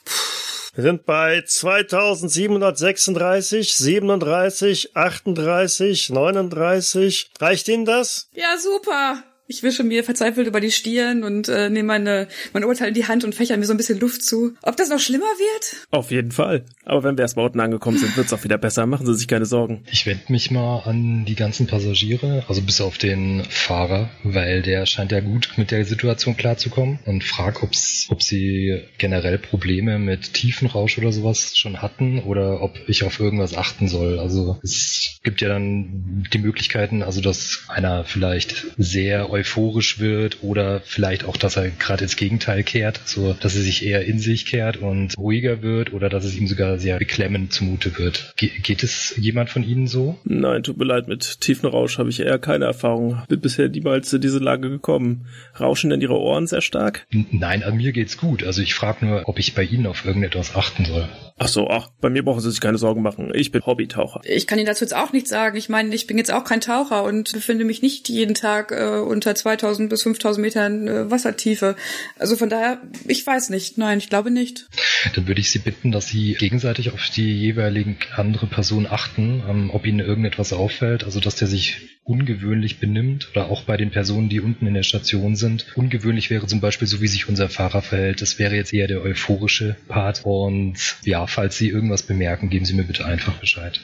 Wir 0.75 0.83
sind 0.83 1.05
bei 1.05 1.43
2736, 1.45 3.75
37, 3.75 4.95
38, 4.95 6.09
39. 6.09 7.29
Reicht 7.39 7.67
Ihnen 7.67 7.85
das? 7.85 8.27
Ja, 8.33 8.57
super. 8.57 9.23
Ich 9.45 9.61
wische 9.61 9.83
mir 9.83 10.05
verzweifelt 10.05 10.47
über 10.47 10.61
die 10.61 10.71
Stirn 10.71 11.23
und 11.23 11.49
äh, 11.49 11.69
nehme 11.69 11.87
meine, 11.87 12.27
mein 12.53 12.63
Urteil 12.63 12.87
in 12.89 12.93
die 12.93 13.07
Hand 13.07 13.25
und 13.25 13.35
fächer 13.35 13.57
mir 13.57 13.65
so 13.65 13.73
ein 13.73 13.77
bisschen 13.77 13.99
Luft 13.99 14.23
zu. 14.23 14.53
Ob 14.61 14.77
das 14.77 14.87
noch 14.87 14.99
schlimmer 14.99 15.25
wird? 15.25 15.85
Auf 15.91 16.11
jeden 16.11 16.31
Fall. 16.31 16.63
Aber 16.85 17.03
wenn 17.03 17.17
wir 17.17 17.23
erst 17.23 17.35
mal 17.35 17.43
unten 17.43 17.59
angekommen 17.59 17.97
sind, 17.97 18.15
wird's 18.15 18.31
auch 18.31 18.43
wieder 18.45 18.57
besser. 18.57 18.85
Machen 18.85 19.05
Sie 19.05 19.13
sich 19.15 19.27
keine 19.27 19.45
Sorgen. 19.45 19.83
Ich 19.91 20.05
wende 20.05 20.31
mich 20.31 20.49
mal 20.49 20.79
an 20.85 21.25
die 21.25 21.35
ganzen 21.35 21.67
Passagiere, 21.67 22.45
also 22.47 22.61
bis 22.61 22.79
auf 22.79 22.97
den 22.97 23.43
Fahrer, 23.49 24.09
weil 24.23 24.61
der 24.61 24.85
scheint 24.85 25.11
ja 25.11 25.19
gut 25.19 25.49
mit 25.57 25.71
der 25.71 25.83
Situation 25.83 26.37
klarzukommen 26.37 26.99
und 27.05 27.25
frag, 27.25 27.63
ob's, 27.63 28.07
ob 28.09 28.23
sie 28.23 28.81
generell 28.97 29.37
Probleme 29.37 29.99
mit 29.99 30.33
Tiefenrausch 30.33 30.97
oder 30.97 31.11
sowas 31.11 31.57
schon 31.57 31.81
hatten 31.81 32.19
oder 32.19 32.61
ob 32.61 32.77
ich 32.87 33.03
auf 33.03 33.19
irgendwas 33.19 33.57
achten 33.57 33.89
soll. 33.89 34.19
Also 34.19 34.59
es 34.63 35.19
gibt 35.23 35.41
ja 35.41 35.49
dann 35.49 36.25
die 36.31 36.37
Möglichkeiten, 36.37 37.03
also 37.03 37.19
dass 37.19 37.65
einer 37.67 38.05
vielleicht 38.05 38.67
sehr 38.77 39.33
euphorisch 39.43 39.99
wird 39.99 40.37
oder 40.41 40.81
vielleicht 40.85 41.25
auch, 41.25 41.35
dass 41.35 41.57
er 41.57 41.69
gerade 41.69 42.03
ins 42.03 42.15
Gegenteil 42.15 42.63
kehrt, 42.63 43.01
so 43.05 43.33
dass 43.33 43.55
er 43.55 43.61
sich 43.61 43.85
eher 43.85 44.05
in 44.05 44.19
sich 44.19 44.45
kehrt 44.45 44.77
und 44.77 45.17
ruhiger 45.17 45.61
wird 45.61 45.91
oder 45.93 46.09
dass 46.09 46.23
es 46.23 46.35
ihm 46.35 46.47
sogar 46.47 46.79
sehr 46.79 46.97
beklemmend 46.97 47.51
zumute 47.51 47.97
wird. 47.97 48.33
Ge 48.37 48.49
geht 48.61 48.83
es 48.83 49.13
jemand 49.17 49.49
von 49.49 49.63
Ihnen 49.63 49.87
so? 49.87 50.17
Nein, 50.23 50.63
tut 50.63 50.77
mir 50.77 50.85
leid, 50.85 51.07
mit 51.07 51.41
tiefen 51.41 51.67
Rausch 51.67 51.97
habe 51.97 52.09
ich 52.09 52.21
eher 52.21 52.39
keine 52.39 52.65
Erfahrung. 52.65 53.21
Bin 53.27 53.41
bisher 53.41 53.67
niemals 53.67 54.13
in 54.13 54.21
diese 54.21 54.39
Lage 54.39 54.69
gekommen. 54.69 55.27
Rauschen 55.59 55.89
denn 55.89 56.01
Ihre 56.01 56.19
Ohren 56.19 56.47
sehr 56.47 56.61
stark? 56.61 57.05
N 57.11 57.25
nein, 57.31 57.63
an 57.63 57.75
mir 57.75 57.91
geht's 57.91 58.17
gut. 58.17 58.43
Also 58.43 58.61
ich 58.61 58.73
frage 58.73 59.05
nur, 59.05 59.27
ob 59.27 59.39
ich 59.39 59.53
bei 59.53 59.63
Ihnen 59.63 59.87
auf 59.87 60.05
irgendetwas 60.05 60.55
achten 60.55 60.85
soll. 60.85 61.09
Ach 61.39 61.47
so, 61.47 61.67
ach, 61.67 61.89
bei 61.99 62.09
mir 62.09 62.23
brauchen 62.23 62.41
Sie 62.41 62.51
sich 62.51 62.61
keine 62.61 62.77
Sorgen 62.77 63.01
machen. 63.01 63.31
Ich 63.33 63.51
bin 63.51 63.65
Hobbytaucher. 63.65 64.21
Ich 64.23 64.45
kann 64.45 64.59
Ihnen 64.59 64.67
dazu 64.67 64.83
jetzt 64.83 64.95
auch 64.95 65.11
nichts 65.13 65.29
sagen. 65.29 65.57
Ich 65.57 65.67
meine, 65.67 65.93
ich 65.93 66.05
bin 66.05 66.17
jetzt 66.17 66.31
auch 66.31 66.43
kein 66.43 66.61
Taucher 66.61 67.03
und 67.03 67.33
befinde 67.33 67.65
mich 67.65 67.81
nicht 67.81 68.07
jeden 68.07 68.35
Tag 68.35 68.71
äh, 68.71 68.99
unter 69.23 69.35
2000 69.35 69.89
bis 69.89 70.03
5000 70.03 70.41
Metern 70.41 70.87
äh, 70.87 71.09
Wassertiefe. 71.09 71.75
Also 72.19 72.35
von 72.35 72.49
daher, 72.49 72.81
ich 73.07 73.25
weiß 73.25 73.49
nicht. 73.49 73.77
Nein, 73.77 73.99
ich 73.99 74.09
glaube 74.09 74.31
nicht. 74.31 74.67
Dann 75.15 75.27
würde 75.27 75.39
ich 75.39 75.49
Sie 75.49 75.59
bitten, 75.59 75.91
dass 75.91 76.07
Sie 76.07 76.33
gegenseitig 76.33 76.91
auf 76.91 77.09
die 77.09 77.39
jeweiligen 77.39 77.97
andere 78.15 78.47
Person 78.47 78.85
achten, 78.85 79.41
ähm, 79.49 79.69
ob 79.71 79.85
Ihnen 79.85 79.99
irgendetwas 79.99 80.51
auffällt, 80.51 81.03
also 81.05 81.19
dass 81.19 81.35
der 81.35 81.47
sich 81.47 81.89
ungewöhnlich 82.03 82.79
benimmt 82.79 83.29
oder 83.31 83.49
auch 83.49 83.63
bei 83.63 83.77
den 83.77 83.91
Personen, 83.91 84.27
die 84.27 84.41
unten 84.41 84.67
in 84.67 84.73
der 84.73 84.83
Station 84.83 85.37
sind. 85.37 85.67
Ungewöhnlich 85.75 86.29
wäre 86.29 86.47
zum 86.47 86.59
Beispiel 86.59 86.87
so, 86.87 86.99
wie 86.99 87.07
sich 87.07 87.29
unser 87.29 87.47
Fahrer 87.47 87.81
verhält. 87.81 88.21
Das 88.21 88.39
wäre 88.39 88.55
jetzt 88.55 88.73
eher 88.73 88.87
der 88.87 89.01
euphorische 89.01 89.77
Part. 89.87 90.21
Und 90.25 90.97
ja, 91.03 91.27
falls 91.27 91.57
Sie 91.57 91.69
irgendwas 91.69 92.03
bemerken, 92.03 92.49
geben 92.49 92.65
Sie 92.65 92.73
mir 92.73 92.83
bitte 92.83 93.05
einfach 93.05 93.37
Bescheid. 93.37 93.79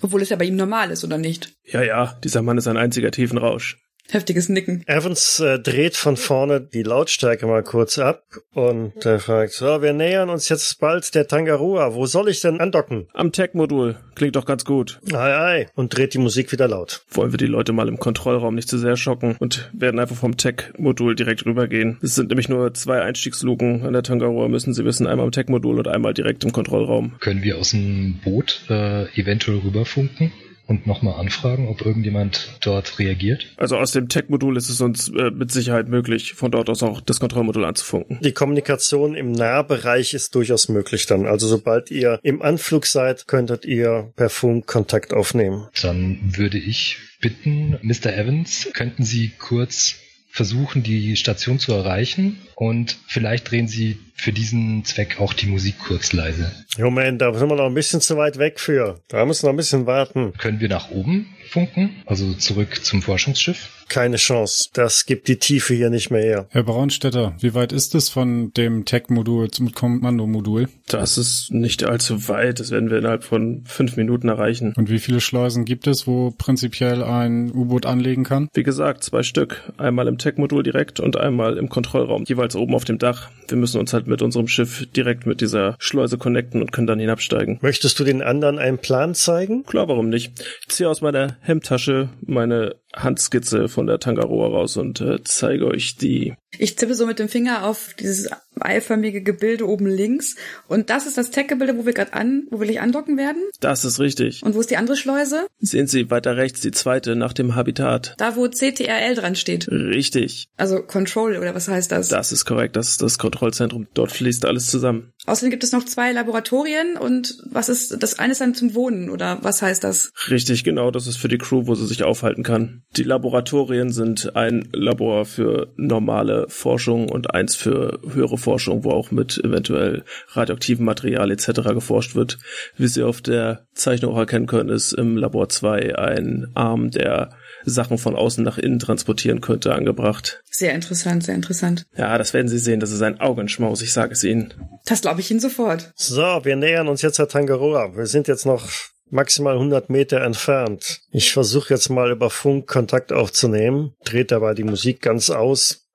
Obwohl 0.00 0.22
es 0.22 0.28
ja 0.28 0.36
bei 0.36 0.44
ihm 0.44 0.56
normal 0.56 0.90
ist, 0.90 1.04
oder 1.04 1.18
nicht? 1.18 1.52
Ja, 1.64 1.82
ja, 1.82 2.18
dieser 2.22 2.42
Mann 2.42 2.56
ist 2.56 2.68
ein 2.68 2.76
einziger 2.76 3.10
Tiefenrausch. 3.10 3.78
Heftiges 4.10 4.48
Nicken. 4.48 4.82
Evans 4.86 5.38
äh, 5.40 5.58
dreht 5.58 5.94
von 5.94 6.16
vorne 6.16 6.60
die 6.62 6.82
Lautstärke 6.82 7.46
mal 7.46 7.62
kurz 7.62 7.98
ab 7.98 8.22
und 8.54 9.04
äh, 9.04 9.18
fragt, 9.18 9.52
so, 9.52 9.82
wir 9.82 9.92
nähern 9.92 10.30
uns 10.30 10.48
jetzt 10.48 10.80
bald 10.80 11.14
der 11.14 11.28
Tangarua. 11.28 11.94
Wo 11.94 12.06
soll 12.06 12.30
ich 12.30 12.40
denn 12.40 12.58
andocken? 12.58 13.08
Am 13.12 13.32
Tech-Modul. 13.32 13.96
Klingt 14.14 14.36
doch 14.36 14.46
ganz 14.46 14.64
gut. 14.64 14.98
Ei, 15.12 15.36
ei. 15.36 15.66
Und 15.74 15.96
dreht 15.96 16.14
die 16.14 16.18
Musik 16.18 16.52
wieder 16.52 16.68
laut. 16.68 17.02
Wollen 17.10 17.32
wir 17.32 17.38
die 17.38 17.46
Leute 17.46 17.74
mal 17.74 17.88
im 17.88 17.98
Kontrollraum 17.98 18.54
nicht 18.54 18.68
zu 18.68 18.78
sehr 18.78 18.96
schocken 18.96 19.36
und 19.38 19.70
werden 19.74 20.00
einfach 20.00 20.16
vom 20.16 20.38
Tech-Modul 20.38 21.14
direkt 21.14 21.44
rübergehen. 21.44 21.98
Es 22.00 22.14
sind 22.14 22.30
nämlich 22.30 22.48
nur 22.48 22.72
zwei 22.72 23.02
Einstiegsluken 23.02 23.84
an 23.84 23.92
der 23.92 24.02
Tangarua, 24.02 24.48
müssen 24.48 24.72
Sie 24.72 24.86
wissen. 24.86 25.06
Einmal 25.06 25.26
im 25.26 25.32
Tech-Modul 25.32 25.78
und 25.78 25.88
einmal 25.88 26.14
direkt 26.14 26.44
im 26.44 26.52
Kontrollraum. 26.52 27.16
Können 27.20 27.42
wir 27.42 27.58
aus 27.58 27.72
dem 27.72 28.20
Boot 28.24 28.62
äh, 28.70 29.04
eventuell 29.20 29.58
rüberfunken? 29.58 30.32
Und 30.68 30.86
nochmal 30.86 31.18
anfragen, 31.18 31.66
ob 31.66 31.80
irgendjemand 31.84 32.58
dort 32.60 32.98
reagiert? 32.98 33.46
Also 33.56 33.76
aus 33.78 33.92
dem 33.92 34.08
Tech-Modul 34.08 34.56
ist 34.56 34.68
es 34.68 34.80
uns 34.80 35.08
äh, 35.08 35.30
mit 35.30 35.50
Sicherheit 35.50 35.88
möglich, 35.88 36.34
von 36.34 36.50
dort 36.50 36.68
aus 36.68 36.82
auch 36.82 37.00
das 37.00 37.18
Kontrollmodul 37.18 37.64
anzufunken. 37.64 38.20
Die 38.20 38.32
Kommunikation 38.32 39.14
im 39.14 39.32
Nahbereich 39.32 40.14
ist 40.14 40.34
durchaus 40.34 40.68
möglich 40.68 41.06
dann. 41.06 41.26
Also 41.26 41.48
sobald 41.48 41.90
ihr 41.90 42.20
im 42.22 42.42
Anflug 42.42 42.86
seid, 42.86 43.26
könntet 43.26 43.64
ihr 43.64 44.12
per 44.14 44.28
Funk 44.28 44.66
Kontakt 44.66 45.14
aufnehmen. 45.14 45.68
Dann 45.82 46.20
würde 46.36 46.58
ich 46.58 46.98
bitten, 47.20 47.78
Mr. 47.82 48.14
Evans, 48.14 48.68
könnten 48.74 49.04
Sie 49.04 49.32
kurz 49.38 49.96
versuchen, 50.30 50.82
die 50.82 51.16
Station 51.16 51.58
zu 51.58 51.72
erreichen 51.72 52.38
und 52.58 52.98
vielleicht 53.06 53.52
drehen 53.52 53.68
Sie 53.68 53.98
für 54.18 54.32
diesen 54.32 54.84
Zweck 54.84 55.20
auch 55.20 55.32
die 55.32 55.46
Musik 55.46 55.76
kurz 55.78 56.12
leise. 56.12 56.50
Moment, 56.76 57.22
da 57.22 57.32
sind 57.32 57.48
wir 57.48 57.54
noch 57.54 57.66
ein 57.66 57.74
bisschen 57.74 58.00
zu 58.00 58.16
weit 58.16 58.38
weg 58.38 58.58
für. 58.58 59.00
Da 59.06 59.24
müssen 59.24 59.44
wir 59.44 59.46
noch 59.46 59.54
ein 59.54 59.58
bisschen 59.58 59.86
warten. 59.86 60.32
Können 60.38 60.58
wir 60.58 60.68
nach 60.68 60.90
oben 60.90 61.26
funken? 61.48 61.90
Also 62.04 62.34
zurück 62.34 62.84
zum 62.84 63.00
Forschungsschiff? 63.00 63.68
Keine 63.88 64.16
Chance. 64.16 64.68
Das 64.74 65.06
gibt 65.06 65.28
die 65.28 65.38
Tiefe 65.38 65.72
hier 65.72 65.88
nicht 65.88 66.10
mehr 66.10 66.22
her. 66.22 66.46
Herr 66.50 66.64
Braunstetter, 66.64 67.36
wie 67.40 67.54
weit 67.54 67.72
ist 67.72 67.94
es 67.94 68.10
von 68.10 68.52
dem 68.52 68.84
Tech-Modul 68.84 69.50
zum 69.50 69.72
Kommandomodul? 69.72 70.68
Das 70.88 71.16
ist 71.16 71.50
nicht 71.52 71.84
allzu 71.84 72.28
weit. 72.28 72.60
Das 72.60 72.70
werden 72.70 72.90
wir 72.90 72.98
innerhalb 72.98 73.24
von 73.24 73.62
fünf 73.66 73.96
Minuten 73.96 74.28
erreichen. 74.28 74.74
Und 74.76 74.90
wie 74.90 74.98
viele 74.98 75.20
Schleusen 75.20 75.64
gibt 75.64 75.86
es, 75.86 76.06
wo 76.06 76.32
prinzipiell 76.32 77.02
ein 77.02 77.50
U-Boot 77.50 77.86
anlegen 77.86 78.24
kann? 78.24 78.48
Wie 78.52 78.62
gesagt, 78.62 79.04
zwei 79.04 79.22
Stück. 79.22 79.72
Einmal 79.78 80.06
im 80.08 80.18
Tech-Modul 80.18 80.64
direkt 80.64 81.00
und 81.00 81.16
einmal 81.16 81.56
im 81.56 81.68
Kontrollraum. 81.68 82.24
Jeweils 82.26 82.47
oben 82.54 82.74
auf 82.74 82.84
dem 82.84 82.98
Dach. 82.98 83.30
Wir 83.48 83.56
müssen 83.56 83.80
uns 83.80 83.92
halt 83.92 84.06
mit 84.06 84.22
unserem 84.22 84.48
Schiff 84.48 84.86
direkt 84.94 85.26
mit 85.26 85.40
dieser 85.40 85.76
Schleuse 85.78 86.18
connecten 86.18 86.60
und 86.60 86.72
können 86.72 86.86
dann 86.86 87.00
hinabsteigen. 87.00 87.58
Möchtest 87.62 87.98
du 87.98 88.04
den 88.04 88.22
anderen 88.22 88.58
einen 88.58 88.78
Plan 88.78 89.14
zeigen? 89.14 89.64
Klar, 89.64 89.88
warum 89.88 90.08
nicht? 90.08 90.32
Ich 90.62 90.68
ziehe 90.68 90.88
aus 90.88 91.00
meiner 91.00 91.36
Hemdtasche 91.40 92.10
meine 92.20 92.76
Handskizze 92.94 93.68
von 93.68 93.86
der 93.86 93.98
Tangaroa 93.98 94.48
raus 94.48 94.76
und 94.76 95.00
äh, 95.00 95.18
zeige 95.24 95.66
euch 95.66 95.96
die. 95.96 96.34
Ich 96.58 96.76
tippe 96.76 96.94
so 96.94 97.06
mit 97.06 97.18
dem 97.18 97.28
Finger 97.28 97.66
auf 97.66 97.94
dieses 97.98 98.30
eiförmige 98.60 99.22
Gebilde 99.22 99.68
oben 99.68 99.86
links. 99.86 100.36
Und 100.66 100.90
das 100.90 101.06
ist 101.06 101.18
das 101.18 101.30
Tech-Gebilde, 101.30 101.76
wo 101.76 101.86
wir 101.86 101.92
gerade 101.92 102.14
an, 102.14 102.46
wo 102.50 102.60
wir 102.60 102.66
gleich 102.66 102.80
andocken 102.80 103.16
werden. 103.16 103.42
Das 103.60 103.84
ist 103.84 104.00
richtig. 104.00 104.42
Und 104.42 104.54
wo 104.54 104.60
ist 104.60 104.70
die 104.70 104.76
andere 104.76 104.96
Schleuse? 104.96 105.46
Sehen 105.58 105.86
Sie 105.86 106.10
weiter 106.10 106.36
rechts 106.36 106.60
die 106.60 106.70
zweite 106.70 107.14
nach 107.16 107.32
dem 107.32 107.54
Habitat. 107.54 108.14
Da, 108.18 108.36
wo 108.36 108.48
CTRL 108.48 109.14
dran 109.14 109.36
steht. 109.36 109.68
Richtig. 109.68 110.48
Also 110.56 110.82
Control 110.82 111.36
oder 111.36 111.54
was 111.54 111.68
heißt 111.68 111.92
das? 111.92 112.08
Das 112.08 112.32
ist 112.32 112.44
korrekt. 112.44 112.76
Das 112.76 112.88
ist 112.88 113.02
das 113.02 113.18
Kontrollzentrum. 113.18 113.86
Dort 113.94 114.12
fließt 114.12 114.44
alles 114.46 114.70
zusammen. 114.70 115.12
Außerdem 115.28 115.50
gibt 115.50 115.64
es 115.64 115.72
noch 115.72 115.84
zwei 115.84 116.12
Laboratorien 116.12 116.96
und 116.96 117.38
was 117.50 117.68
ist, 117.68 118.02
das 118.02 118.18
eine 118.18 118.32
ist 118.32 118.40
dann 118.40 118.54
zum 118.54 118.74
Wohnen 118.74 119.10
oder 119.10 119.38
was 119.42 119.62
heißt 119.62 119.84
das? 119.84 120.12
Richtig, 120.28 120.64
genau. 120.64 120.90
Das 120.90 121.06
ist 121.06 121.16
für 121.16 121.28
die 121.28 121.38
Crew, 121.38 121.66
wo 121.66 121.74
sie 121.74 121.86
sich 121.86 122.02
aufhalten 122.02 122.42
kann. 122.42 122.82
Die 122.96 123.02
Laboratorien 123.02 123.90
sind 123.90 124.34
ein 124.36 124.68
Labor 124.72 125.24
für 125.24 125.72
normale 125.76 126.46
Forschung 126.48 127.08
und 127.08 127.34
eins 127.34 127.54
für 127.54 128.00
höhere 128.12 128.38
Forschung, 128.38 128.84
wo 128.84 128.90
auch 128.90 129.10
mit 129.10 129.38
eventuell 129.44 130.04
radioaktivem 130.28 130.84
Material 130.84 131.30
etc. 131.30 131.50
geforscht 131.74 132.14
wird. 132.14 132.38
Wie 132.76 132.88
Sie 132.88 133.02
auf 133.02 133.20
der 133.20 133.66
Zeichnung 133.74 134.14
auch 134.14 134.18
erkennen 134.18 134.46
können, 134.46 134.70
ist 134.70 134.92
im 134.92 135.16
Labor 135.16 135.48
2 135.48 135.98
ein 135.98 136.48
Arm, 136.54 136.90
der 136.90 137.30
Sachen 137.64 137.98
von 137.98 138.16
außen 138.16 138.44
nach 138.44 138.58
innen 138.58 138.78
transportieren 138.78 139.40
könnte, 139.40 139.74
angebracht. 139.74 140.42
Sehr 140.50 140.74
interessant, 140.74 141.24
sehr 141.24 141.34
interessant. 141.34 141.86
Ja, 141.96 142.18
das 142.18 142.34
werden 142.34 142.48
Sie 142.48 142.58
sehen. 142.58 142.80
Das 142.80 142.90
ist 142.90 143.02
ein 143.02 143.20
Augenschmaus, 143.20 143.82
ich 143.82 143.92
sage 143.92 144.12
es 144.12 144.24
Ihnen. 144.24 144.54
Das 144.84 145.00
glaube 145.00 145.20
ich 145.20 145.30
Ihnen 145.30 145.40
sofort. 145.40 145.92
So, 145.96 146.40
wir 146.44 146.56
nähern 146.56 146.88
uns 146.88 147.02
jetzt 147.02 147.18
der 147.18 147.28
Tangaroa. 147.28 147.96
Wir 147.96 148.06
sind 148.06 148.28
jetzt 148.28 148.46
noch 148.46 148.68
maximal 149.10 149.54
100 149.54 149.90
Meter 149.90 150.20
entfernt. 150.22 151.00
Ich 151.10 151.32
versuche 151.32 151.74
jetzt 151.74 151.88
mal 151.88 152.10
über 152.10 152.30
Funk 152.30 152.66
Kontakt 152.66 153.12
aufzunehmen, 153.12 153.94
dreht 154.04 154.30
dabei 154.30 154.54
die 154.54 154.64
Musik 154.64 155.02
ganz 155.02 155.30
aus. 155.30 155.86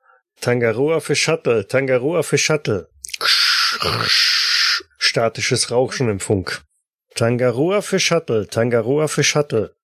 Tangaroa 0.41 0.99
für 0.99 1.15
Shuttle, 1.15 1.67
Tangaroa 1.67 2.23
für 2.23 2.37
Shuttle. 2.37 2.89
Statisches 4.97 5.71
Rauschen 5.71 6.09
im 6.09 6.19
Funk. 6.19 6.63
Tangaroa 7.15 7.81
für 7.81 7.99
Shuttle, 7.99 8.47
Tangaroa 8.47 9.07
für 9.07 9.23
Shuttle. 9.23 9.75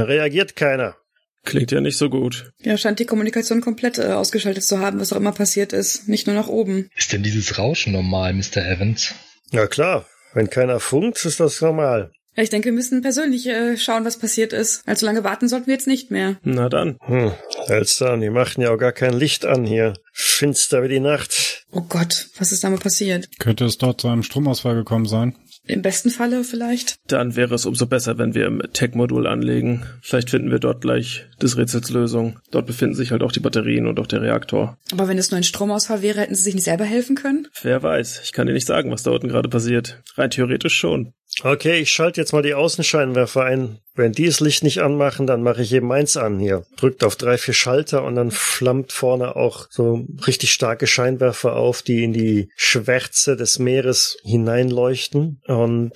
Reagiert 0.00 0.56
keiner. 0.56 0.96
Klingt 1.44 1.72
ja 1.72 1.80
nicht 1.80 1.96
so 1.96 2.08
gut. 2.08 2.52
Ja, 2.60 2.76
scheint 2.76 3.00
die 3.00 3.04
Kommunikation 3.04 3.60
komplett 3.60 3.98
äh, 3.98 4.12
ausgeschaltet 4.12 4.64
zu 4.64 4.78
haben, 4.78 5.00
was 5.00 5.12
auch 5.12 5.16
immer 5.16 5.32
passiert 5.32 5.72
ist. 5.72 6.08
Nicht 6.08 6.26
nur 6.26 6.36
nach 6.36 6.46
oben. 6.46 6.88
Ist 6.96 7.12
denn 7.12 7.24
dieses 7.24 7.58
Rauschen 7.58 7.92
normal, 7.92 8.32
Mr. 8.32 8.58
Evans? 8.58 9.14
Ja 9.50 9.66
klar, 9.66 10.06
wenn 10.34 10.50
keiner 10.50 10.78
funkt, 10.78 11.24
ist 11.24 11.40
das 11.40 11.60
normal. 11.60 12.12
Ja, 12.34 12.42
ich 12.42 12.48
denke, 12.48 12.66
wir 12.66 12.72
müssen 12.72 13.02
persönlich 13.02 13.46
äh, 13.46 13.76
schauen, 13.76 14.06
was 14.06 14.18
passiert 14.18 14.54
ist. 14.54 14.88
Allzu 14.88 15.04
lange 15.04 15.22
warten 15.22 15.48
sollten 15.48 15.66
wir 15.66 15.74
jetzt 15.74 15.86
nicht 15.86 16.10
mehr. 16.10 16.38
Na 16.42 16.70
dann. 16.70 16.96
Hm, 17.02 17.32
seltsam, 17.66 18.22
die 18.22 18.30
machten 18.30 18.62
ja 18.62 18.70
auch 18.70 18.78
gar 18.78 18.92
kein 18.92 19.12
Licht 19.12 19.44
an 19.44 19.66
hier. 19.66 19.94
Finster 20.14 20.82
wie 20.82 20.88
die 20.88 21.00
Nacht. 21.00 21.66
Oh 21.72 21.82
Gott, 21.82 22.28
was 22.38 22.52
ist 22.52 22.64
damit 22.64 22.82
passiert? 22.82 23.28
Könnte 23.38 23.66
es 23.66 23.76
dort 23.76 24.00
zu 24.00 24.08
einem 24.08 24.22
Stromausfall 24.22 24.76
gekommen 24.76 25.06
sein? 25.06 25.36
Im 25.66 25.82
besten 25.82 26.10
Falle 26.10 26.42
vielleicht. 26.42 26.96
Dann 27.06 27.36
wäre 27.36 27.54
es 27.54 27.66
umso 27.66 27.86
besser, 27.86 28.18
wenn 28.18 28.34
wir 28.34 28.46
im 28.46 28.62
Tech-Modul 28.72 29.26
anlegen. 29.26 29.84
Vielleicht 30.00 30.30
finden 30.30 30.50
wir 30.50 30.58
dort 30.58 30.80
gleich 30.80 31.26
des 31.40 31.56
Rätsels 31.56 31.90
Lösung. 31.90 32.40
Dort 32.50 32.66
befinden 32.66 32.96
sich 32.96 33.12
halt 33.12 33.22
auch 33.22 33.32
die 33.32 33.40
Batterien 33.40 33.86
und 33.86 34.00
auch 34.00 34.08
der 34.08 34.22
Reaktor. 34.22 34.76
Aber 34.92 35.06
wenn 35.06 35.18
es 35.18 35.30
nur 35.30 35.38
ein 35.38 35.44
Stromausfall 35.44 36.02
wäre, 36.02 36.20
hätten 36.20 36.34
sie 36.34 36.42
sich 36.42 36.54
nicht 36.54 36.64
selber 36.64 36.84
helfen 36.84 37.14
können? 37.14 37.46
Wer 37.62 37.82
weiß. 37.82 38.22
Ich 38.24 38.32
kann 38.32 38.46
dir 38.46 38.52
nicht 38.52 38.66
sagen, 38.66 38.90
was 38.90 39.04
da 39.04 39.12
unten 39.12 39.28
gerade 39.28 39.48
passiert. 39.48 40.02
Rein 40.16 40.30
theoretisch 40.30 40.74
schon. 40.74 41.12
Okay, 41.42 41.80
ich 41.80 41.90
schalte 41.90 42.20
jetzt 42.20 42.32
mal 42.32 42.42
die 42.42 42.54
Außenscheinwerfer 42.54 43.42
ein. 43.44 43.78
Wenn 43.94 44.12
die 44.12 44.26
das 44.26 44.40
Licht 44.40 44.62
nicht 44.62 44.80
anmachen, 44.80 45.26
dann 45.26 45.42
mache 45.42 45.62
ich 45.62 45.72
eben 45.72 45.90
eins 45.92 46.16
an 46.16 46.38
hier. 46.38 46.64
Drückt 46.76 47.04
auf 47.04 47.16
drei, 47.16 47.36
vier 47.36 47.54
Schalter 47.54 48.04
und 48.04 48.16
dann 48.16 48.30
flammt 48.30 48.92
vorne 48.92 49.36
auch 49.36 49.66
so 49.70 50.06
richtig 50.26 50.52
starke 50.52 50.86
Scheinwerfer 50.86 51.56
auf, 51.56 51.82
die 51.82 52.04
in 52.04 52.12
die 52.12 52.50
Schwärze 52.56 53.36
des 53.36 53.58
Meeres 53.58 54.18
hineinleuchten. 54.22 55.40
Und 55.46 55.92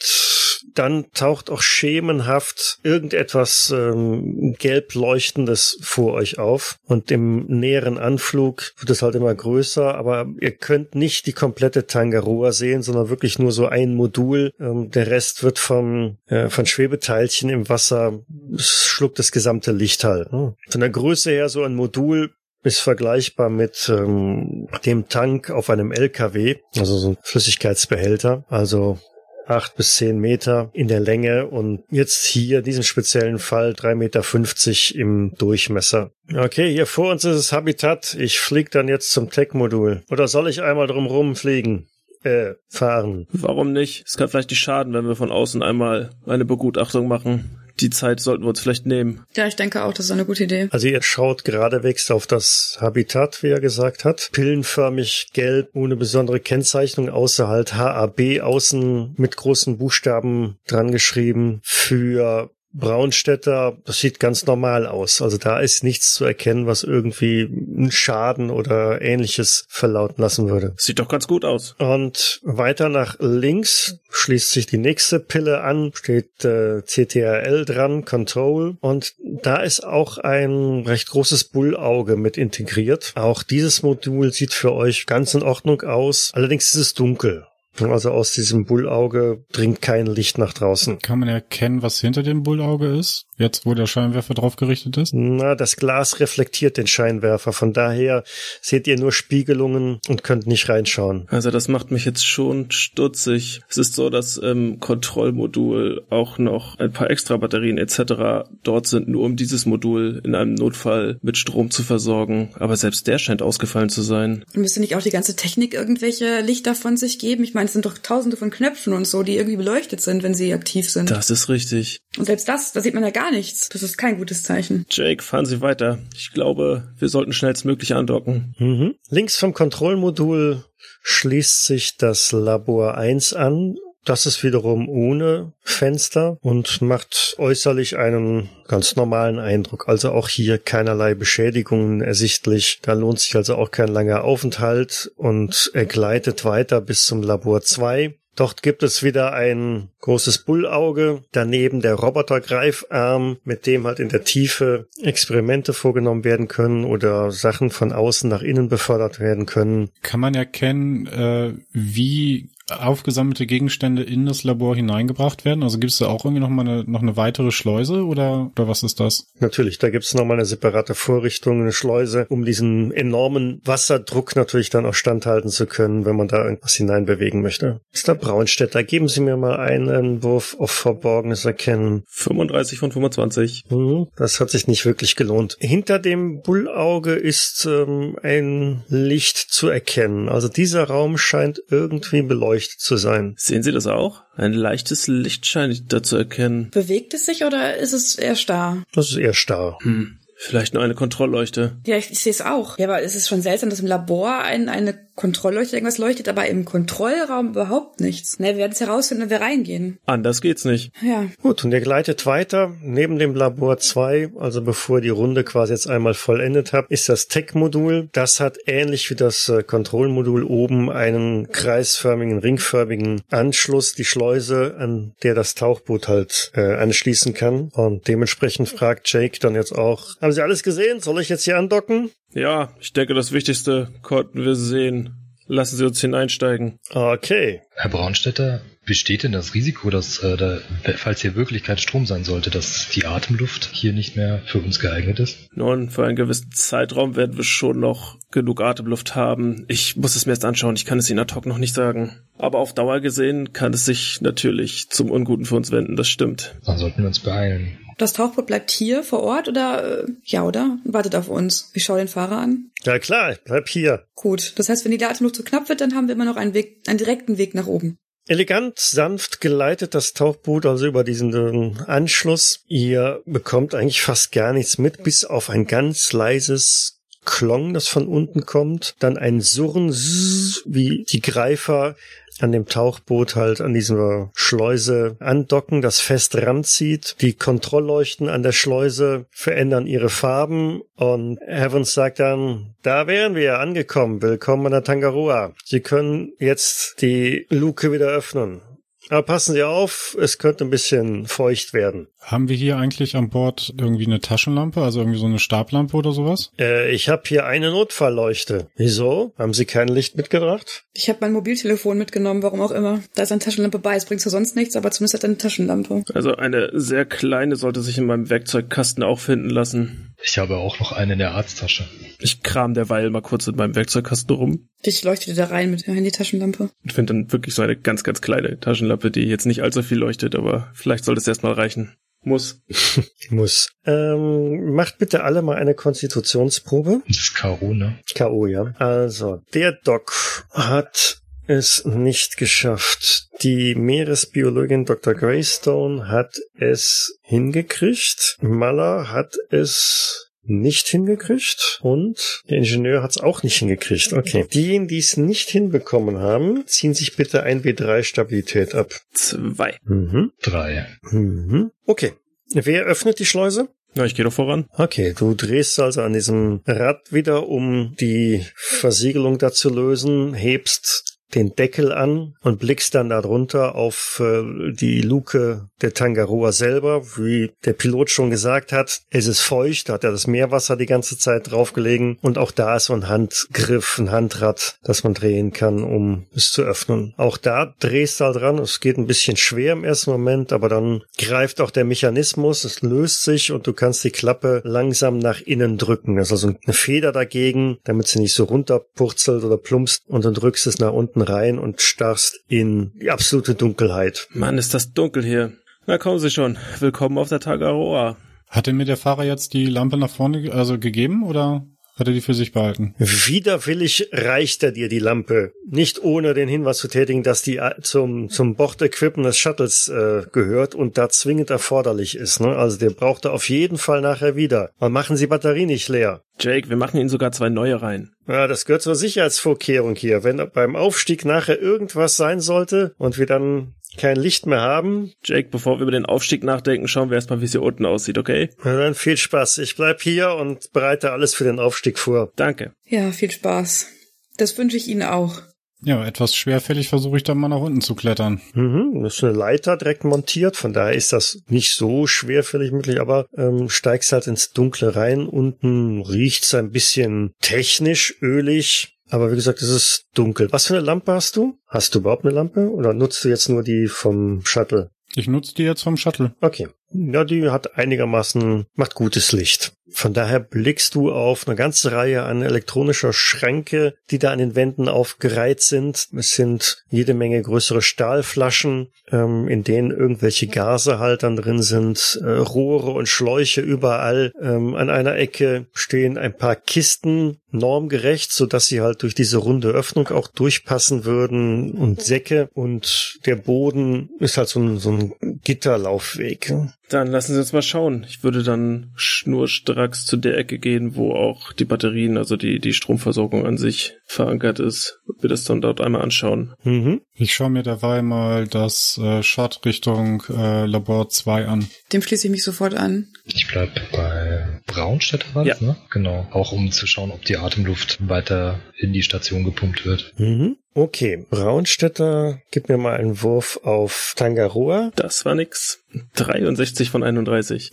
dann 0.79 1.07
taucht 1.13 1.51
auch 1.51 1.63
schemenhaft 1.63 2.79
irgendetwas 2.83 3.73
ähm, 3.75 4.55
gelb 4.59 4.95
leuchtendes 4.95 5.79
vor 5.83 6.15
euch 6.15 6.39
auf. 6.39 6.79
Und 6.85 7.11
im 7.11 7.47
näheren 7.47 7.99
Anflug 7.99 8.73
wird 8.79 8.91
es 8.91 9.03
halt 9.03 9.15
immer 9.15 9.35
größer, 9.35 9.95
aber 9.95 10.27
ihr 10.41 10.53
könnt 10.53 10.95
nicht 10.95 11.27
die 11.27 11.33
komplette 11.33 11.87
Tangaroa 11.87 12.53
sehen, 12.53 12.83
sondern 12.83 13.09
wirklich 13.09 13.39
nur 13.39 13.53
so 13.53 13.67
ein 13.67 13.95
Modul. 13.95 14.53
Ähm, 14.61 14.91
der 14.91 15.09
Rest 15.09 15.43
wird 15.43 15.59
vom, 15.59 16.19
äh, 16.27 16.49
von 16.49 16.67
Schwebeteilchen 16.67 17.51
im 17.51 17.69
Wasser, 17.69 18.21
schluckt 18.57 19.19
das 19.19 19.33
gesamte 19.33 19.73
Licht 19.73 20.05
halt. 20.05 20.33
Ne? 20.33 20.55
Von 20.69 20.81
der 20.81 20.91
Größe 20.91 21.31
her 21.31 21.49
so 21.49 21.63
ein 21.63 21.75
Modul 21.75 22.31
ist 22.67 22.81
vergleichbar 22.81 23.49
mit 23.49 23.89
ähm, 23.89 24.69
dem 24.85 25.09
Tank 25.09 25.51
auf 25.51 25.71
einem 25.71 25.93
LKW, 25.93 26.57
also 26.77 26.99
so 26.99 27.11
ein 27.11 27.17
Flüssigkeitsbehälter. 27.23 28.45
Also 28.49 28.99
acht 29.47 29.77
bis 29.77 29.95
zehn 29.95 30.19
Meter 30.19 30.71
in 30.73 30.89
der 30.89 31.01
Länge 31.01 31.47
und 31.47 31.85
jetzt 31.91 32.25
hier 32.25 32.63
diesen 32.63 32.83
speziellen 32.83 33.39
Fall 33.39 33.75
drei 33.75 33.95
Meter 33.95 34.23
fünfzig 34.23 34.95
im 34.97 35.35
Durchmesser. 35.39 36.11
Okay, 36.35 36.73
hier 36.73 36.87
vor 36.87 37.13
uns 37.13 37.25
ist 37.25 37.37
das 37.37 37.53
Habitat. 37.53 38.17
Ich 38.19 38.41
fliege 38.41 38.71
dann 38.71 38.89
jetzt 38.89 39.13
zum 39.13 39.31
Tech-Modul. 39.31 40.03
Oder 40.11 40.29
soll 40.29 40.49
ich 40.49 40.63
einmal 40.63 40.87
drumrum 40.87 41.37
fliegen? 41.37 41.87
Äh, 42.23 42.55
fahren. 42.69 43.29
Warum 43.31 43.73
nicht? 43.73 44.05
Es 44.07 44.17
kann 44.17 44.29
vielleicht 44.29 44.51
nicht 44.51 44.59
schaden, 44.59 44.95
wenn 44.95 45.07
wir 45.07 45.15
von 45.15 45.31
außen 45.31 45.63
einmal 45.63 46.11
eine 46.27 46.45
Begutachtung 46.45 47.07
machen 47.07 47.66
die 47.81 47.91
Zeit 47.91 48.21
sollten 48.21 48.45
wir 48.45 48.49
uns 48.49 48.61
vielleicht 48.61 48.87
nehmen. 48.87 49.25
Ja, 49.35 49.47
ich 49.47 49.57
denke 49.57 49.85
auch, 49.85 49.93
das 49.93 50.07
ist 50.07 50.11
eine 50.11 50.25
gute 50.25 50.45
Idee. 50.45 50.69
Also 50.71 50.89
ihr 50.89 51.03
schaut 51.03 51.45
geradewegs 51.45 52.11
auf 52.11 52.27
das 52.27 52.79
Habitat, 52.81 53.43
wie 53.43 53.49
er 53.49 53.61
gesagt 53.61 54.05
hat. 54.05 54.31
Pillenförmig 54.33 55.29
gelb, 55.33 55.71
ohne 55.75 55.97
besondere 55.97 56.41
Kennzeichnung, 56.41 57.09
außer 57.09 57.49
halt 57.49 57.75
HAB 57.75 58.41
außen 58.43 59.15
mit 59.17 59.37
großen 59.37 59.79
Buchstaben 59.79 60.59
dran 60.67 60.91
geschrieben 60.91 61.61
für 61.63 62.51
Braunstädter, 62.79 63.77
das 63.85 64.01
sieht 64.01 64.21
ganz 64.21 64.47
normal 64.47 64.87
aus. 64.87 65.23
Also 65.23 65.39
da 65.39 65.61
ist 65.61 65.83
nichts 65.83 66.15
zu 66.15 66.25
erkennen, 66.25 66.67
was 66.67 66.83
irgendwie 66.83 67.43
einen 67.45 67.91
Schaden 67.91 68.51
oder 68.51 69.01
ähnliches 69.01 69.65
verlauten 69.69 70.23
lassen 70.23 70.49
würde. 70.49 70.75
Sieht 70.77 70.99
doch 70.99 71.09
ganz 71.09 71.27
gut 71.27 71.45
aus. 71.45 71.75
Und 71.79 72.41
weiter 72.43 72.89
nach 72.89 73.17
links 73.19 73.99
schließt 74.11 74.51
sich 74.51 74.67
die 74.67 74.79
nächste 74.79 75.21
Pille 75.21 75.63
an, 75.63 75.91
steht 75.95 76.45
äh, 76.45 76.83
CTRL 76.83 77.65
dran, 77.65 78.05
Control. 78.05 78.77
Und 78.81 79.15
da 79.19 79.57
ist 79.57 79.85
auch 79.85 80.19
ein 80.19 80.85
recht 80.87 81.09
großes 81.09 81.45
Bullauge 81.45 82.17
mit 82.17 82.37
integriert. 82.37 83.13
Auch 83.15 83.43
dieses 83.43 83.83
Modul 83.83 84.33
sieht 84.33 84.55
für 84.55 84.73
euch 84.73 85.07
ganz 85.07 85.35
in 85.35 85.43
Ordnung 85.43 85.83
aus. 85.83 86.31
Allerdings 86.35 86.69
ist 86.69 86.77
es 86.77 86.95
dunkel. 86.95 87.47
Also 87.81 88.11
aus 88.11 88.33
diesem 88.33 88.65
Bullauge 88.65 89.45
dringt 89.53 89.83
kein 89.83 90.07
Licht 90.07 90.39
nach 90.39 90.53
draußen. 90.53 90.99
Kann 91.01 91.19
man 91.19 91.29
erkennen, 91.29 91.83
was 91.83 92.01
hinter 92.01 92.23
dem 92.23 92.43
Bullauge 92.43 92.87
ist? 92.87 93.27
Jetzt, 93.39 93.67
wo 93.67 93.75
der 93.75 93.87
Scheinwerfer 93.87 94.33
drauf 94.33 94.57
gerichtet 94.57 94.97
ist? 94.97 95.13
Na, 95.13 95.55
das 95.55 95.77
Glas 95.77 96.21
reflektiert 96.21 96.79
den 96.79 96.87
Scheinwerfer. 96.87 97.53
Von 97.53 97.75
daher 97.75 98.25
seht 98.63 98.87
ihr 98.87 98.99
nur 98.99 99.13
Spiegelungen 99.13 100.01
und 100.09 100.25
könnt 100.25 100.47
nicht 100.47 100.69
reinschauen. 100.71 101.27
Also 101.29 101.51
das 101.51 101.69
macht 101.69 101.91
mich 101.91 102.07
jetzt 102.07 102.27
schon 102.27 102.71
stutzig. 102.71 103.61
Es 103.69 103.77
ist 103.77 103.95
so, 103.95 104.09
dass 104.09 104.39
im 104.39 104.81
Kontrollmodul 104.81 106.07
auch 106.09 106.39
noch 106.39 106.79
ein 106.79 106.93
paar 106.93 107.11
extra 107.11 107.37
Batterien 107.37 107.77
etc. 107.77 108.49
dort 108.63 108.87
sind, 108.87 109.09
nur 109.09 109.25
um 109.25 109.37
dieses 109.37 109.67
Modul 109.67 110.23
in 110.25 110.35
einem 110.35 110.55
Notfall 110.55 111.19
mit 111.21 111.37
Strom 111.37 111.71
zu 111.71 111.83
versorgen. 111.83 112.51
Aber 112.59 112.77
selbst 112.77 113.07
der 113.07 113.19
scheint 113.19 113.43
ausgefallen 113.43 113.91
zu 113.91 114.01
sein. 114.01 114.45
Müsste 114.55 114.81
nicht 114.81 114.97
auch 114.97 115.03
die 115.03 115.11
ganze 115.11 115.37
Technik 115.37 115.75
irgendwelche 115.75 116.41
Lichter 116.41 116.75
von 116.75 116.97
sich 116.97 117.19
geben? 117.19 117.45
Ich 117.45 117.53
meine, 117.53 117.66
es 117.67 117.75
sind 117.75 117.85
doch 117.85 117.99
tausende 117.99 118.37
von 118.37 118.51
Knöpfen 118.51 118.93
und 118.93 119.07
so, 119.07 119.23
die 119.23 119.37
irgendwie 119.37 119.57
beleuchtet 119.57 120.01
sind, 120.01 120.23
wenn 120.23 120.35
sie 120.35 120.53
aktiv 120.55 120.91
sind. 120.91 121.11
Das 121.11 121.31
ist 121.31 121.49
richtig. 121.49 122.01
Und 122.17 122.25
selbst 122.25 122.49
das, 122.49 122.73
da 122.73 122.81
sieht 122.81 122.95
man 122.95 123.05
ja 123.05 123.11
gar 123.11 123.31
nichts. 123.31 123.69
Das 123.69 123.83
ist 123.83 123.99
kein 123.99 124.19
gutes 124.19 124.43
Zeichen. 124.43 124.87
Jake, 124.91 125.23
fahren 125.23 125.47
Sie 125.47 125.61
weiter. 125.61 125.99
Ich 126.15 126.33
glaube, 126.33 126.95
wir 126.99 127.09
sollten 127.09 127.33
schnellstmöglich 127.33 127.95
andocken. 127.95 128.55
Mhm. 128.59 128.95
Links 129.11 129.37
vom 129.37 129.53
Kontrollmodul 129.53 130.65
schließt 131.03 131.65
sich 131.65 131.97
das 131.97 132.33
Labor 132.33 132.97
1 132.97 133.35
an. 133.35 133.77
Das 134.07 134.25
ist 134.25 134.45
wiederum 134.45 134.89
ohne 134.89 135.53
Fenster 135.63 136.39
und 136.41 136.81
macht 136.81 137.35
äußerlich 137.39 137.97
einen 137.99 138.49
ganz 138.69 138.95
normalen 138.95 139.41
Eindruck. 139.41 139.89
Also 139.89 140.13
auch 140.13 140.29
hier 140.29 140.59
keinerlei 140.59 141.15
Beschädigungen 141.15 142.03
ersichtlich. 142.03 142.79
Da 142.83 142.93
lohnt 142.93 143.19
sich 143.19 143.35
also 143.35 143.57
auch 143.57 143.73
kein 143.73 143.89
langer 143.89 144.23
Aufenthalt 144.23 145.11
und 145.17 145.73
er 145.75 145.87
gleitet 145.87 146.45
weiter 146.45 146.81
bis 146.81 147.05
zum 147.05 147.21
Labor 147.21 147.63
2. 147.63 148.15
Dort 148.37 148.63
gibt 148.63 148.83
es 148.83 149.03
wieder 149.03 149.33
ein 149.33 149.89
großes 150.03 150.39
Bullauge, 150.45 151.23
daneben 151.33 151.81
der 151.81 151.95
Robotergreifarm, 151.95 153.39
mit 153.45 153.67
dem 153.67 153.87
halt 153.87 153.99
in 153.99 154.11
der 154.11 154.25
Tiefe 154.25 154.87
Experimente 155.03 155.73
vorgenommen 155.73 156.23
werden 156.23 156.47
können 156.47 156.85
oder 156.85 157.33
Sachen 157.33 157.71
von 157.71 157.93
außen 157.93 158.29
nach 158.29 158.43
innen 158.43 158.69
befördert 158.69 159.19
werden 159.19 159.47
können. 159.47 159.91
Kann 160.03 160.21
man 160.21 160.35
erkennen, 160.35 161.07
äh, 161.07 161.55
wie 161.73 162.51
aufgesammelte 162.71 163.47
Gegenstände 163.47 164.03
in 164.03 164.27
das 164.27 164.45
Labor 164.45 164.75
hineingebracht 164.75 165.45
werden? 165.45 165.63
Also 165.63 165.79
gibt 165.79 165.93
es 165.93 165.99
da 165.99 166.07
auch 166.07 166.25
irgendwie 166.25 166.41
noch 166.41 166.49
mal 166.49 166.69
eine, 166.69 166.85
noch 166.85 167.03
eine 167.03 167.17
weitere 167.17 167.51
Schleuse 167.51 168.05
oder, 168.05 168.51
oder 168.57 168.69
was 168.69 168.83
ist 168.83 169.01
das? 169.01 169.29
Natürlich, 169.39 169.79
da 169.79 169.91
gibt 169.91 170.05
es 170.05 170.15
nochmal 170.15 170.37
eine 170.37 170.47
separate 170.47 170.95
Vorrichtung, 170.95 171.63
eine 171.63 171.73
Schleuse, 171.73 172.27
um 172.29 172.45
diesen 172.45 172.93
enormen 172.93 173.61
Wasserdruck 173.65 174.35
natürlich 174.37 174.71
dann 174.71 174.87
auch 174.87 174.95
standhalten 174.95 175.51
zu 175.51 175.67
können, 175.67 176.05
wenn 176.05 176.17
man 176.17 176.29
da 176.29 176.45
irgendwas 176.45 176.75
hineinbewegen 176.75 177.41
möchte. 177.41 177.81
Mr. 177.95 178.15
Braunstädter, 178.15 178.83
geben 178.83 179.09
Sie 179.09 179.21
mir 179.21 179.37
mal 179.37 179.57
einen 179.57 180.23
Wurf 180.23 180.57
auf 180.59 180.71
Verborgenes 180.71 181.45
erkennen. 181.45 182.03
35 182.09 182.79
von 182.79 182.91
25. 182.91 183.65
Mhm, 183.71 184.09
das 184.17 184.41
hat 184.41 184.51
sich 184.51 184.67
nicht 184.67 184.85
wirklich 184.85 185.15
gelohnt. 185.15 185.57
Hinter 185.61 185.99
dem 185.99 186.43
Bullauge 186.43 187.15
ist 187.15 187.67
ähm, 187.67 188.17
ein 188.23 188.85
Licht 188.89 189.37
zu 189.37 189.69
erkennen. 189.69 190.29
Also 190.29 190.49
dieser 190.49 190.85
Raum 190.85 191.17
scheint 191.17 191.63
irgendwie 191.71 192.23
beleuchtet 192.23 192.56
zu 192.61 192.97
sein. 192.97 193.35
Sehen 193.39 193.63
Sie 193.63 193.73
das 193.73 193.87
auch? 193.87 194.23
Ein 194.35 194.53
leichtes 194.53 195.07
Licht 195.07 195.47
scheint 195.47 195.93
da 195.93 196.03
zu 196.03 196.17
erkennen. 196.17 196.71
Bewegt 196.71 197.15
es 197.15 197.27
sich 197.27 197.45
oder 197.45 197.77
ist 197.77 197.93
es 197.93 198.17
eher 198.17 198.37
starr? 198.37 198.83
Das 198.93 199.11
ist 199.11 199.17
eher 199.17 199.35
starr. 199.35 199.79
Hm. 199.83 200.19
Vielleicht 200.39 200.75
nur 200.75 200.83
eine 200.83 200.95
Kontrollleuchte. 200.95 201.77
Ja, 201.87 201.97
ich, 201.97 202.11
ich 202.11 202.21
sehe 202.21 202.31
es 202.31 202.43
auch. 202.43 202.79
Ja, 202.79 202.87
aber 202.87 203.03
es 203.03 203.15
ist 203.15 203.29
schon 203.29 203.43
seltsam, 203.43 203.71
dass 203.71 203.81
im 203.81 203.87
Labor 203.87 204.39
ein, 204.39 204.69
eine 204.69 205.07
Kontrollleuchte 205.17 205.77
irgendwas 205.77 205.97
leuchtet, 205.97 206.29
aber 206.29 206.47
im 206.47 206.67
Kontrollraum 206.67 207.49
überhaupt 207.49 208.01
nichts. 208.01 208.37
Na, 208.39 208.49
wir 208.49 208.59
werden 208.59 208.73
es 208.73 208.81
herausfinden, 208.81 209.23
wenn 209.25 209.31
wir 209.31 209.41
reingehen. 209.41 209.99
Anders 210.05 210.43
geht's 210.43 210.67
nicht. 210.67 210.93
Ja. 211.03 211.25
Gut, 211.43 211.65
und 211.65 211.73
ihr 211.73 211.81
gleitet 211.81 212.27
weiter. 212.27 212.75
Neben 212.83 213.19
dem 213.19 213.35
Labor 213.35 213.79
2, 213.79 214.33
also 214.39 214.61
bevor 214.61 214.99
ihr 214.99 215.03
die 215.03 215.09
Runde 215.09 215.43
quasi 215.43 215.73
jetzt 215.73 215.89
einmal 215.89 216.13
vollendet 216.13 216.75
habt, 216.75 216.91
ist 216.91 217.09
das 217.09 217.29
Tech-Modul. 217.29 218.11
Das 218.13 218.39
hat 218.39 218.59
ähnlich 218.67 219.11
wie 219.11 219.15
das 219.15 219.49
äh, 219.49 219.63
Kontrollmodul 219.63 220.45
oben 220.45 220.91
einen 220.91 221.51
kreisförmigen, 221.51 222.39
ringförmigen 222.39 223.23
Anschluss, 223.31 223.95
die 223.95 224.05
Schleuse, 224.05 224.77
an 224.79 225.15
der 225.23 225.35
das 225.35 225.55
Tauchboot 225.55 226.09
halt 226.09 226.53
äh, 226.55 226.75
anschließen 226.75 227.33
kann. 227.33 227.71
Und 227.73 228.07
dementsprechend 228.07 228.69
fragt 228.69 229.11
Jake 229.11 229.39
dann 229.41 229.55
jetzt 229.55 229.73
auch, 229.73 230.11
haben 230.27 230.33
Sie 230.33 230.43
alles 230.43 230.65
gesehen? 230.65 230.99
Soll 230.99 231.21
ich 231.21 231.29
jetzt 231.29 231.45
hier 231.45 231.57
andocken? 231.57 232.11
Ja, 232.35 232.71
ich 232.81 232.93
denke, 232.93 233.15
das 233.15 233.31
Wichtigste 233.31 233.89
konnten 234.03 234.45
wir 234.45 234.57
sehen. 234.57 235.15
Lassen 235.47 235.77
Sie 235.77 235.87
uns 235.87 236.01
hineinsteigen. 236.01 236.81
Okay. 236.91 237.63
Herr 237.77 237.91
Braunstädter, 237.91 238.61
besteht 238.85 239.23
denn 239.23 239.31
das 239.31 239.55
Risiko, 239.55 239.91
dass, 239.91 240.19
äh, 240.19 240.37
da, 240.37 240.59
falls 240.97 241.23
hier 241.23 241.37
wirklich 241.37 241.63
kein 241.63 241.79
Strom 241.79 242.07
sein 242.07 242.25
sollte, 242.25 242.51
dass 242.51 242.89
die 242.89 243.07
Atemluft 243.07 243.71
hier 243.73 243.93
nicht 243.93 244.17
mehr 244.17 244.43
für 244.47 244.59
uns 244.59 244.81
geeignet 244.81 245.21
ist? 245.21 245.49
Nun, 245.55 245.91
für 245.91 246.05
einen 246.05 246.17
gewissen 246.17 246.51
Zeitraum 246.51 247.15
werden 247.15 247.37
wir 247.37 247.45
schon 247.45 247.79
noch 247.79 248.19
genug 248.33 248.61
Atemluft 248.61 249.15
haben. 249.15 249.65
Ich 249.69 249.95
muss 249.95 250.17
es 250.17 250.27
mir 250.27 250.33
jetzt 250.33 250.45
anschauen, 250.45 250.75
ich 250.75 250.85
kann 250.85 250.99
es 250.99 251.09
Ihnen 251.09 251.21
ad 251.21 251.33
hoc 251.37 251.47
noch 251.47 251.59
nicht 251.59 251.75
sagen. 251.75 252.17
Aber 252.37 252.59
auf 252.59 252.75
Dauer 252.75 252.99
gesehen 252.99 253.53
kann 253.53 253.73
es 253.73 253.85
sich 253.85 254.21
natürlich 254.23 254.89
zum 254.91 255.13
Unguten 255.13 255.45
für 255.45 255.55
uns 255.55 255.71
wenden, 255.71 255.95
das 255.95 256.09
stimmt. 256.09 256.57
Dann 256.65 256.79
sollten 256.79 257.03
wir 257.03 257.07
uns 257.07 257.21
beeilen. 257.21 257.79
Das 257.99 258.13
Tauchboot 258.13 258.47
bleibt 258.47 258.71
hier 258.71 259.03
vor 259.03 259.23
Ort 259.23 259.49
oder 259.49 260.05
äh, 260.05 260.07
ja, 260.25 260.45
oder? 260.45 260.79
Wartet 260.85 261.15
auf 261.15 261.29
uns. 261.29 261.71
Ich 261.73 261.85
schaue 261.85 261.99
den 261.99 262.09
Fahrer 262.09 262.39
an. 262.39 262.71
Ja 262.85 262.99
klar, 262.99 263.33
ich 263.33 263.41
bleib 263.41 263.69
hier. 263.69 264.07
Gut. 264.15 264.53
Das 264.57 264.69
heißt, 264.69 264.85
wenn 264.85 264.97
die 264.97 265.05
Atemluft 265.05 265.37
zu 265.37 265.45
knapp 265.45 265.69
wird, 265.69 265.81
dann 265.81 265.95
haben 265.95 266.09
wir 266.09 266.15
immer 266.15 266.25
noch 266.25 266.37
einen 266.37 266.55
Weg, 266.55 266.83
einen 266.87 266.99
direkten 266.99 267.39
Weg 267.39 267.55
nach 267.55 267.67
oben. 267.67 267.97
Elegant, 268.29 268.79
sanft 268.79 269.41
geleitet 269.41 269.95
das 269.95 270.13
Tauchboot 270.13 270.67
also 270.67 270.87
über 270.87 271.05
diesen 271.05 271.33
äh, 271.33 271.85
Anschluss. 271.87 272.65
Ihr 272.67 273.23
bekommt 273.25 273.75
eigentlich 273.75 274.03
fast 274.03 274.33
gar 274.33 274.53
nichts 274.53 274.79
mit, 274.79 275.05
bis 275.05 275.25
auf 275.25 275.49
ein 275.49 275.67
ganz 275.67 276.13
leises 276.13 276.97
Klong, 277.25 277.75
das 277.75 277.89
von 277.89 278.07
unten 278.07 278.47
kommt, 278.47 278.95
dann 279.01 279.19
ein 279.19 279.41
Surren, 279.41 279.91
wie 279.91 281.05
die 281.09 281.21
Greifer 281.21 281.97
an 282.41 282.53
dem 282.53 282.67
Tauchboot 282.67 283.37
halt 283.37 283.61
an 283.61 283.73
dieser 283.73 284.31
Schleuse 284.35 285.17
andocken, 285.21 285.83
das 285.83 286.01
fest 286.01 286.37
ranzieht. 286.37 287.17
Die 287.21 287.35
Kontrollleuchten 287.35 288.29
an 288.29 288.43
der 288.43 288.53
Schleuse 288.53 289.27
verändern 289.31 289.87
ihre 289.87 290.09
Farben 290.09 290.83
und 290.95 291.39
Evans 291.43 291.95
sagt 291.95 292.21
dann, 292.21 292.75
da 292.83 293.07
wären 293.07 293.35
wir 293.35 293.59
angekommen. 293.59 294.23
Willkommen 294.23 294.67
an 294.67 294.73
der 294.73 294.85
Tangaroa. 294.85 295.55
Sie 295.65 295.81
können 295.81 296.33
jetzt 296.39 297.01
die 297.03 297.47
Luke 297.51 297.93
wieder 297.93 298.09
öffnen. 298.09 298.61
Aber 299.09 299.23
passen 299.23 299.55
Sie 299.55 299.63
auf, 299.63 300.17
es 300.21 300.39
könnte 300.39 300.65
ein 300.65 300.71
bisschen 300.71 301.27
feucht 301.27 301.73
werden. 301.73 302.09
Haben 302.21 302.49
wir 302.49 302.57
hier 302.57 302.77
eigentlich 302.77 303.15
an 303.15 303.31
Bord 303.31 303.73
irgendwie 303.79 304.07
eine 304.07 304.21
Taschenlampe, 304.21 304.83
also 304.83 305.01
irgendwie 305.01 305.19
so 305.19 305.27
eine 305.27 305.39
Stablampe 305.39 305.97
oder 305.97 306.13
sowas? 306.13 306.51
Äh, 306.59 306.91
ich 306.91 307.09
habe 307.09 307.23
hier 307.27 307.47
eine 307.47 307.71
Notfallleuchte. 307.71 308.69
Wieso? 308.77 309.33
Haben 309.39 309.55
Sie 309.55 309.65
kein 309.65 309.89
Licht 309.89 310.17
mitgebracht? 310.17 310.85
Ich 310.93 311.09
habe 311.09 311.19
mein 311.21 311.33
Mobiltelefon 311.33 311.99
mitgenommen, 311.99 312.43
warum 312.43 312.61
auch 312.61 312.73
immer. 312.73 313.01
Da 313.15 313.23
ist 313.23 313.33
eine 313.33 313.41
Taschenlampe 313.41 313.79
bei, 313.79 313.95
es 313.95 314.07
bringt 314.07 314.23
zwar 314.23 314.33
sonst 314.33 314.57
nichts, 314.57 314.75
aber 314.75 314.91
zumindest 314.91 315.15
hat 315.15 315.25
er 315.25 315.29
eine 315.29 315.39
Taschenlampe. 315.39 316.03
Also 316.15 316.35
eine 316.35 316.71
sehr 316.73 317.05
kleine 317.05 317.55
sollte 317.57 317.83
sich 317.83 317.99
in 317.99 318.07
meinem 318.07 318.29
Werkzeugkasten 318.29 319.05
auch 319.05 319.21
finden 319.21 319.51
lassen. 319.51 320.15
Ich 320.25 320.39
habe 320.39 320.57
auch 320.57 320.81
noch 320.81 320.93
eine 320.93 321.13
in 321.13 321.19
der 321.19 321.33
Arzttasche. 321.33 321.87
Ich 322.19 322.43
kram 322.43 322.75
derweil 322.75 323.11
mal 323.11 323.21
kurz 323.21 323.47
in 323.47 323.57
meinem 323.57 323.75
Werkzeugkasten 323.75 324.35
rum. 324.35 324.69
Ich 324.83 325.03
leuchtete 325.03 325.37
da 325.37 325.47
rein 325.47 325.71
mit 325.71 325.87
der 325.87 325.95
Handy-Taschenlampe. 325.95 326.71
Ich 326.85 326.93
finde 326.93 327.13
dann 327.13 327.33
wirklich 327.33 327.55
so 327.55 327.63
eine 327.63 327.77
ganz, 327.77 328.03
ganz 328.03 328.21
kleine 328.21 328.59
Taschenlampe, 328.59 328.96
die 328.97 329.25
jetzt 329.25 329.47
nicht 329.47 329.63
allzu 329.63 329.83
viel 329.83 329.99
leuchtet, 329.99 330.35
aber 330.35 330.71
vielleicht 330.75 331.05
sollte 331.05 331.21
es 331.21 331.29
erstmal 331.29 331.53
reichen. 331.53 331.97
Muss. 332.23 332.63
Muss. 333.31 333.71
Ähm, 333.85 334.75
macht 334.75 334.99
bitte 334.99 335.23
alle 335.23 335.43
mal 335.43 335.57
eine 335.57 335.75
Konstitutionsprobe. 335.75 337.03
Das 337.07 337.17
ist 337.17 337.35
K.O., 337.35 337.73
ne? 337.73 337.99
K.O., 338.15 338.47
ja. 338.47 338.75
Also, 338.79 339.43
der 339.55 339.73
Doc 339.73 340.47
hat 340.51 341.21
es 341.47 341.85
nicht 341.85 342.37
geschafft. 342.37 343.29
Die 343.43 343.75
Meeresbiologin 343.75 344.85
Dr. 344.85 345.15
Greystone 345.15 346.09
hat 346.09 346.37
es 346.55 347.19
hingekriegt. 347.23 348.39
Maller 348.41 349.13
hat 349.13 349.37
es 349.51 350.26
nicht 350.47 350.89
hingekriegt 350.89 351.81
und 351.83 352.43
der 352.49 352.59
Ingenieur 352.59 353.03
hat 353.03 353.13
es 353.13 353.19
auch 353.19 353.43
nicht 353.43 353.57
hingekriegt. 353.57 354.13
Okay. 354.13 354.47
Diejenigen, 354.53 354.89
die 354.89 354.99
es 354.99 355.17
nicht 355.17 355.49
hinbekommen 355.51 356.19
haben, 356.19 356.67
ziehen 356.67 356.95
sich 356.95 357.17
bitte 357.17 357.43
ein 357.43 357.63
W3 357.63 358.03
Stabilität 358.03 358.75
ab. 358.75 358.93
Zwei. 359.13 359.77
Mhm. 359.85 360.33
Drei. 360.43 360.87
Mhm. 361.03 361.71
Okay. 361.85 362.13
Wer 362.53 362.85
öffnet 362.85 363.19
die 363.19 363.27
Schleuse? 363.27 363.69
Na, 363.95 364.05
ich 364.05 364.15
gehe 364.15 364.25
doch 364.25 364.33
voran. 364.33 364.67
Okay, 364.77 365.15
du 365.17 365.35
drehst 365.35 365.81
also 365.81 366.03
an 366.03 366.13
diesem 366.13 366.61
Rad 366.67 367.13
wieder, 367.13 367.49
um 367.49 367.97
die 367.99 368.45
Versiegelung 368.55 369.39
da 369.39 369.53
zu 369.53 369.71
lösen, 369.71 370.35
hebst 370.35 371.16
den 371.35 371.55
Deckel 371.55 371.93
an 371.93 372.35
und 372.43 372.61
blickst 372.61 372.95
dann 372.95 373.09
darunter 373.09 373.75
auf 373.75 374.23
äh, 374.25 374.73
die 374.73 375.03
Luke 375.03 375.69
der 375.83 375.93
Tangaroa 375.93 376.53
selber. 376.53 377.03
Wie 377.17 377.53
der 377.65 377.73
Pilot 377.73 378.11
schon 378.11 378.31
gesagt 378.31 378.73
hat, 378.73 379.01
es 379.11 379.27
ist 379.27 379.41
feucht, 379.41 379.89
da 379.89 379.95
hat 379.95 380.05
er 380.05 380.13
das 380.13 380.27
Meerwasser 380.27 380.77
die 380.77 380.87
ganze 380.87 381.19
Zeit 381.19 381.51
draufgelegen 381.51 382.19
und 382.23 382.39
auch 382.39 382.51
da 382.51 382.77
ist 382.77 382.87
so 382.87 382.95
ein 382.95 383.09
Handgriff, 383.09 383.99
ein 383.99 384.11
Handrad, 384.11 384.79
das 384.83 385.05
man 385.05 385.15
drehen 385.15 385.53
kann, 385.53 385.83
um 385.83 386.27
es 386.35 386.51
zu 386.51 386.63
öffnen. 386.63 387.15
Auch 387.17 387.37
da 387.37 387.75
drehst 387.81 388.21
du 388.21 388.25
halt 388.25 388.37
dran, 388.37 388.59
es 388.59 388.81
geht 388.81 388.97
ein 388.97 389.07
bisschen 389.07 389.37
schwer 389.37 389.73
im 389.73 389.85
ersten 389.85 390.11
Moment, 390.11 390.53
aber 390.53 390.69
dann 390.69 391.03
greift 391.19 391.61
auch 391.61 391.71
der 391.71 391.85
Mechanismus, 391.85 392.65
es 392.65 392.83
löst 392.83 393.23
sich 393.23 393.53
und 393.53 393.67
du 393.67 393.73
kannst 393.73 394.05
die 394.05 394.11
Klappe 394.11 394.63
langsam 394.65 395.19
nach 395.19 395.41
innen 395.41 395.79
drücken. 395.79 396.17
Das 396.17 396.29
ist 396.29 396.33
also 396.33 396.55
eine 396.65 396.75
Feder 396.75 397.13
dagegen, 397.13 397.79
damit 397.85 398.07
sie 398.07 398.21
nicht 398.21 398.35
so 398.35 398.45
runterpurzelt 398.45 399.45
oder 399.45 399.57
plumpst 399.57 400.03
und 400.07 400.25
dann 400.25 400.35
drückst 400.35 400.67
es 400.67 400.79
nach 400.79 400.93
unten 400.93 401.16
rein 401.23 401.59
und 401.59 401.81
starrst 401.81 402.41
in 402.49 402.93
die 403.01 403.11
absolute 403.11 403.55
Dunkelheit. 403.55 404.29
Mann, 404.33 404.59
ist 404.59 404.75
das 404.75 404.93
dunkel 404.93 405.25
hier. 405.25 405.53
Na 405.87 405.99
kommen 405.99 406.19
Sie 406.19 406.31
schon. 406.31 406.59
Willkommen 406.81 407.19
auf 407.19 407.29
der 407.29 407.41
Tagaroa. 407.41 408.17
Hat 408.49 408.67
denn 408.67 408.77
mir 408.77 408.85
der 408.85 408.97
Fahrer 408.97 409.25
jetzt 409.25 409.55
die 409.55 409.67
Lampe 409.67 409.97
nach 409.97 410.11
vorne 410.11 410.53
also 410.53 410.79
gegeben 410.79 411.25
oder 411.25 411.67
hat 411.97 412.07
er 412.07 412.13
die 412.13 412.21
für 412.21 412.35
sich 412.35 412.53
behalten? 412.53 412.95
Widerwillig 412.99 414.11
reicht 414.13 414.63
er 414.63 414.73
dir 414.73 414.89
die 414.89 414.99
Lampe, 414.99 415.53
nicht 415.67 416.03
ohne 416.03 416.35
den 416.35 416.49
Hinweis 416.49 416.79
zu 416.79 416.89
tätigen, 416.89 417.23
dass 417.23 417.43
die 417.43 417.57
äh, 417.57 417.81
zum, 417.81 418.29
zum 418.29 418.55
Bordequipment 418.55 419.27
des 419.27 419.39
Shuttles 419.39 419.89
äh, 419.89 420.23
gehört 420.31 420.75
und 420.75 420.99
da 420.99 421.09
zwingend 421.09 421.51
erforderlich 421.51 422.17
ist. 422.17 422.41
Ne? 422.41 422.55
Also 422.55 422.79
der 422.79 422.91
braucht 422.91 423.25
er 423.25 423.33
auf 423.33 423.49
jeden 423.49 423.79
Fall 423.79 424.03
nachher 424.03 424.37
wieder. 424.37 424.71
Und 424.79 424.93
machen 424.93 425.17
Sie 425.17 425.27
Batterie 425.27 425.67
nicht 425.67 425.89
leer. 425.89 426.23
Jake, 426.39 426.69
wir 426.69 426.77
machen 426.77 427.01
Ihnen 427.01 427.09
sogar 427.09 427.33
zwei 427.33 427.49
neue 427.49 427.81
rein. 427.81 428.13
Ja, 428.29 428.47
das 428.47 428.67
gehört 428.67 428.83
zur 428.83 428.95
Sicherheitsvorkehrung 428.95 429.95
hier. 429.95 430.23
Wenn 430.23 430.43
beim 430.53 430.77
Aufstieg 430.77 431.25
nachher 431.25 431.61
irgendwas 431.61 432.17
sein 432.17 432.41
sollte 432.41 432.95
und 432.99 433.19
wir 433.19 433.27
dann 433.27 433.75
kein 433.97 434.17
Licht 434.17 434.47
mehr 434.47 434.61
haben. 434.61 435.13
Jake, 435.25 435.49
bevor 435.51 435.79
wir 435.79 435.83
über 435.83 435.93
den 435.93 436.07
Aufstieg 436.07 436.45
nachdenken, 436.45 436.89
schauen 436.89 437.11
wir 437.11 437.17
erstmal, 437.17 437.41
wie 437.41 437.47
es 437.47 437.53
hier 437.53 437.63
unten 437.63 437.87
aussieht, 437.87 438.19
okay? 438.19 438.51
Na 438.65 438.77
dann 438.77 438.95
viel 438.95 439.17
Spaß. 439.17 439.59
Ich 439.59 439.77
bleib 439.77 440.01
hier 440.03 440.35
und 440.35 440.73
bereite 440.73 441.13
alles 441.13 441.35
für 441.35 441.45
den 441.45 441.59
Aufstieg 441.59 441.99
vor. 441.99 442.33
Danke. 442.37 442.73
Ja, 442.85 443.13
viel 443.13 443.31
Spaß. 443.31 443.89
Das 444.37 444.57
wünsche 444.59 444.77
ich 444.77 444.89
Ihnen 444.89 445.03
auch. 445.03 445.43
Ja, 445.83 446.05
etwas 446.07 446.35
schwerfällig 446.35 446.89
versuche 446.89 447.19
ich 447.19 447.23
dann 447.23 447.37
mal 447.37 447.49
nach 447.49 447.61
unten 447.61 447.83
zu 447.83 447.95
klettern. 447.95 448.41
Mhm, 448.55 449.03
das 449.03 449.17
ist 449.17 449.25
eine 449.25 449.35
Leiter 449.35 449.77
direkt 449.77 450.05
montiert, 450.05 450.57
von 450.57 450.73
daher 450.73 450.95
ist 450.95 451.13
das 451.13 451.43
nicht 451.49 451.75
so 451.75 452.07
schwerfällig 452.07 452.73
möglich, 452.73 452.99
aber 452.99 453.27
ähm, 453.37 453.69
steigst 453.69 454.13
halt 454.13 454.27
ins 454.27 454.53
Dunkle 454.53 454.97
rein. 454.97 455.27
Unten 455.27 456.01
riecht's 456.01 456.55
ein 456.55 456.71
bisschen 456.71 457.35
technisch, 457.43 458.17
ölig. 458.23 458.96
Aber 459.09 459.31
wie 459.31 459.37
gesagt, 459.37 459.63
es 459.63 459.69
ist 459.69 460.07
dunkel. 460.15 460.51
Was 460.53 460.67
für 460.67 460.75
eine 460.75 460.85
Lampe 460.85 461.13
hast 461.13 461.37
du? 461.37 461.59
Hast 461.67 461.95
du 461.95 462.01
überhaupt 462.01 462.25
eine 462.25 462.35
Lampe 462.35 462.71
oder 462.71 462.93
nutzt 462.93 463.25
du 463.25 463.29
jetzt 463.29 463.49
nur 463.49 463.63
die 463.63 463.87
vom 463.87 464.45
Shuttle? 464.45 464.91
Ich 465.15 465.29
nutze 465.29 465.55
die 465.55 465.63
jetzt 465.63 465.83
vom 465.83 465.97
Shuttle. 465.97 466.35
Okay. 466.41 466.69
Ja, 466.93 467.25
die 467.25 467.49
hat 467.51 467.77
einigermaßen, 467.77 468.67
macht 468.75 468.95
gutes 468.95 469.33
Licht. 469.33 469.73
Von 469.93 470.15
daher 470.15 470.41
blickst 470.41 470.95
du 470.95 471.13
auf 471.13 471.47
eine 471.47 471.57
ganze 471.57 471.93
Reihe 471.93 472.25
an 472.25 472.43
elektronischer 472.43 473.13
Schränke, 473.13 473.95
die 474.11 474.19
da 474.19 474.33
an 474.33 474.39
den 474.39 474.57
Wänden 474.57 474.89
aufgereiht 474.89 475.61
sind. 475.61 476.09
Es 476.17 476.31
sind 476.31 476.85
jede 476.91 477.15
Menge 477.15 477.41
größere 477.41 477.83
Stahlflaschen, 477.83 478.89
ähm, 479.13 479.47
in 479.49 479.63
denen 479.63 479.93
irgendwelche 479.93 480.49
Gase 480.49 480.99
halt 480.99 481.23
dann 481.23 481.37
drin 481.37 481.63
sind, 481.63 482.21
äh, 482.23 482.29
Rohre 482.29 482.91
und 482.91 483.09
Schläuche 483.09 483.61
überall. 483.61 484.33
Ähm, 484.43 484.75
an 484.75 484.91
einer 484.91 485.17
Ecke 485.17 485.67
stehen 485.73 486.19
ein 486.19 486.37
paar 486.37 486.57
Kisten, 486.57 487.39
normgerecht, 487.57 488.33
so 488.33 488.47
dass 488.47 488.67
sie 488.67 488.81
halt 488.81 489.03
durch 489.03 489.15
diese 489.15 489.39
runde 489.39 489.69
Öffnung 489.69 490.09
auch 490.09 490.29
durchpassen 490.29 491.05
würden 491.05 491.73
und 491.73 492.03
Säcke 492.03 492.49
und 492.55 493.19
der 493.27 493.37
Boden 493.37 494.11
ist 494.21 494.37
halt 494.37 494.49
so 494.49 494.61
ein, 494.61 494.79
so 494.79 494.93
ein 494.93 495.41
Gitterlaufweg. 495.43 496.53
Dann 496.89 497.09
lassen 497.09 497.33
Sie 497.35 497.39
uns 497.41 497.53
mal 497.53 497.63
schauen. 497.63 498.07
Ich 498.09 498.23
würde 498.23 498.43
dann 498.43 498.93
schnurstracks 498.95 500.05
zu 500.07 500.17
der 500.17 500.39
Ecke 500.39 500.59
gehen, 500.59 500.95
wo 500.95 501.13
auch 501.13 501.53
die 501.53 501.65
Batterien, 501.65 502.17
also 502.17 502.37
die, 502.37 502.61
die 502.61 502.73
Stromversorgung 502.75 503.45
an 503.47 503.59
sich 503.59 503.95
verankert 504.05 504.61
ist. 504.61 505.01
Wir 505.21 505.29
das 505.29 505.45
dann 505.45 505.61
dort 505.61 505.81
einmal 505.81 506.03
anschauen. 506.03 506.55
Mhm. 506.63 507.01
Ich 507.15 507.35
schaue 507.35 507.51
mir 507.51 507.63
dabei 507.63 508.03
mal 508.03 508.47
das 508.47 508.99
äh, 509.03 509.23
Shot 509.23 509.61
Richtung 509.65 510.23
äh, 510.29 510.67
Labor 510.67 511.09
2 511.09 511.47
an. 511.47 511.67
Dem 511.93 512.03
schließe 512.03 512.27
ich 512.29 512.31
mich 512.31 512.45
sofort 512.45 512.75
an. 512.75 513.09
Ich 513.25 513.49
bleib 513.49 513.71
bei 513.93 514.61
Braunstädter 514.67 515.27
war 515.35 515.45
das, 515.45 515.61
Ja. 515.61 515.67
ne? 515.69 515.77
Genau. 515.91 516.29
Auch 516.31 516.53
um 516.53 516.71
zu 516.71 516.87
schauen, 516.87 517.11
ob 517.11 517.25
die 517.25 517.37
Atemluft 517.37 517.99
weiter 518.09 518.61
in 518.79 518.93
die 518.93 519.03
Station 519.03 519.45
gepumpt 519.45 519.85
wird. 519.87 520.13
Mhm. 520.19 520.57
Okay, 520.77 521.25
Braunstädter, 521.31 522.43
gib 522.51 522.69
mir 522.69 522.77
mal 522.77 522.99
einen 522.99 523.23
Wurf 523.23 523.59
auf 523.63 524.13
Tangaroa. 524.15 524.93
Das 524.95 525.25
war 525.25 525.35
nix. 525.35 525.81
63 526.15 526.91
von 526.91 527.03
31. 527.03 527.71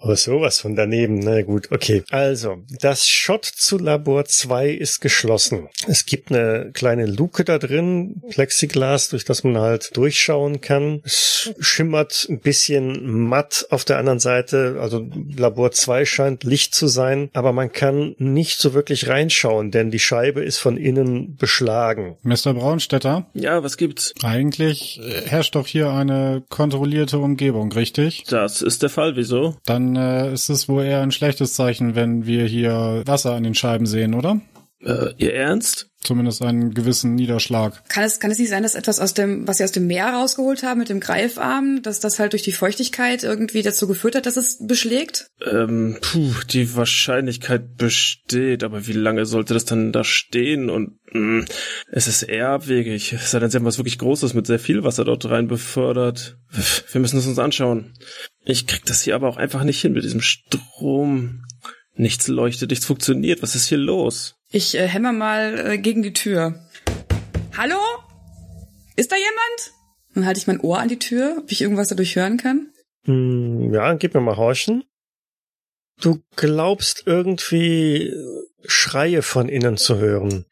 Oh, 0.00 0.14
sowas 0.14 0.60
von 0.60 0.74
daneben. 0.74 1.18
Na 1.18 1.42
gut, 1.42 1.70
okay. 1.70 2.02
Also, 2.10 2.58
das 2.80 3.08
Shot 3.08 3.44
zu 3.44 3.78
Labor 3.78 4.24
2 4.24 4.70
ist 4.70 5.00
geschlossen. 5.00 5.68
Es 5.86 6.06
gibt 6.06 6.30
eine 6.30 6.70
kleine 6.72 7.06
Luke 7.06 7.44
da 7.44 7.58
drin, 7.58 8.22
Plexiglas, 8.30 9.10
durch 9.10 9.24
das 9.24 9.44
man 9.44 9.58
halt 9.58 9.96
durchschauen 9.96 10.60
kann. 10.60 11.02
Es 11.04 11.52
schimmert 11.60 12.26
ein 12.28 12.40
bisschen 12.40 13.28
matt 13.28 13.66
auf 13.70 13.84
der 13.84 13.98
anderen 13.98 14.20
Seite. 14.20 14.78
Also 14.80 15.06
Labor 15.36 15.72
2 15.72 16.04
scheint 16.04 16.44
Licht 16.44 16.74
zu 16.74 16.86
sein, 16.86 17.30
aber 17.32 17.52
man 17.52 17.72
kann 17.72 18.14
nicht 18.18 18.58
so 18.58 18.74
wirklich 18.74 19.08
reinschauen, 19.08 19.70
denn 19.70 19.90
die 19.90 19.98
Scheibe 19.98 20.42
ist 20.42 20.58
von 20.58 20.76
innen 20.76 21.36
beschlagen. 21.36 21.99
Mr. 22.22 22.54
Braunstädter, 22.54 23.26
Ja, 23.34 23.62
was 23.62 23.76
gibt's? 23.76 24.12
eigentlich 24.22 25.00
herrscht 25.26 25.54
doch 25.54 25.66
hier 25.66 25.90
eine 25.90 26.42
kontrollierte 26.48 27.18
Umgebung, 27.18 27.72
richtig? 27.72 28.24
Das 28.28 28.62
ist 28.62 28.82
der 28.82 28.90
Fall, 28.90 29.16
wieso? 29.16 29.56
Dann 29.66 29.96
äh, 29.96 30.32
ist 30.32 30.48
es 30.48 30.68
wohl 30.68 30.84
eher 30.84 31.02
ein 31.02 31.12
schlechtes 31.12 31.54
Zeichen, 31.54 31.94
wenn 31.94 32.26
wir 32.26 32.44
hier 32.46 33.02
Wasser 33.06 33.34
an 33.34 33.42
den 33.42 33.54
Scheiben 33.54 33.86
sehen, 33.86 34.14
oder? 34.14 34.40
Äh, 34.82 35.12
ihr 35.18 35.34
Ernst? 35.34 35.88
Zumindest 36.02 36.40
einen 36.40 36.72
gewissen 36.72 37.14
Niederschlag. 37.14 37.86
Kann 37.90 38.04
es, 38.04 38.20
kann 38.20 38.30
es 38.30 38.38
nicht 38.38 38.48
sein, 38.48 38.62
dass 38.62 38.74
etwas 38.74 39.00
aus 39.00 39.12
dem, 39.12 39.46
was 39.46 39.58
sie 39.58 39.64
aus 39.64 39.72
dem 39.72 39.86
Meer 39.86 40.06
rausgeholt 40.06 40.62
haben 40.62 40.78
mit 40.78 40.88
dem 40.88 41.00
Greifarm, 41.00 41.82
dass 41.82 42.00
das 42.00 42.18
halt 42.18 42.32
durch 42.32 42.42
die 42.42 42.52
Feuchtigkeit 42.52 43.22
irgendwie 43.22 43.60
dazu 43.60 43.86
geführt 43.86 44.14
hat, 44.14 44.24
dass 44.24 44.38
es 44.38 44.66
beschlägt? 44.66 45.26
Ähm, 45.44 45.98
puh, 46.00 46.32
die 46.48 46.74
Wahrscheinlichkeit 46.74 47.76
besteht, 47.76 48.64
aber 48.64 48.86
wie 48.86 48.94
lange 48.94 49.26
sollte 49.26 49.52
das 49.52 49.66
dann 49.66 49.92
da 49.92 50.02
stehen? 50.02 50.70
Und 50.70 50.98
mh, 51.12 51.44
es 51.92 52.06
ist 52.06 52.22
eher 52.22 52.48
abwegig. 52.48 53.12
Es 53.12 53.32
sei 53.32 53.38
denn, 53.40 53.50
sie 53.50 53.58
haben 53.58 53.66
was 53.66 53.78
wirklich 53.78 53.98
Großes 53.98 54.32
mit 54.32 54.46
sehr 54.46 54.58
viel 54.58 54.84
Wasser 54.84 55.04
dort 55.04 55.28
rein 55.28 55.48
befördert. 55.48 56.38
Wir 56.90 57.02
müssen 57.02 57.18
es 57.18 57.26
uns 57.26 57.38
anschauen. 57.38 57.92
Ich 58.42 58.66
krieg 58.66 58.86
das 58.86 59.02
hier 59.02 59.14
aber 59.14 59.28
auch 59.28 59.36
einfach 59.36 59.64
nicht 59.64 59.82
hin 59.82 59.92
mit 59.92 60.04
diesem 60.04 60.22
Strom. 60.22 61.44
Nichts 61.94 62.28
leuchtet, 62.28 62.70
nichts 62.70 62.86
funktioniert. 62.86 63.42
Was 63.42 63.54
ist 63.54 63.66
hier 63.66 63.76
los? 63.76 64.36
Ich 64.52 64.74
äh, 64.74 64.88
hämmer 64.88 65.12
mal 65.12 65.58
äh, 65.64 65.78
gegen 65.78 66.02
die 66.02 66.12
Tür. 66.12 66.58
Hallo? 67.56 67.78
Ist 68.96 69.12
da 69.12 69.16
jemand? 69.16 69.72
Dann 70.14 70.26
halte 70.26 70.40
ich 70.40 70.48
mein 70.48 70.58
Ohr 70.58 70.80
an 70.80 70.88
die 70.88 70.98
Tür, 70.98 71.36
ob 71.38 71.52
ich 71.52 71.62
irgendwas 71.62 71.88
dadurch 71.88 72.16
hören 72.16 72.36
kann. 72.36 72.72
Hm, 73.04 73.72
ja, 73.72 73.94
gib 73.94 74.12
mir 74.12 74.20
mal 74.20 74.36
horchen. 74.36 74.82
Du 76.00 76.20
glaubst 76.34 77.04
irgendwie 77.06 78.12
Schreie 78.66 79.22
von 79.22 79.48
innen 79.48 79.76
zu 79.76 79.98
hören. 79.98 80.46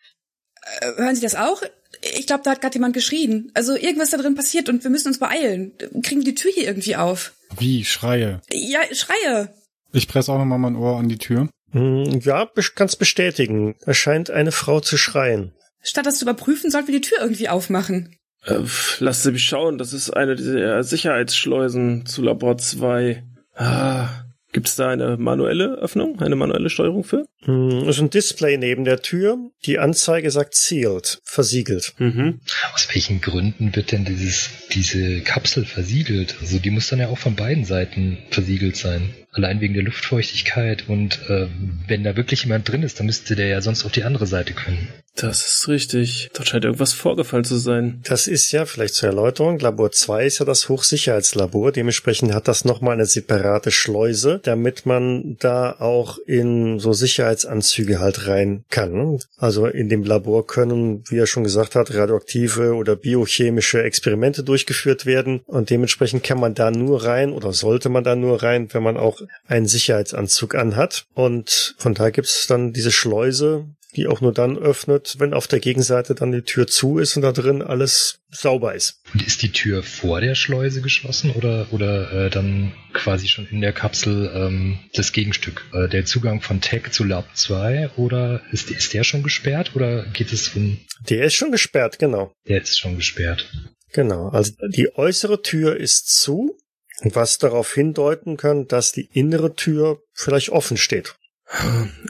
Äh, 0.81 0.93
hören 0.97 1.17
Sie 1.17 1.23
das 1.23 1.35
auch? 1.35 1.63
Ich 2.01 2.29
glaube, 2.29 2.45
da 2.45 2.53
hat 2.53 2.61
gerade 2.61 2.75
jemand 2.75 2.95
geschrien. 2.95 3.51
Also 3.55 3.75
irgendwas 3.75 4.11
da 4.11 4.17
drin 4.19 4.37
passiert 4.37 4.69
und 4.69 4.85
wir 4.85 4.93
müssen 4.93 5.09
uns 5.09 5.19
beeilen. 5.19 5.73
Kriegen 6.05 6.21
wir 6.21 6.33
die 6.33 6.37
Tür 6.37 6.53
hier 6.55 6.69
irgendwie 6.69 6.95
auf? 6.95 7.33
Wie? 7.59 7.85
Schreie. 7.85 8.43
Ja, 8.53 8.79
Schreie. 8.93 9.53
Ich 9.93 10.07
presse 10.07 10.31
auch 10.31 10.39
nochmal 10.39 10.61
mein 10.61 10.77
Ohr 10.77 10.99
an 10.99 11.09
die 11.09 11.19
Tür. 11.19 11.49
Hm, 11.73 12.21
ja, 12.21 12.49
kannst 12.75 12.99
bestätigen. 12.99 13.77
Da 13.85 13.95
scheint 13.95 14.31
eine 14.31 14.53
Frau 14.53 14.81
zu 14.81 14.97
schreien. 14.97 15.53
Statt 15.83 16.07
das 16.07 16.19
zu 16.19 16.25
überprüfen, 16.25 16.71
sollten 16.71 16.89
wir 16.89 17.01
die 17.01 17.09
Tür 17.09 17.19
irgendwie 17.21 17.49
aufmachen. 17.49 18.17
Äh, 18.45 18.61
lasst 18.99 19.23
sie 19.23 19.33
mich 19.33 19.45
schauen. 19.45 19.79
Das 19.79 19.93
ist 19.93 20.11
eine 20.11 20.37
dieser 20.37 20.83
Sicherheitsschleusen 20.83 22.07
zu 22.07 22.23
Labor 22.23 22.59
2. 22.59 23.23
Ah, 23.55 24.09
gibt's 24.53 24.77
da 24.77 24.89
eine 24.89 25.17
manuelle 25.17 25.79
Öffnung? 25.79 26.21
Eine 26.21 26.37
manuelle 26.37 26.71
Steuerung 26.71 27.05
für? 27.05 27.27
Hm, 27.45 27.89
ist 27.89 28.01
ein 28.01 28.11
Display 28.11 28.57
neben 28.57 28.85
der 28.85 29.01
Tür. 29.01 29.39
Die 29.65 29.79
Anzeige 29.79 30.31
sagt 30.31 30.55
sealed, 30.55 31.21
versiegelt. 31.25 31.95
Mhm. 31.99 32.41
Aus 32.75 32.89
welchen 32.93 33.21
Gründen 33.21 33.75
wird 33.75 33.93
denn 33.93 34.05
dieses, 34.05 34.51
diese 34.73 35.21
Kapsel 35.21 35.65
versiegelt? 35.65 36.37
Also 36.41 36.59
die 36.59 36.71
muss 36.71 36.89
dann 36.89 36.99
ja 36.99 37.09
auch 37.09 37.19
von 37.19 37.37
beiden 37.37 37.65
Seiten 37.65 38.19
versiegelt 38.31 38.77
sein. 38.77 39.15
Allein 39.33 39.61
wegen 39.61 39.75
der 39.75 39.83
Luftfeuchtigkeit 39.83 40.89
und 40.89 41.21
äh, 41.29 41.47
wenn 41.87 42.03
da 42.03 42.17
wirklich 42.17 42.45
jemand 42.45 42.69
drin 42.69 42.83
ist, 42.83 42.99
dann 42.99 43.07
müsste 43.07 43.37
der 43.37 43.47
ja 43.47 43.61
sonst 43.61 43.85
auf 43.85 43.93
die 43.93 44.05
andere 44.05 44.27
Seite 44.27 44.55
können. 44.55 44.89
Das 45.21 45.45
ist 45.45 45.69
richtig. 45.69 46.31
Dort 46.33 46.49
scheint 46.49 46.65
irgendwas 46.65 46.93
vorgefallen 46.93 47.43
zu 47.43 47.57
sein. 47.57 48.01
Das 48.05 48.29
ist 48.29 48.53
ja, 48.53 48.67
vielleicht 48.67 48.95
zur 48.95 49.09
Erläuterung, 49.09 49.59
Labor 49.59 49.91
2 49.91 50.27
ist 50.27 50.39
ja 50.39 50.47
das 50.47 50.69
Hochsicherheitslabor. 50.69 51.73
Dementsprechend 51.73 52.33
hat 52.33 52.47
das 52.47 52.65
nochmal 52.65 52.95
eine 52.95 53.07
separate 53.07 53.73
Schleuse, 53.73 54.41
damit 54.45 54.87
man 54.87 55.37
da 55.41 55.73
auch 55.73 56.19
in 56.27 56.79
so 56.79 56.93
Sicherheitsanzüge 56.93 57.99
halt 57.99 58.29
rein 58.29 58.65
kann. 58.71 59.19
Also 59.37 59.67
in 59.67 59.89
dem 59.89 60.05
Labor 60.05 60.47
können, 60.47 61.03
wie 61.09 61.19
er 61.19 61.27
schon 61.27 61.43
gesagt 61.43 61.75
hat, 61.75 61.93
radioaktive 61.93 62.75
oder 62.75 62.95
biochemische 62.95 63.83
Experimente 63.83 64.45
durchgeführt 64.45 65.05
werden. 65.05 65.41
Und 65.47 65.71
dementsprechend 65.71 66.23
kann 66.23 66.39
man 66.39 66.55
da 66.55 66.71
nur 66.71 67.05
rein 67.05 67.33
oder 67.33 67.53
sollte 67.53 67.89
man 67.89 68.05
da 68.05 68.15
nur 68.15 68.45
rein, 68.45 68.69
wenn 68.73 68.85
man 68.85 68.97
auch 68.97 69.21
einen 69.49 69.67
Sicherheitsanzug 69.67 70.55
anhat. 70.55 71.07
Und 71.15 71.75
von 71.79 71.95
da 71.95 72.11
gibt's 72.11 72.47
dann 72.47 72.73
diese 72.73 72.93
Schleuse, 72.93 73.67
die 73.97 74.07
auch 74.07 74.21
nur 74.21 74.33
dann 74.33 74.59
öffnet, 74.59 75.17
wenn 75.19 75.33
auf 75.33 75.47
der 75.47 75.61
Gegenseite 75.61 76.15
dann 76.15 76.33
die 76.33 76.43
Tür 76.43 76.67
zu 76.67 76.99
ist 76.99 77.17
und 77.17 77.23
da 77.23 77.33
drin 77.33 77.63
alles 77.63 78.21
sauber 78.31 78.75
ist. 78.75 79.01
Und 79.15 79.27
ist 79.27 79.43
die 79.43 79.53
Tür 79.53 79.83
vor 79.83 80.21
der 80.21 80.35
Schleuse 80.35 80.83
geschlossen 80.83 81.31
oder, 81.31 81.67
oder 81.71 82.27
äh, 82.27 82.31
dann 82.31 82.73
quasi 82.93 83.29
schon 83.29 83.49
in 83.49 83.61
der 83.61 83.73
Kapsel 83.73 84.31
ähm, 84.35 84.79
das 84.95 85.13
Gegenstück? 85.13 85.65
Äh, 85.73 85.89
der 85.89 86.05
Zugang 86.05 86.43
von 86.43 86.61
Tech 86.61 86.91
zu 86.91 87.05
Lab 87.05 87.35
2 87.35 87.91
oder 87.97 88.43
ist, 88.53 88.71
ist 88.71 88.93
der 88.93 89.05
schon 89.05 89.23
gesperrt 89.23 89.75
oder 89.75 90.05
geht 90.13 90.33
es 90.33 90.49
um... 90.49 90.79
Der 91.09 91.25
ist 91.25 91.35
schon 91.35 91.51
gesperrt, 91.51 91.99
genau. 91.99 92.33
Der 92.47 92.61
ist 92.61 92.79
schon 92.79 92.97
gesperrt. 92.97 93.51
Genau. 93.93 94.29
Also 94.29 94.53
die 94.69 94.95
äußere 94.95 95.41
Tür 95.41 95.77
ist 95.77 96.09
zu, 96.09 96.59
was 97.01 97.39
darauf 97.39 97.73
hindeuten 97.73 98.37
kann, 98.37 98.67
dass 98.67 98.93
die 98.93 99.09
innere 99.13 99.55
Tür 99.55 100.03
vielleicht 100.13 100.51
offen 100.51 100.77
steht. 100.77 101.15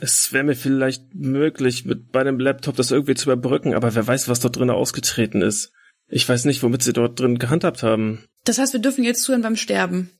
Es 0.00 0.32
wäre 0.32 0.44
mir 0.44 0.56
vielleicht 0.56 1.14
möglich, 1.14 1.84
mit 1.84 2.12
meinem 2.12 2.40
Laptop 2.40 2.76
das 2.76 2.90
irgendwie 2.90 3.14
zu 3.14 3.30
überbrücken, 3.30 3.74
aber 3.74 3.94
wer 3.94 4.06
weiß, 4.06 4.28
was 4.28 4.40
dort 4.40 4.56
drin 4.56 4.70
ausgetreten 4.70 5.42
ist. 5.42 5.72
Ich 6.08 6.28
weiß 6.28 6.44
nicht, 6.46 6.62
womit 6.62 6.82
sie 6.82 6.92
dort 6.92 7.20
drin 7.20 7.38
gehandhabt 7.38 7.82
haben. 7.82 8.24
Das 8.44 8.58
heißt, 8.58 8.72
wir 8.72 8.80
dürfen 8.80 9.04
jetzt 9.04 9.22
zuhören 9.22 9.42
beim 9.42 9.56
Sterben. 9.56 10.10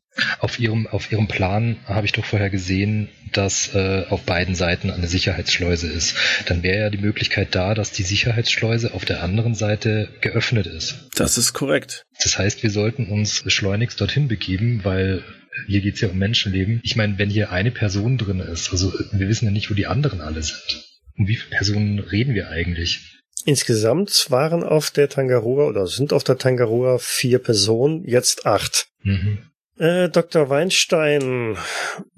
Auf 0.40 0.58
ihrem, 0.58 0.86
auf 0.88 1.12
ihrem 1.12 1.28
Plan 1.28 1.76
habe 1.86 2.06
ich 2.06 2.12
doch 2.12 2.24
vorher 2.24 2.50
gesehen, 2.50 3.08
dass 3.32 3.74
äh, 3.74 4.04
auf 4.08 4.22
beiden 4.22 4.54
Seiten 4.54 4.90
eine 4.90 5.06
Sicherheitsschleuse 5.06 5.86
ist. 5.86 6.16
Dann 6.46 6.62
wäre 6.62 6.78
ja 6.78 6.90
die 6.90 6.98
Möglichkeit 6.98 7.54
da, 7.54 7.74
dass 7.74 7.92
die 7.92 8.02
Sicherheitsschleuse 8.02 8.94
auf 8.94 9.04
der 9.04 9.22
anderen 9.22 9.54
Seite 9.54 10.08
geöffnet 10.20 10.66
ist. 10.66 11.08
Das 11.14 11.38
ist 11.38 11.52
korrekt. 11.52 12.04
Das 12.22 12.38
heißt, 12.38 12.62
wir 12.62 12.70
sollten 12.70 13.06
uns 13.08 13.44
schleunigst 13.46 14.00
dorthin 14.00 14.28
begeben, 14.28 14.80
weil 14.82 15.22
hier 15.66 15.80
geht's 15.80 16.00
ja 16.00 16.08
um 16.08 16.18
Menschenleben. 16.18 16.80
Ich 16.82 16.96
meine, 16.96 17.18
wenn 17.18 17.30
hier 17.30 17.50
eine 17.50 17.70
Person 17.70 18.18
drin 18.18 18.40
ist, 18.40 18.70
also 18.70 18.92
wir 19.12 19.28
wissen 19.28 19.46
ja 19.46 19.50
nicht, 19.50 19.70
wo 19.70 19.74
die 19.74 19.86
anderen 19.86 20.20
alle 20.20 20.42
sind. 20.42 20.84
Um 21.16 21.26
wie 21.26 21.36
viele 21.36 21.50
Personen 21.50 21.98
reden 21.98 22.34
wir 22.34 22.48
eigentlich? 22.50 23.18
Insgesamt 23.44 24.26
waren 24.30 24.62
auf 24.62 24.90
der 24.90 25.08
Tangaroa 25.08 25.66
oder 25.66 25.86
sind 25.86 26.12
auf 26.12 26.24
der 26.24 26.38
Tangaroa 26.38 26.98
vier 26.98 27.38
Personen, 27.38 28.04
jetzt 28.04 28.46
acht. 28.46 28.88
Mhm. 29.02 29.38
Äh, 29.78 30.08
Dr. 30.08 30.50
Weinstein, 30.50 31.56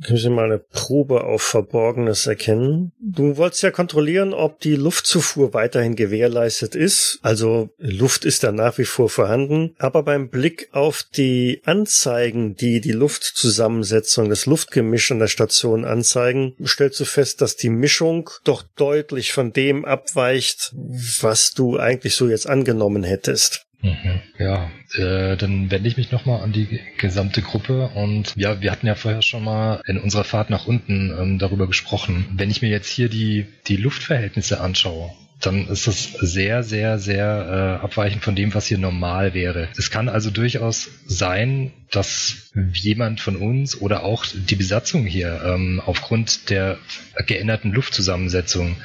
können 0.05 0.19
Sie 0.19 0.31
mal 0.31 0.47
eine 0.47 0.59
Probe 0.59 1.25
auf 1.25 1.43
Verborgenes 1.43 2.27
erkennen? 2.27 2.93
Du 2.99 3.37
wolltest 3.37 3.63
ja 3.63 3.71
kontrollieren, 3.71 4.33
ob 4.33 4.61
die 4.61 4.77
Luftzufuhr 4.77 5.53
weiterhin 5.53 5.95
gewährleistet 5.95 6.75
ist. 6.75 7.19
Also 7.23 7.69
Luft 7.77 8.25
ist 8.25 8.43
da 8.45 8.53
nach 8.53 8.79
wie 8.79 8.85
vor 8.85 9.11
vorhanden. 9.11 9.75
Aber 9.79 10.03
beim 10.03 10.31
Blick 10.31 10.69
auf 10.73 11.05
die 11.15 11.61
Anzeigen, 11.65 12.57
die 12.57 12.81
die 12.81 12.93
Luftzusammensetzung, 12.93 14.31
das 14.31 14.47
Luftgemisch 14.47 15.11
an 15.11 15.19
der 15.19 15.29
Station 15.29 15.85
anzeigen, 15.85 16.57
stellst 16.65 16.99
du 17.01 17.05
fest, 17.05 17.43
dass 17.43 17.57
die 17.57 17.71
Mischung 17.71 18.31
doch 18.45 18.63
deutlich 18.77 19.33
von 19.33 19.53
dem 19.53 19.85
abweicht, 19.85 20.73
was 21.21 21.53
du 21.53 21.79
eigentlich 21.79 22.15
so 22.15 22.29
jetzt 22.29 22.49
angenommen 22.49 23.05
hättest. 23.05 23.67
Mhm. 23.83 24.21
Ja, 24.39 24.71
äh, 24.95 25.37
dann 25.37 25.71
wende 25.71 25.89
ich 25.89 25.97
mich 25.97 26.11
nochmal 26.13 26.43
an 26.43 26.53
die 26.53 26.81
gesamte 26.99 27.41
Gruppe 27.41 27.89
und 27.95 28.35
ja, 28.37 28.61
wir 28.61 28.71
hatten 28.71 28.87
ja 28.87 28.95
vorher 28.95 29.23
schon 29.23 29.45
mal 29.45 29.81
in 29.87 29.99
unserer 29.99 30.25
Fahrt 30.25 30.51
nach 30.51 30.67
unten 30.67 31.11
ähm, 31.19 31.39
darüber 31.39 31.67
gesprochen. 31.67 32.27
Wenn 32.33 32.51
ich 32.51 32.63
mir 32.63 32.69
jetzt 32.69 32.91
hier 32.91 33.09
die, 33.09 33.47
die 33.69 33.77
Luftverhältnisse 33.77 34.61
anschaue, 34.61 35.11
dann 35.41 35.69
ist 35.69 35.87
das 35.87 36.13
sehr, 36.21 36.63
sehr, 36.63 36.99
sehr 36.99 37.79
äh, 37.81 37.85
abweichend 37.85 38.23
von 38.23 38.37
dem, 38.37 38.55
was 38.55 38.67
hier 38.67 38.77
normal 38.77 39.33
wäre. 39.33 39.69
Es 39.77 39.91
kann 39.91 40.09
also 40.09 40.31
durchaus 40.31 40.91
sein, 41.07 41.73
dass 41.91 42.53
jemand 42.75 43.21
von 43.21 43.37
uns 43.37 43.81
oder 43.81 44.05
auch 44.05 44.27
die 44.27 44.57
Besatzung 44.57 45.07
hier 45.07 45.41
ähm, 45.45 45.81
aufgrund 45.85 46.51
der 46.51 46.79
geänderten 47.27 47.73
Luftzusammensetzung 47.73 48.77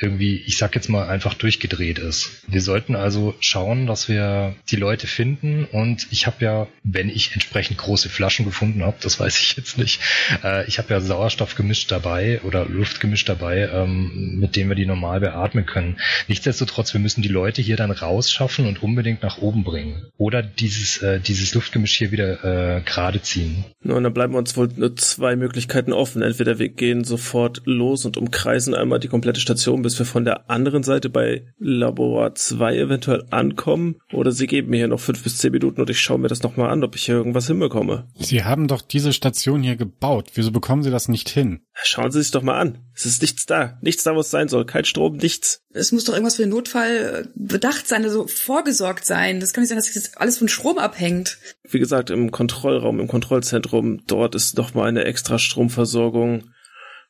irgendwie, 0.00 0.42
ich 0.46 0.58
sag 0.58 0.74
jetzt 0.74 0.88
mal, 0.88 1.08
einfach 1.08 1.34
durchgedreht 1.34 1.98
ist. 1.98 2.42
Wir 2.46 2.62
sollten 2.62 2.96
also 2.96 3.34
schauen, 3.40 3.86
dass 3.86 4.08
wir 4.08 4.54
die 4.70 4.76
Leute 4.76 5.06
finden 5.06 5.64
und 5.64 6.06
ich 6.10 6.26
habe 6.26 6.44
ja, 6.44 6.66
wenn 6.82 7.08
ich 7.08 7.32
entsprechend 7.32 7.78
große 7.78 8.08
Flaschen 8.08 8.44
gefunden 8.44 8.82
habe, 8.82 8.96
das 9.00 9.20
weiß 9.20 9.40
ich 9.40 9.56
jetzt 9.56 9.78
nicht, 9.78 10.00
äh, 10.44 10.66
ich 10.66 10.78
habe 10.78 10.92
ja 10.92 11.00
Sauerstoff 11.00 11.54
gemischt 11.54 11.90
dabei 11.90 12.40
oder 12.42 12.66
Luft 12.66 13.00
gemischt 13.00 13.28
dabei, 13.28 13.68
ähm, 13.72 14.38
mit 14.38 14.56
dem 14.56 14.68
wir 14.68 14.76
die 14.76 14.86
normal 14.86 15.20
beatmen 15.20 15.66
können. 15.66 15.98
Nichtsdestotrotz, 16.28 16.92
wir 16.92 17.00
müssen 17.00 17.22
die 17.22 17.28
Leute 17.28 17.62
hier 17.62 17.76
dann 17.76 17.90
rausschaffen 17.90 18.66
und 18.66 18.82
unbedingt 18.82 19.22
nach 19.22 19.38
oben 19.38 19.64
bringen. 19.64 20.06
Oder 20.16 20.42
dieses, 20.42 20.98
äh, 21.02 21.20
dieses 21.20 21.54
Luftgemisch 21.54 21.96
hier 21.96 22.12
wieder 22.12 22.78
äh, 22.78 22.80
gerade 22.82 23.22
ziehen. 23.22 23.64
Nun, 23.82 24.04
dann 24.04 24.14
bleiben 24.14 24.34
uns 24.34 24.56
wohl 24.56 24.68
nur 24.76 24.94
zwei 24.96 25.36
Möglichkeiten 25.36 25.92
offen. 25.92 26.22
Entweder 26.22 26.58
wir 26.58 26.68
gehen 26.68 27.04
sofort 27.04 27.62
los 27.64 28.04
und 28.04 28.16
umkreisen 28.16 28.74
einmal 28.74 29.00
die 29.00 29.08
komplette 29.08 29.40
Station, 29.40 29.82
bis 29.90 29.98
wir 29.98 30.06
von 30.06 30.24
der 30.24 30.48
anderen 30.48 30.84
Seite 30.84 31.10
bei 31.10 31.46
Labor 31.58 32.32
2 32.32 32.76
eventuell 32.76 33.24
ankommen, 33.30 33.96
oder 34.12 34.30
sie 34.30 34.46
geben 34.46 34.70
mir 34.70 34.76
hier 34.76 34.86
noch 34.86 35.00
fünf 35.00 35.24
bis 35.24 35.38
zehn 35.38 35.50
Minuten 35.50 35.80
und 35.80 35.90
ich 35.90 35.98
schaue 35.98 36.18
mir 36.18 36.28
das 36.28 36.44
nochmal 36.44 36.70
an, 36.70 36.84
ob 36.84 36.94
ich 36.94 37.06
hier 37.06 37.16
irgendwas 37.16 37.48
hinbekomme. 37.48 38.06
Sie 38.14 38.44
haben 38.44 38.68
doch 38.68 38.82
diese 38.82 39.12
Station 39.12 39.64
hier 39.64 39.74
gebaut. 39.74 40.30
Wieso 40.34 40.52
bekommen 40.52 40.84
Sie 40.84 40.92
das 40.92 41.08
nicht 41.08 41.28
hin? 41.28 41.62
Schauen 41.72 42.12
Sie 42.12 42.22
sich 42.22 42.30
doch 42.30 42.42
mal 42.42 42.60
an. 42.60 42.78
Es 42.94 43.04
ist 43.04 43.20
nichts 43.20 43.46
da. 43.46 43.78
Nichts 43.82 44.04
da, 44.04 44.14
wo 44.14 44.20
es 44.20 44.30
sein 44.30 44.46
soll. 44.46 44.64
Kein 44.64 44.84
Strom, 44.84 45.16
nichts. 45.16 45.64
Es 45.72 45.90
muss 45.90 46.04
doch 46.04 46.12
irgendwas 46.12 46.36
für 46.36 46.42
den 46.42 46.50
Notfall 46.50 47.24
äh, 47.24 47.28
bedacht 47.34 47.88
sein, 47.88 48.04
also 48.04 48.28
vorgesorgt 48.28 49.04
sein. 49.04 49.40
Das 49.40 49.52
kann 49.52 49.62
nicht 49.62 49.70
sein, 49.70 49.78
dass 49.78 49.92
jetzt 49.92 50.18
alles 50.18 50.38
von 50.38 50.46
Strom 50.46 50.78
abhängt. 50.78 51.38
Wie 51.68 51.80
gesagt, 51.80 52.10
im 52.10 52.30
Kontrollraum, 52.30 53.00
im 53.00 53.08
Kontrollzentrum, 53.08 54.06
dort 54.06 54.36
ist 54.36 54.56
noch 54.56 54.74
mal 54.74 54.88
eine 54.88 55.04
extra 55.04 55.40
Stromversorgung. 55.40 56.44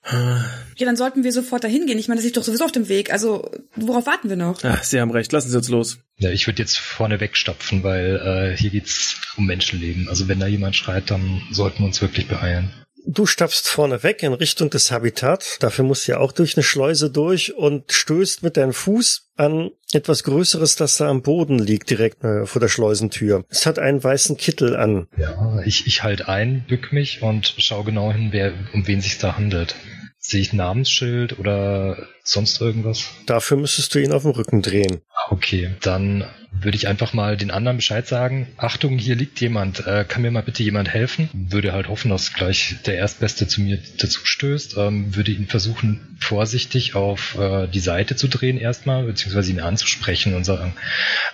Ja, 0.06 0.86
dann 0.86 0.96
sollten 0.96 1.24
wir 1.24 1.32
sofort 1.32 1.62
dahin 1.62 1.86
gehen. 1.86 1.98
Ich 1.98 2.08
meine, 2.08 2.18
das 2.18 2.24
liegt 2.24 2.36
doch 2.36 2.42
sowieso 2.42 2.64
auf 2.64 2.72
dem 2.72 2.88
Weg. 2.88 3.12
Also, 3.12 3.50
worauf 3.76 4.06
warten 4.06 4.28
wir 4.28 4.36
noch? 4.36 4.64
Ach, 4.64 4.82
Sie 4.82 5.00
haben 5.00 5.10
recht, 5.10 5.30
lassen 5.30 5.50
Sie 5.50 5.56
uns 5.56 5.68
los. 5.68 5.98
Ja, 6.16 6.30
ich 6.30 6.46
würde 6.46 6.62
jetzt 6.62 6.78
vorne 6.78 7.20
wegstapfen, 7.20 7.82
weil 7.82 8.16
äh, 8.16 8.56
hier 8.56 8.70
geht's 8.70 9.20
um 9.36 9.46
Menschenleben. 9.46 10.08
Also 10.08 10.26
wenn 10.28 10.40
da 10.40 10.46
jemand 10.46 10.76
schreit, 10.76 11.10
dann 11.10 11.42
sollten 11.50 11.80
wir 11.80 11.86
uns 11.86 12.00
wirklich 12.00 12.28
beeilen. 12.28 12.72
Du 13.12 13.26
stapfst 13.26 13.66
vorne 13.66 14.04
weg 14.04 14.22
in 14.22 14.34
Richtung 14.34 14.70
des 14.70 14.92
Habitats. 14.92 15.58
Dafür 15.58 15.84
musst 15.84 16.06
du 16.06 16.12
ja 16.12 16.18
auch 16.18 16.30
durch 16.30 16.56
eine 16.56 16.62
Schleuse 16.62 17.10
durch 17.10 17.56
und 17.56 17.90
stößt 17.90 18.44
mit 18.44 18.56
deinem 18.56 18.72
Fuß 18.72 19.32
an 19.34 19.70
etwas 19.92 20.22
Größeres, 20.22 20.76
das 20.76 20.96
da 20.96 21.08
am 21.08 21.20
Boden 21.20 21.58
liegt, 21.58 21.90
direkt 21.90 22.22
äh, 22.22 22.46
vor 22.46 22.60
der 22.60 22.68
Schleusentür. 22.68 23.44
Es 23.48 23.66
hat 23.66 23.80
einen 23.80 24.04
weißen 24.04 24.36
Kittel 24.36 24.76
an. 24.76 25.08
Ja, 25.16 25.60
ich, 25.64 25.88
ich 25.88 26.04
halt 26.04 26.28
ein, 26.28 26.64
bück 26.68 26.92
mich 26.92 27.20
und 27.20 27.52
schau 27.58 27.82
genau 27.82 28.12
hin, 28.12 28.28
wer, 28.30 28.52
um 28.74 28.86
wen 28.86 29.00
sich 29.00 29.18
da 29.18 29.36
handelt. 29.36 29.74
Sehe 30.20 30.42
ich 30.42 30.52
ein 30.52 30.58
Namensschild 30.58 31.36
oder 31.40 32.06
sonst 32.22 32.60
irgendwas? 32.60 33.06
Dafür 33.26 33.56
müsstest 33.56 33.92
du 33.92 33.98
ihn 33.98 34.12
auf 34.12 34.22
dem 34.22 34.30
Rücken 34.30 34.62
drehen. 34.62 35.00
Okay, 35.30 35.70
dann 35.80 36.24
würde 36.52 36.76
ich 36.76 36.88
einfach 36.88 37.12
mal 37.12 37.36
den 37.36 37.52
anderen 37.52 37.76
Bescheid 37.76 38.06
sagen. 38.06 38.48
Achtung, 38.56 38.98
hier 38.98 39.14
liegt 39.14 39.40
jemand. 39.40 39.86
Äh, 39.86 40.04
kann 40.06 40.22
mir 40.22 40.32
mal 40.32 40.42
bitte 40.42 40.64
jemand 40.64 40.92
helfen? 40.92 41.30
Würde 41.32 41.72
halt 41.72 41.88
hoffen, 41.88 42.10
dass 42.10 42.34
gleich 42.34 42.76
der 42.84 42.96
Erstbeste 42.96 43.46
zu 43.46 43.60
mir 43.60 43.78
dazu 43.98 44.20
stößt. 44.24 44.76
Ähm, 44.76 45.14
würde 45.14 45.30
ihn 45.30 45.46
versuchen, 45.46 46.18
vorsichtig 46.18 46.96
auf 46.96 47.38
äh, 47.38 47.68
die 47.68 47.78
Seite 47.78 48.16
zu 48.16 48.26
drehen 48.26 48.58
erstmal, 48.58 49.04
beziehungsweise 49.04 49.52
ihn 49.52 49.60
anzusprechen 49.60 50.34
und 50.34 50.42
sagen, 50.42 50.74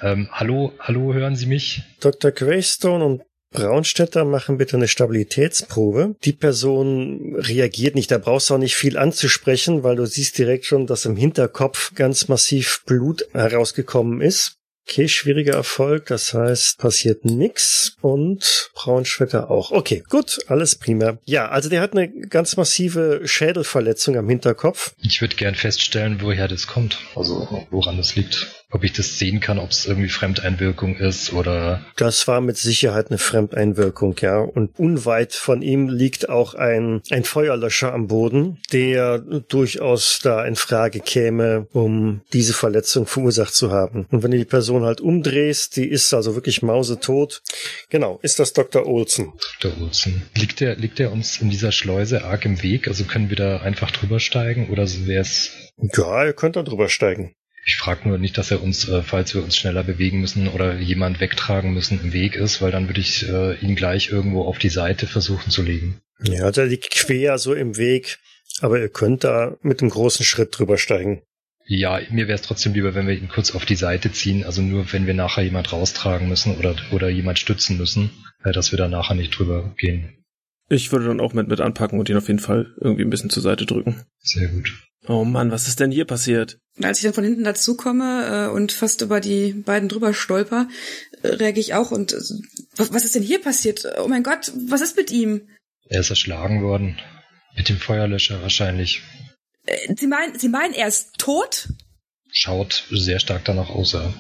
ähm, 0.02 0.28
hallo, 0.30 0.74
hallo, 0.78 1.14
hören 1.14 1.34
Sie 1.34 1.46
mich? 1.46 1.82
Dr. 2.00 2.32
Greystone 2.32 3.02
und 3.02 3.22
Braunstädter 3.52 4.24
machen 4.24 4.58
bitte 4.58 4.76
eine 4.76 4.88
Stabilitätsprobe. 4.88 6.16
Die 6.24 6.32
Person 6.32 7.36
reagiert 7.36 7.94
nicht, 7.94 8.10
da 8.10 8.18
brauchst 8.18 8.50
du 8.50 8.54
auch 8.54 8.58
nicht 8.58 8.76
viel 8.76 8.98
anzusprechen, 8.98 9.82
weil 9.82 9.96
du 9.96 10.06
siehst 10.06 10.36
direkt 10.38 10.66
schon, 10.66 10.86
dass 10.86 11.04
im 11.04 11.16
Hinterkopf 11.16 11.94
ganz 11.94 12.28
massiv 12.28 12.82
Blut 12.86 13.26
herausgekommen 13.32 14.20
ist. 14.20 14.56
Okay, 14.88 15.08
schwieriger 15.08 15.54
Erfolg, 15.54 16.06
das 16.06 16.32
heißt, 16.32 16.78
passiert 16.78 17.24
nix 17.24 17.96
und 18.02 18.70
Braunschwetter 18.74 19.50
auch. 19.50 19.72
Okay, 19.72 20.04
gut, 20.08 20.38
alles 20.46 20.76
prima. 20.76 21.18
Ja, 21.24 21.48
also 21.48 21.68
der 21.68 21.80
hat 21.80 21.94
eine 21.94 22.08
ganz 22.08 22.56
massive 22.56 23.22
Schädelverletzung 23.24 24.16
am 24.16 24.28
Hinterkopf. 24.28 24.94
Ich 25.02 25.20
würde 25.20 25.34
gern 25.34 25.56
feststellen, 25.56 26.18
woher 26.20 26.46
das 26.46 26.68
kommt, 26.68 26.98
also 27.16 27.66
woran 27.70 27.96
das 27.96 28.14
liegt. 28.14 28.64
Ob 28.72 28.82
ich 28.82 28.92
das 28.92 29.18
sehen 29.18 29.38
kann, 29.38 29.58
ob 29.58 29.70
es 29.70 29.86
irgendwie 29.86 30.08
Fremdeinwirkung 30.08 30.96
ist 30.96 31.32
oder. 31.32 31.86
Das 31.96 32.26
war 32.26 32.40
mit 32.40 32.56
Sicherheit 32.56 33.10
eine 33.10 33.18
Fremdeinwirkung, 33.18 34.16
ja. 34.20 34.38
Und 34.38 34.76
unweit 34.78 35.34
von 35.34 35.62
ihm 35.62 35.88
liegt 35.88 36.28
auch 36.28 36.54
ein, 36.54 37.00
ein 37.10 37.22
Feuerlöscher 37.22 37.92
am 37.92 38.08
Boden, 38.08 38.58
der 38.72 39.18
durchaus 39.18 40.18
da 40.20 40.44
in 40.44 40.56
Frage 40.56 40.98
käme, 40.98 41.68
um 41.72 42.22
diese 42.32 42.54
Verletzung 42.54 43.06
verursacht 43.06 43.54
zu 43.54 43.70
haben. 43.70 44.06
Und 44.10 44.24
wenn 44.24 44.32
du 44.32 44.38
die 44.38 44.44
Person 44.44 44.82
halt 44.82 45.00
umdrehst, 45.00 45.76
die 45.76 45.86
ist 45.88 46.12
also 46.12 46.34
wirklich 46.34 46.62
mausetot. 46.62 47.42
Genau, 47.88 48.18
ist 48.22 48.40
das 48.40 48.52
Dr. 48.52 48.86
Olsen. 48.86 49.32
Dr. 49.60 49.80
Olsen. 49.80 50.22
Liegt 50.34 50.60
der, 50.60 50.74
liegt 50.74 50.98
der 50.98 51.12
uns 51.12 51.40
in 51.40 51.50
dieser 51.50 51.70
Schleuse 51.70 52.24
arg 52.24 52.44
im 52.44 52.62
Weg? 52.64 52.88
Also 52.88 53.04
können 53.04 53.30
wir 53.30 53.36
da 53.36 53.58
einfach 53.58 53.92
drüber 53.92 54.18
steigen 54.18 54.70
oder 54.70 54.86
wäre 55.06 55.22
es 55.22 55.52
Ja, 55.78 56.24
ihr 56.24 56.32
könnt 56.32 56.56
da 56.56 56.62
drüber 56.62 56.88
steigen. 56.88 57.32
Ich 57.68 57.76
frage 57.76 58.08
nur 58.08 58.16
nicht, 58.16 58.38
dass 58.38 58.52
er 58.52 58.62
uns, 58.62 58.88
äh, 58.88 59.02
falls 59.02 59.34
wir 59.34 59.42
uns 59.42 59.56
schneller 59.56 59.82
bewegen 59.82 60.20
müssen 60.20 60.46
oder 60.46 60.78
jemand 60.78 61.18
wegtragen 61.18 61.74
müssen, 61.74 62.00
im 62.00 62.12
Weg 62.12 62.36
ist, 62.36 62.62
weil 62.62 62.70
dann 62.70 62.88
würde 62.88 63.00
ich 63.00 63.28
äh, 63.28 63.56
ihn 63.56 63.74
gleich 63.74 64.10
irgendwo 64.10 64.44
auf 64.44 64.58
die 64.58 64.68
Seite 64.68 65.08
versuchen 65.08 65.50
zu 65.50 65.62
legen. 65.62 66.00
Ja, 66.22 66.52
der 66.52 66.66
liegt 66.66 66.90
quer 66.90 67.38
so 67.38 67.54
im 67.54 67.76
Weg, 67.76 68.18
aber 68.60 68.78
ihr 68.78 68.88
könnt 68.88 69.24
da 69.24 69.56
mit 69.62 69.80
einem 69.80 69.90
großen 69.90 70.24
Schritt 70.24 70.56
drüber 70.56 70.78
steigen. 70.78 71.22
Ja, 71.66 72.00
mir 72.10 72.28
wäre 72.28 72.36
es 72.36 72.42
trotzdem 72.42 72.72
lieber, 72.72 72.94
wenn 72.94 73.08
wir 73.08 73.18
ihn 73.18 73.28
kurz 73.28 73.52
auf 73.52 73.64
die 73.64 73.74
Seite 73.74 74.12
ziehen, 74.12 74.44
also 74.44 74.62
nur 74.62 74.92
wenn 74.92 75.08
wir 75.08 75.14
nachher 75.14 75.42
jemand 75.42 75.72
raustragen 75.72 76.28
müssen 76.28 76.56
oder, 76.56 76.76
oder 76.92 77.08
jemand 77.08 77.40
stützen 77.40 77.76
müssen, 77.76 78.10
äh, 78.44 78.52
dass 78.52 78.70
wir 78.70 78.78
da 78.78 78.86
nachher 78.86 79.16
nicht 79.16 79.36
drüber 79.36 79.74
gehen. 79.76 80.24
Ich 80.68 80.90
würde 80.90 81.06
dann 81.06 81.20
auch 81.20 81.32
mit, 81.32 81.48
mit 81.48 81.60
anpacken 81.60 81.98
und 81.98 82.08
ihn 82.08 82.16
auf 82.16 82.28
jeden 82.28 82.40
Fall 82.40 82.74
irgendwie 82.80 83.04
ein 83.04 83.10
bisschen 83.10 83.30
zur 83.30 83.42
Seite 83.42 83.66
drücken. 83.66 84.02
Sehr 84.20 84.48
gut. 84.48 84.72
Oh 85.08 85.24
Mann, 85.24 85.52
was 85.52 85.68
ist 85.68 85.78
denn 85.78 85.92
hier 85.92 86.04
passiert? 86.04 86.58
Als 86.82 86.98
ich 86.98 87.04
dann 87.04 87.14
von 87.14 87.24
hinten 87.24 87.44
dazukomme 87.44 88.48
äh, 88.48 88.50
und 88.50 88.72
fast 88.72 89.02
über 89.02 89.20
die 89.20 89.52
beiden 89.52 89.88
drüber 89.88 90.12
stolper, 90.12 90.68
äh, 91.22 91.28
reagiere 91.28 91.60
ich 91.60 91.74
auch 91.74 91.92
und 91.92 92.12
äh, 92.12 92.20
was, 92.76 93.04
ist 93.04 93.14
denn 93.14 93.22
hier 93.22 93.40
passiert? 93.40 93.86
Oh 94.02 94.08
mein 94.08 94.24
Gott, 94.24 94.52
was 94.68 94.80
ist 94.80 94.96
mit 94.96 95.12
ihm? 95.12 95.48
Er 95.88 96.00
ist 96.00 96.10
erschlagen 96.10 96.62
worden. 96.62 96.98
Mit 97.56 97.68
dem 97.68 97.78
Feuerlöscher 97.78 98.42
wahrscheinlich. 98.42 99.02
Äh, 99.64 99.94
Sie 99.96 100.08
meinen, 100.08 100.36
Sie 100.38 100.48
meinen, 100.48 100.74
er 100.74 100.88
ist 100.88 101.16
tot? 101.18 101.68
Schaut 102.32 102.84
sehr 102.90 103.20
stark 103.20 103.44
danach 103.44 103.70
aus, 103.70 103.92
ja. 103.92 104.12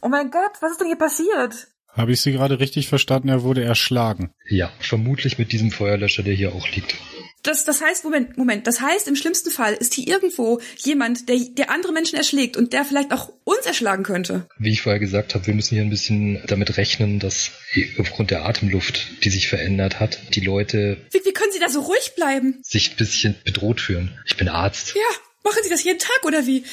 Oh 0.00 0.08
mein 0.08 0.30
Gott, 0.30 0.52
was 0.60 0.72
ist 0.72 0.80
denn 0.80 0.88
hier 0.88 0.96
passiert? 0.96 1.68
Habe 1.92 2.12
ich 2.12 2.20
Sie 2.20 2.32
gerade 2.32 2.58
richtig 2.58 2.88
verstanden? 2.88 3.28
Er 3.28 3.42
wurde 3.42 3.62
erschlagen. 3.62 4.30
Ja, 4.48 4.72
vermutlich 4.80 5.38
mit 5.38 5.52
diesem 5.52 5.70
Feuerlöscher, 5.70 6.22
der 6.22 6.34
hier 6.34 6.54
auch 6.54 6.66
liegt. 6.70 6.94
Das, 7.42 7.64
das 7.64 7.82
heißt, 7.82 8.04
Moment, 8.04 8.38
Moment, 8.38 8.68
das 8.68 8.80
heißt, 8.80 9.08
im 9.08 9.16
schlimmsten 9.16 9.50
Fall 9.50 9.74
ist 9.74 9.94
hier 9.94 10.06
irgendwo 10.06 10.60
jemand, 10.78 11.28
der, 11.28 11.38
der 11.38 11.70
andere 11.70 11.92
Menschen 11.92 12.16
erschlägt 12.16 12.56
und 12.56 12.72
der 12.72 12.84
vielleicht 12.84 13.12
auch 13.12 13.32
uns 13.42 13.66
erschlagen 13.66 14.04
könnte. 14.04 14.46
Wie 14.58 14.70
ich 14.70 14.80
vorher 14.82 15.00
gesagt 15.00 15.34
habe, 15.34 15.46
wir 15.48 15.54
müssen 15.54 15.74
hier 15.74 15.82
ein 15.82 15.90
bisschen 15.90 16.40
damit 16.46 16.76
rechnen, 16.76 17.18
dass 17.18 17.50
aufgrund 17.98 18.30
der 18.30 18.46
Atemluft, 18.46 19.24
die 19.24 19.30
sich 19.30 19.48
verändert 19.48 19.98
hat, 19.98 20.20
die 20.34 20.40
Leute 20.40 20.98
Wie, 21.10 21.20
wie 21.24 21.32
können 21.32 21.52
Sie 21.52 21.58
da 21.58 21.68
so 21.68 21.80
ruhig 21.80 22.12
bleiben? 22.14 22.58
sich 22.62 22.92
ein 22.92 22.96
bisschen 22.96 23.34
bedroht 23.44 23.80
fühlen. 23.80 24.16
Ich 24.24 24.36
bin 24.36 24.48
Arzt. 24.48 24.94
Ja, 24.94 25.16
machen 25.44 25.58
Sie 25.62 25.70
das 25.70 25.84
jeden 25.84 25.98
Tag 25.98 26.24
oder 26.24 26.46
wie? 26.46 26.64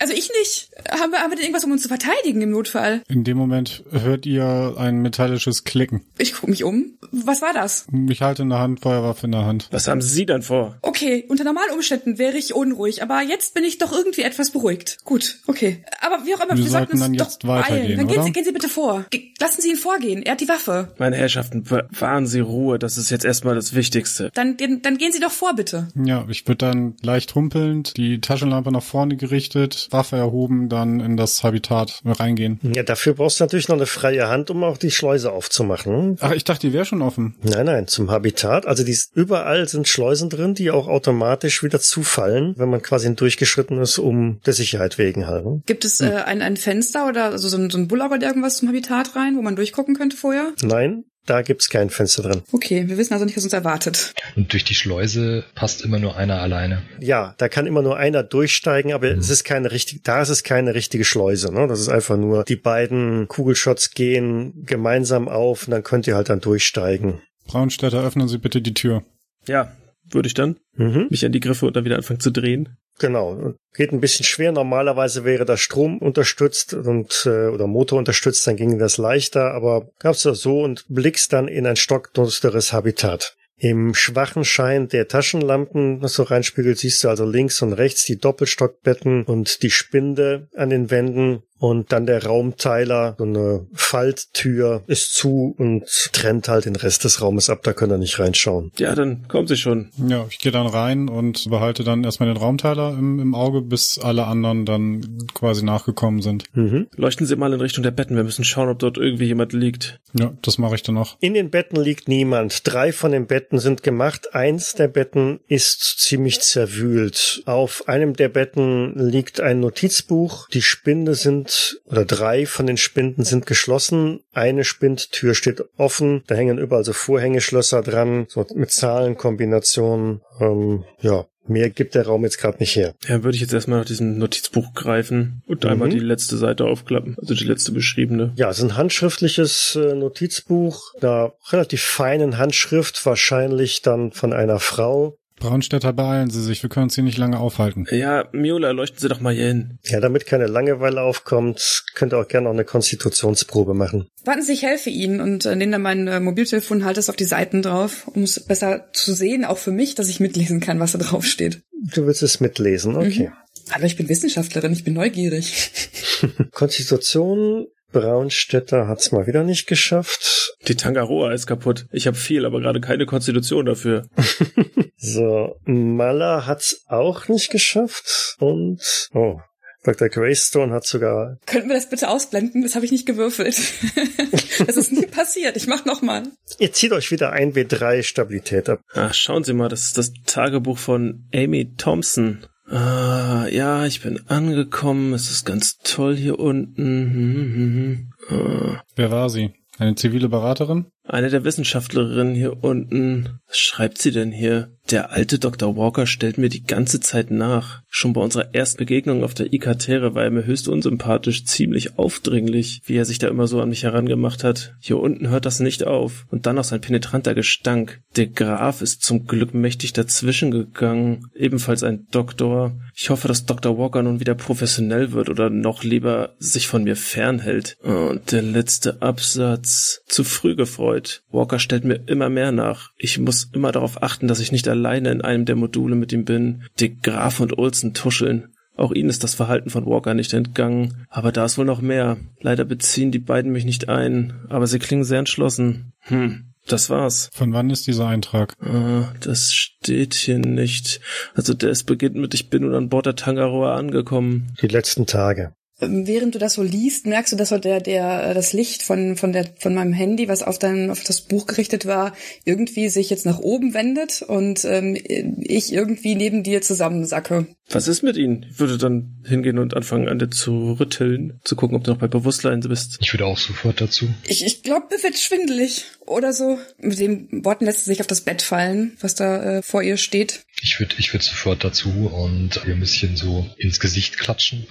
Also 0.00 0.12
ich 0.12 0.30
nicht. 0.40 0.70
Haben 0.90 1.12
wir, 1.12 1.20
haben 1.20 1.30
wir 1.30 1.36
denn 1.36 1.44
irgendwas, 1.44 1.64
um 1.64 1.72
uns 1.72 1.82
zu 1.82 1.88
verteidigen 1.88 2.40
im 2.42 2.50
Notfall? 2.50 3.02
In 3.08 3.24
dem 3.24 3.36
Moment 3.36 3.82
hört 3.90 4.26
ihr 4.26 4.74
ein 4.78 5.02
metallisches 5.02 5.64
Klicken. 5.64 6.02
Ich 6.18 6.34
gucke 6.34 6.50
mich 6.50 6.64
um. 6.64 6.98
Was 7.12 7.42
war 7.42 7.52
das? 7.52 7.86
Ich 8.08 8.22
halte 8.22 8.42
in 8.42 8.50
der 8.50 8.58
Hand, 8.58 8.80
Feuerwaffe 8.80 9.26
in 9.26 9.32
der 9.32 9.44
Hand. 9.44 9.68
Was 9.70 9.88
haben 9.88 10.02
Sie 10.02 10.26
denn 10.26 10.42
vor? 10.42 10.76
Okay, 10.82 11.24
unter 11.28 11.44
normalen 11.44 11.72
Umständen 11.72 12.18
wäre 12.18 12.36
ich 12.36 12.54
unruhig, 12.54 13.02
aber 13.02 13.22
jetzt 13.22 13.54
bin 13.54 13.64
ich 13.64 13.78
doch 13.78 13.92
irgendwie 13.92 14.22
etwas 14.22 14.50
beruhigt. 14.50 14.98
Gut, 15.04 15.38
okay. 15.46 15.84
Aber 16.00 16.24
wie 16.26 16.34
auch 16.34 16.40
immer, 16.40 16.56
Wir 16.56 16.64
wir, 16.64 16.70
sollten 16.70 16.98
dann 16.98 17.14
jetzt 17.14 17.44
doch 17.44 17.48
weitergehen, 17.48 17.82
beeilen. 17.82 17.98
Dann 17.98 18.08
gehen? 18.08 18.22
Sie, 18.24 18.32
gehen 18.32 18.44
Sie 18.44 18.52
bitte 18.52 18.68
vor. 18.68 19.04
Ge 19.10 19.32
lassen 19.40 19.60
Sie 19.60 19.70
ihn 19.70 19.76
vorgehen. 19.76 20.22
Er 20.22 20.32
hat 20.32 20.40
die 20.40 20.48
Waffe. 20.48 20.92
Meine 20.98 21.16
Herrschaften, 21.16 21.62
bewahren 21.62 22.26
Sie 22.26 22.40
Ruhe, 22.40 22.78
das 22.78 22.96
ist 22.96 23.10
jetzt 23.10 23.24
erstmal 23.24 23.54
das 23.54 23.74
Wichtigste. 23.74 24.30
Dann, 24.34 24.56
dann, 24.56 24.82
dann 24.82 24.98
gehen 24.98 25.12
Sie 25.12 25.20
doch 25.20 25.30
vor, 25.30 25.54
bitte. 25.54 25.88
Ja, 25.94 26.26
ich 26.28 26.46
würde 26.46 26.58
dann 26.58 26.94
leicht 27.02 27.34
humpelnd, 27.34 27.95
die 27.96 28.20
Taschenlampe 28.20 28.72
nach 28.72 28.82
vorne 28.82 29.16
gerichtet, 29.16 29.88
Waffe 29.90 30.16
erhoben, 30.16 30.68
dann 30.68 31.00
in 31.00 31.16
das 31.16 31.42
Habitat 31.42 32.00
reingehen. 32.04 32.60
Ja, 32.62 32.82
dafür 32.82 33.14
brauchst 33.14 33.40
du 33.40 33.44
natürlich 33.44 33.68
noch 33.68 33.76
eine 33.76 33.86
freie 33.86 34.28
Hand, 34.28 34.50
um 34.50 34.62
auch 34.64 34.78
die 34.78 34.90
Schleuse 34.90 35.32
aufzumachen. 35.32 36.16
Ach, 36.20 36.32
ich 36.32 36.44
dachte, 36.44 36.68
die 36.68 36.72
wäre 36.72 36.84
schon 36.84 37.02
offen. 37.02 37.36
Nein, 37.42 37.66
nein, 37.66 37.86
zum 37.86 38.10
Habitat. 38.10 38.66
Also 38.66 38.84
die, 38.84 38.96
überall 39.14 39.68
sind 39.68 39.88
Schleusen 39.88 40.30
drin, 40.30 40.54
die 40.54 40.70
auch 40.70 40.88
automatisch 40.88 41.62
wieder 41.62 41.80
zufallen, 41.80 42.54
wenn 42.56 42.70
man 42.70 42.82
quasi 42.82 43.06
durchgeschritten 43.14 43.78
ist, 43.78 43.98
um 43.98 44.40
der 44.44 44.52
Sicherheit 44.52 44.98
wegen 44.98 45.26
halt. 45.26 45.44
ne? 45.44 45.62
Gibt 45.66 45.84
es 45.84 46.00
äh, 46.00 46.22
ein, 46.24 46.42
ein 46.42 46.56
Fenster 46.56 47.08
oder 47.08 47.24
also 47.26 47.48
so 47.48 47.56
ein, 47.56 47.70
so 47.70 47.78
ein 47.78 47.88
Bullock 47.88 48.12
oder 48.12 48.26
irgendwas 48.26 48.58
zum 48.58 48.68
Habitat 48.68 49.16
rein, 49.16 49.36
wo 49.36 49.42
man 49.42 49.56
durchgucken 49.56 49.94
könnte 49.94 50.16
vorher? 50.16 50.52
Nein, 50.62 51.04
da 51.26 51.42
gibt's 51.42 51.68
kein 51.68 51.90
Fenster 51.90 52.22
drin. 52.22 52.42
Okay, 52.52 52.88
wir 52.88 52.96
wissen 52.98 53.12
also 53.12 53.24
nicht, 53.24 53.36
was 53.36 53.44
uns 53.44 53.52
erwartet. 53.52 54.14
Und 54.36 54.52
durch 54.52 54.64
die 54.64 54.74
Schleuse 54.74 55.44
passt 55.54 55.82
immer 55.84 55.98
nur 55.98 56.16
einer 56.16 56.40
alleine. 56.40 56.82
Ja, 57.00 57.34
da 57.38 57.48
kann 57.48 57.66
immer 57.66 57.82
nur 57.82 57.96
einer 57.96 58.22
durchsteigen, 58.22 58.92
aber 58.92 59.08
es 59.10 59.28
ist 59.30 59.44
keine 59.44 59.70
richtige, 59.72 60.00
da 60.02 60.22
ist 60.22 60.28
es 60.28 60.42
keine 60.42 60.74
richtige 60.74 61.04
Schleuse, 61.04 61.52
ne? 61.52 61.66
Das 61.66 61.80
ist 61.80 61.88
einfach 61.88 62.16
nur, 62.16 62.44
die 62.44 62.56
beiden 62.56 63.28
Kugelshots 63.28 63.90
gehen 63.90 64.64
gemeinsam 64.64 65.28
auf 65.28 65.66
und 65.66 65.72
dann 65.72 65.82
könnt 65.82 66.06
ihr 66.06 66.14
halt 66.16 66.28
dann 66.28 66.40
durchsteigen. 66.40 67.20
Braunstädter, 67.46 68.02
öffnen 68.02 68.28
Sie 68.28 68.38
bitte 68.38 68.60
die 68.60 68.74
Tür. 68.74 69.02
Ja, 69.46 69.72
würde 70.10 70.26
ich 70.28 70.34
dann 70.34 70.56
Mhm. 70.76 71.06
mich 71.10 71.24
an 71.24 71.32
die 71.32 71.40
Griffe 71.40 71.66
und 71.66 71.76
dann 71.76 71.84
wieder 71.84 71.96
anfangen 71.96 72.20
zu 72.20 72.30
drehen. 72.30 72.76
Genau. 72.98 73.54
Geht 73.74 73.92
ein 73.92 74.00
bisschen 74.00 74.24
schwer. 74.24 74.52
Normalerweise 74.52 75.24
wäre 75.24 75.44
das 75.44 75.60
Strom 75.60 75.98
unterstützt 75.98 76.72
und 76.72 77.24
äh, 77.26 77.48
oder 77.48 77.66
Motor 77.66 77.98
unterstützt, 77.98 78.46
dann 78.46 78.56
ging 78.56 78.78
das 78.78 78.96
leichter, 78.96 79.52
aber 79.52 79.88
gab's 79.98 80.22
das 80.22 80.40
so 80.40 80.62
und 80.62 80.86
blickst 80.88 81.32
dann 81.32 81.48
in 81.48 81.66
ein 81.66 81.76
stockdunsteres 81.76 82.72
Habitat. 82.72 83.36
Im 83.58 83.94
schwachen 83.94 84.44
Schein 84.44 84.88
der 84.88 85.08
Taschenlampen, 85.08 86.00
das 86.00 86.12
so 86.12 86.24
reinspiegelt, 86.24 86.78
siehst 86.78 87.02
du 87.02 87.08
also 87.08 87.24
links 87.24 87.62
und 87.62 87.72
rechts 87.72 88.04
die 88.04 88.18
Doppelstockbetten 88.18 89.24
und 89.24 89.62
die 89.62 89.70
Spinde 89.70 90.48
an 90.54 90.68
den 90.68 90.90
Wänden. 90.90 91.42
Und 91.58 91.92
dann 91.92 92.06
der 92.06 92.24
Raumteiler, 92.24 93.14
so 93.18 93.24
eine 93.24 93.66
Falttür 93.72 94.82
ist 94.86 95.14
zu 95.14 95.54
und 95.58 95.84
trennt 96.12 96.48
halt 96.48 96.66
den 96.66 96.76
Rest 96.76 97.04
des 97.04 97.20
Raumes 97.22 97.50
ab, 97.50 97.60
da 97.62 97.72
könnt 97.72 97.92
ihr 97.92 97.98
nicht 97.98 98.18
reinschauen. 98.18 98.72
Ja, 98.78 98.94
dann 98.94 99.26
kommen 99.28 99.46
Sie 99.46 99.56
schon. 99.56 99.90
Ja, 100.06 100.26
ich 100.30 100.38
gehe 100.38 100.52
dann 100.52 100.66
rein 100.66 101.08
und 101.08 101.48
behalte 101.50 101.84
dann 101.84 102.04
erstmal 102.04 102.28
den 102.28 102.36
Raumteiler 102.38 102.96
im, 102.98 103.20
im 103.20 103.34
Auge, 103.34 103.62
bis 103.62 103.98
alle 103.98 104.26
anderen 104.26 104.64
dann 104.64 105.18
quasi 105.34 105.64
nachgekommen 105.64 106.22
sind. 106.22 106.44
Mhm. 106.54 106.88
Leuchten 106.96 107.26
Sie 107.26 107.36
mal 107.36 107.52
in 107.52 107.60
Richtung 107.60 107.82
der 107.82 107.90
Betten. 107.90 108.16
Wir 108.16 108.24
müssen 108.24 108.44
schauen, 108.44 108.68
ob 108.68 108.78
dort 108.78 108.98
irgendwie 108.98 109.26
jemand 109.26 109.52
liegt. 109.52 110.00
Ja, 110.18 110.32
das 110.42 110.58
mache 110.58 110.74
ich 110.74 110.82
dann 110.82 110.94
noch. 110.94 111.16
In 111.20 111.34
den 111.34 111.50
Betten 111.50 111.80
liegt 111.80 112.08
niemand. 112.08 112.62
Drei 112.64 112.92
von 112.92 113.12
den 113.12 113.26
Betten 113.26 113.58
sind 113.58 113.82
gemacht. 113.82 114.34
Eins 114.34 114.74
der 114.74 114.88
Betten 114.88 115.40
ist 115.46 116.00
ziemlich 116.00 116.40
zerwühlt. 116.40 117.42
Auf 117.46 117.88
einem 117.88 118.14
der 118.14 118.28
Betten 118.28 118.94
liegt 118.96 119.40
ein 119.40 119.60
Notizbuch. 119.60 120.48
Die 120.48 120.62
Spinde 120.62 121.14
sind, 121.14 121.45
oder 121.86 122.04
drei 122.04 122.46
von 122.46 122.66
den 122.66 122.76
Spinden 122.76 123.24
sind 123.24 123.46
geschlossen. 123.46 124.20
Eine 124.32 124.64
Spindtür 124.64 125.34
steht 125.34 125.62
offen. 125.76 126.22
Da 126.26 126.34
hängen 126.34 126.58
überall 126.58 126.84
so 126.84 126.92
Vorhängeschlösser 126.92 127.82
dran, 127.82 128.26
so 128.28 128.46
mit 128.54 128.70
Zahlenkombinationen. 128.70 130.20
Ähm, 130.40 130.84
ja, 131.00 131.26
Mehr 131.48 131.70
gibt 131.70 131.94
der 131.94 132.06
Raum 132.06 132.24
jetzt 132.24 132.38
gerade 132.40 132.58
nicht 132.58 132.74
her. 132.74 132.94
Ja, 133.06 133.22
würde 133.22 133.36
ich 133.36 133.40
jetzt 133.40 133.52
erstmal 133.54 133.78
nach 133.78 133.86
diesem 133.86 134.18
Notizbuch 134.18 134.74
greifen 134.74 135.42
und 135.46 135.62
Mhm. 135.62 135.70
einmal 135.70 135.88
die 135.90 136.00
letzte 136.00 136.36
Seite 136.36 136.64
aufklappen, 136.64 137.14
also 137.20 137.34
die 137.34 137.44
letzte 137.44 137.70
beschriebene. 137.70 138.32
Ja, 138.34 138.50
es 138.50 138.58
ist 138.58 138.64
ein 138.64 138.76
handschriftliches 138.76 139.76
äh, 139.80 139.94
Notizbuch, 139.94 140.80
da 141.00 141.34
relativ 141.50 141.82
feinen 141.82 142.38
Handschrift, 142.38 143.06
wahrscheinlich 143.06 143.80
dann 143.82 144.10
von 144.10 144.32
einer 144.32 144.58
Frau. 144.58 145.18
Braunstädter, 145.38 145.92
beeilen 145.92 146.30
Sie 146.30 146.42
sich, 146.42 146.62
wir 146.62 146.70
können 146.70 146.84
uns 146.84 146.94
hier 146.94 147.04
nicht 147.04 147.18
lange 147.18 147.38
aufhalten. 147.38 147.86
Ja, 147.90 148.28
Miola, 148.32 148.70
leuchten 148.70 148.98
Sie 148.98 149.08
doch 149.08 149.20
mal 149.20 149.34
hier 149.34 149.48
hin. 149.48 149.78
Ja, 149.84 150.00
damit 150.00 150.26
keine 150.26 150.46
Langeweile 150.46 151.02
aufkommt, 151.02 151.84
könnt 151.94 152.12
ihr 152.14 152.18
auch 152.18 152.28
gerne 152.28 152.44
noch 152.44 152.54
eine 152.54 152.64
Konstitutionsprobe 152.64 153.74
machen. 153.74 154.08
Warten 154.24 154.42
Sie, 154.42 154.52
ich 154.52 154.62
helfe 154.62 154.90
Ihnen 154.90 155.20
und 155.20 155.44
äh, 155.44 155.54
nehme 155.54 155.72
dann 155.72 155.82
mein 155.82 156.08
äh, 156.08 156.20
Mobiltelefon, 156.20 156.84
halte 156.84 157.00
es 157.00 157.10
auf 157.10 157.16
die 157.16 157.24
Seiten 157.24 157.62
drauf, 157.62 158.08
um 158.08 158.22
es 158.22 158.40
besser 158.40 158.88
zu 158.92 159.12
sehen, 159.12 159.44
auch 159.44 159.58
für 159.58 159.72
mich, 159.72 159.94
dass 159.94 160.08
ich 160.08 160.20
mitlesen 160.20 160.60
kann, 160.60 160.80
was 160.80 160.92
da 160.92 160.98
drauf 160.98 161.24
steht. 161.24 161.62
Du 161.94 162.06
willst 162.06 162.22
es 162.22 162.40
mitlesen, 162.40 162.96
okay. 162.96 163.30
Aber 163.72 163.84
ich 163.84 163.96
bin 163.96 164.08
Wissenschaftlerin, 164.08 164.72
ich 164.72 164.84
bin 164.84 164.94
neugierig. 164.94 165.70
Konstitution, 166.52 167.66
Braunstädter 167.92 168.88
hat's 168.88 169.12
mal 169.12 169.26
wieder 169.26 169.44
nicht 169.44 169.66
geschafft. 169.66 170.54
Die 170.68 170.74
Tangaroa 170.74 171.32
ist 171.32 171.46
kaputt. 171.46 171.86
Ich 171.92 172.06
habe 172.06 172.16
viel, 172.16 172.44
aber 172.44 172.60
gerade 172.60 172.80
keine 172.80 173.06
Konstitution 173.06 173.66
dafür. 173.66 174.08
So, 174.98 175.60
Mala 175.66 176.46
hat's 176.46 176.84
auch 176.88 177.28
nicht 177.28 177.50
geschafft. 177.50 178.34
Und, 178.38 179.10
oh, 179.12 179.38
Dr. 179.84 180.08
Greystone 180.08 180.72
hat 180.72 180.84
sogar 180.84 181.38
Könnten 181.46 181.68
wir 181.68 181.76
das 181.76 181.88
bitte 181.88 182.08
ausblenden? 182.08 182.62
Das 182.62 182.74
habe 182.74 182.84
ich 182.84 182.90
nicht 182.90 183.06
gewürfelt. 183.06 183.56
das 184.66 184.76
ist 184.76 184.92
nie 184.92 185.06
passiert. 185.06 185.56
Ich 185.56 185.68
mach 185.68 185.84
noch 185.84 186.02
mal. 186.02 186.24
Ihr 186.58 186.72
zieht 186.72 186.92
euch 186.92 187.12
wieder 187.12 187.32
ein 187.32 187.52
W3 187.52 188.02
Stabilität 188.02 188.68
ab. 188.68 188.80
Ach, 188.94 189.14
schauen 189.14 189.44
Sie 189.44 189.52
mal, 189.52 189.68
das 189.68 189.82
ist 189.82 189.98
das 189.98 190.12
Tagebuch 190.26 190.78
von 190.78 191.28
Amy 191.32 191.72
Thompson. 191.76 192.46
Ah, 192.68 193.46
ja, 193.50 193.86
ich 193.86 194.02
bin 194.02 194.28
angekommen. 194.28 195.12
Es 195.12 195.30
ist 195.30 195.44
ganz 195.44 195.78
toll 195.78 196.16
hier 196.16 196.38
unten. 196.38 197.12
Hm, 197.12 197.54
hm, 197.54 198.10
hm. 198.28 198.36
Ah. 198.36 198.82
Wer 198.96 199.10
war 199.10 199.30
sie? 199.30 199.54
Eine 199.78 199.94
zivile 199.94 200.28
Beraterin? 200.28 200.86
Eine 201.04 201.28
der 201.28 201.44
Wissenschaftlerinnen 201.44 202.34
hier 202.34 202.64
unten. 202.64 203.40
Was 203.46 203.58
schreibt 203.58 203.98
sie 203.98 204.10
denn 204.10 204.32
hier? 204.32 204.75
Der 204.90 205.10
alte 205.10 205.40
Dr. 205.40 205.76
Walker 205.76 206.06
stellt 206.06 206.38
mir 206.38 206.48
die 206.48 206.62
ganze 206.62 207.00
Zeit 207.00 207.32
nach. 207.32 207.82
Schon 207.88 208.12
bei 208.12 208.20
unserer 208.20 208.54
ersten 208.54 208.78
Begegnung 208.78 209.24
auf 209.24 209.34
der 209.34 209.52
Ikatere 209.52 210.14
war 210.14 210.22
er 210.22 210.30
mir 210.30 210.46
höchst 210.46 210.68
unsympathisch, 210.68 211.44
ziemlich 211.44 211.98
aufdringlich, 211.98 212.82
wie 212.84 212.94
er 212.94 213.04
sich 213.04 213.18
da 213.18 213.26
immer 213.26 213.48
so 213.48 213.60
an 213.60 213.70
mich 213.70 213.82
herangemacht 213.82 214.44
hat. 214.44 214.74
Hier 214.80 214.98
unten 214.98 215.28
hört 215.28 215.44
das 215.44 215.58
nicht 215.58 215.84
auf. 215.84 216.26
Und 216.30 216.46
dann 216.46 216.54
noch 216.54 216.62
sein 216.62 216.80
penetranter 216.80 217.34
Gestank. 217.34 218.00
Der 218.14 218.28
Graf 218.28 218.80
ist 218.80 219.02
zum 219.02 219.26
Glück 219.26 219.54
mächtig 219.54 219.92
dazwischen 219.92 220.52
gegangen. 220.52 221.26
Ebenfalls 221.34 221.82
ein 221.82 222.06
Doktor. 222.12 222.78
Ich 222.98 223.10
hoffe, 223.10 223.28
dass 223.28 223.44
Dr. 223.44 223.76
Walker 223.76 224.02
nun 224.02 224.20
wieder 224.20 224.34
professionell 224.34 225.12
wird 225.12 225.28
oder 225.28 225.50
noch 225.50 225.84
lieber 225.84 226.34
sich 226.38 226.66
von 226.66 226.82
mir 226.82 226.96
fernhält. 226.96 227.76
Und 227.82 228.32
der 228.32 228.40
letzte 228.40 229.02
Absatz. 229.02 230.00
Zu 230.06 230.24
früh 230.24 230.56
gefreut. 230.56 231.22
Walker 231.30 231.58
stellt 231.58 231.84
mir 231.84 232.00
immer 232.06 232.30
mehr 232.30 232.52
nach. 232.52 232.92
Ich 232.96 233.18
muss 233.18 233.50
immer 233.52 233.70
darauf 233.70 234.02
achten, 234.02 234.28
dass 234.28 234.40
ich 234.40 234.50
nicht 234.50 234.66
alleine 234.66 235.10
in 235.10 235.20
einem 235.20 235.44
der 235.44 235.56
Module 235.56 235.94
mit 235.94 236.10
ihm 236.12 236.24
bin. 236.24 236.62
Dick 236.80 237.02
Graf 237.02 237.40
und 237.40 237.58
Olsen 237.58 237.92
tuscheln. 237.92 238.54
Auch 238.76 238.92
ihnen 238.92 239.10
ist 239.10 239.22
das 239.22 239.34
Verhalten 239.34 239.68
von 239.68 239.84
Walker 239.84 240.14
nicht 240.14 240.32
entgangen. 240.32 241.06
Aber 241.10 241.32
da 241.32 241.44
ist 241.44 241.58
wohl 241.58 241.66
noch 241.66 241.82
mehr. 241.82 242.16
Leider 242.40 242.64
beziehen 242.64 243.10
die 243.10 243.18
beiden 243.18 243.52
mich 243.52 243.66
nicht 243.66 243.90
ein. 243.90 244.32
Aber 244.48 244.66
sie 244.66 244.78
klingen 244.78 245.04
sehr 245.04 245.18
entschlossen. 245.18 245.92
Hm. 246.00 246.54
Das 246.66 246.90
war's. 246.90 247.30
Von 247.32 247.52
wann 247.52 247.70
ist 247.70 247.86
dieser 247.86 248.08
Eintrag? 248.08 248.54
Ah, 248.60 249.12
das 249.20 249.52
steht 249.52 250.14
hier 250.14 250.38
nicht. 250.38 251.00
Also 251.34 251.54
der 251.54 251.70
es 251.70 251.84
beginnt 251.84 252.16
mit 252.16 252.34
Ich 252.34 252.50
bin 252.50 252.62
nun 252.62 252.74
an 252.74 252.88
Bord 252.88 253.06
der 253.06 253.16
Tangaroa 253.16 253.76
angekommen. 253.76 254.52
Die 254.60 254.68
letzten 254.68 255.06
Tage. 255.06 255.54
Ähm, 255.80 256.06
Während 256.06 256.34
du 256.34 256.38
das 256.38 256.54
so 256.54 256.62
liest, 256.62 257.06
merkst 257.06 257.32
du, 257.32 257.36
dass 257.36 257.50
so 257.50 257.58
der, 257.58 257.80
der, 257.80 258.30
äh, 258.30 258.34
das 258.34 258.52
Licht 258.52 258.82
von, 258.82 259.16
von 259.16 259.32
der, 259.32 259.46
von 259.58 259.74
meinem 259.74 259.92
Handy, 259.92 260.28
was 260.28 260.42
auf 260.42 260.58
dein, 260.58 260.90
auf 260.90 261.02
das 261.04 261.20
Buch 261.20 261.46
gerichtet 261.46 261.86
war, 261.86 262.14
irgendwie 262.44 262.88
sich 262.88 263.10
jetzt 263.10 263.26
nach 263.26 263.38
oben 263.38 263.74
wendet 263.74 264.22
und 264.22 264.64
ähm, 264.64 264.96
ich 264.96 265.72
irgendwie 265.72 266.14
neben 266.14 266.42
dir 266.42 266.62
zusammensacke. 266.62 267.46
Was 267.68 267.88
ist 267.88 268.02
mit 268.02 268.16
Ihnen? 268.16 268.46
Ich 268.48 268.60
würde 268.60 268.78
dann 268.78 269.22
hingehen 269.26 269.58
und 269.58 269.74
anfangen, 269.74 270.08
an 270.08 270.18
dir 270.18 270.30
zu 270.30 270.76
rütteln, 270.78 271.40
zu 271.44 271.56
gucken, 271.56 271.76
ob 271.76 271.84
du 271.84 271.90
noch 271.90 271.98
bei 271.98 272.06
Bewusstsein 272.06 272.60
bist. 272.60 272.98
Ich 273.00 273.12
würde 273.12 273.26
auch 273.26 273.38
sofort 273.38 273.80
dazu. 273.80 274.06
Ich, 274.26 274.44
ich 274.46 274.62
glaube, 274.62 274.86
mir 274.90 275.02
wird 275.02 275.18
schwindelig 275.18 275.84
oder 276.06 276.32
so. 276.32 276.58
Mit 276.78 276.98
den 277.00 277.44
Worten 277.44 277.64
lässt 277.64 277.84
sie 277.84 277.90
sich 277.90 278.00
auf 278.00 278.06
das 278.06 278.20
Bett 278.20 278.40
fallen, 278.40 278.96
was 279.00 279.14
da 279.14 279.58
äh, 279.58 279.62
vor 279.62 279.82
ihr 279.82 279.96
steht. 279.96 280.45
Ich 280.62 280.80
würde 280.80 280.94
ich 280.98 281.12
würd 281.12 281.22
sofort 281.22 281.64
dazu 281.64 281.90
und 282.12 282.62
ihr 282.66 282.74
ein 282.74 282.80
bisschen 282.80 283.16
so 283.16 283.48
ins 283.58 283.78
Gesicht 283.78 284.18
klatschen 284.18 284.66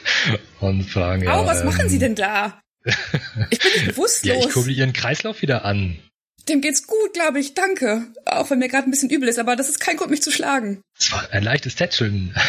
und 0.60 0.84
fragen, 0.84 1.24
ja. 1.24 1.34
Au, 1.34 1.46
was 1.46 1.60
ähm, 1.60 1.66
machen 1.66 1.88
Sie 1.88 1.98
denn 1.98 2.14
da? 2.14 2.60
Ich 3.50 3.58
bin 3.58 3.72
nicht 3.72 3.86
bewusstlos. 3.88 4.36
Ja, 4.36 4.48
ich 4.48 4.52
kurbel 4.52 4.72
ihren 4.72 4.92
Kreislauf 4.92 5.42
wieder 5.42 5.64
an. 5.64 5.98
Dem 6.48 6.60
geht's 6.62 6.86
gut, 6.86 7.12
glaube 7.12 7.40
ich. 7.40 7.54
Danke. 7.54 8.06
Auch 8.24 8.50
wenn 8.50 8.58
mir 8.58 8.68
gerade 8.68 8.88
ein 8.88 8.90
bisschen 8.90 9.10
übel 9.10 9.28
ist, 9.28 9.38
aber 9.38 9.54
das 9.54 9.68
ist 9.68 9.80
kein 9.80 9.96
Grund, 9.96 10.10
mich 10.10 10.22
zu 10.22 10.30
schlagen. 10.30 10.80
Es 10.98 11.12
war 11.12 11.30
ein 11.30 11.42
leichtes 11.42 11.74
Tätscheln. 11.74 12.34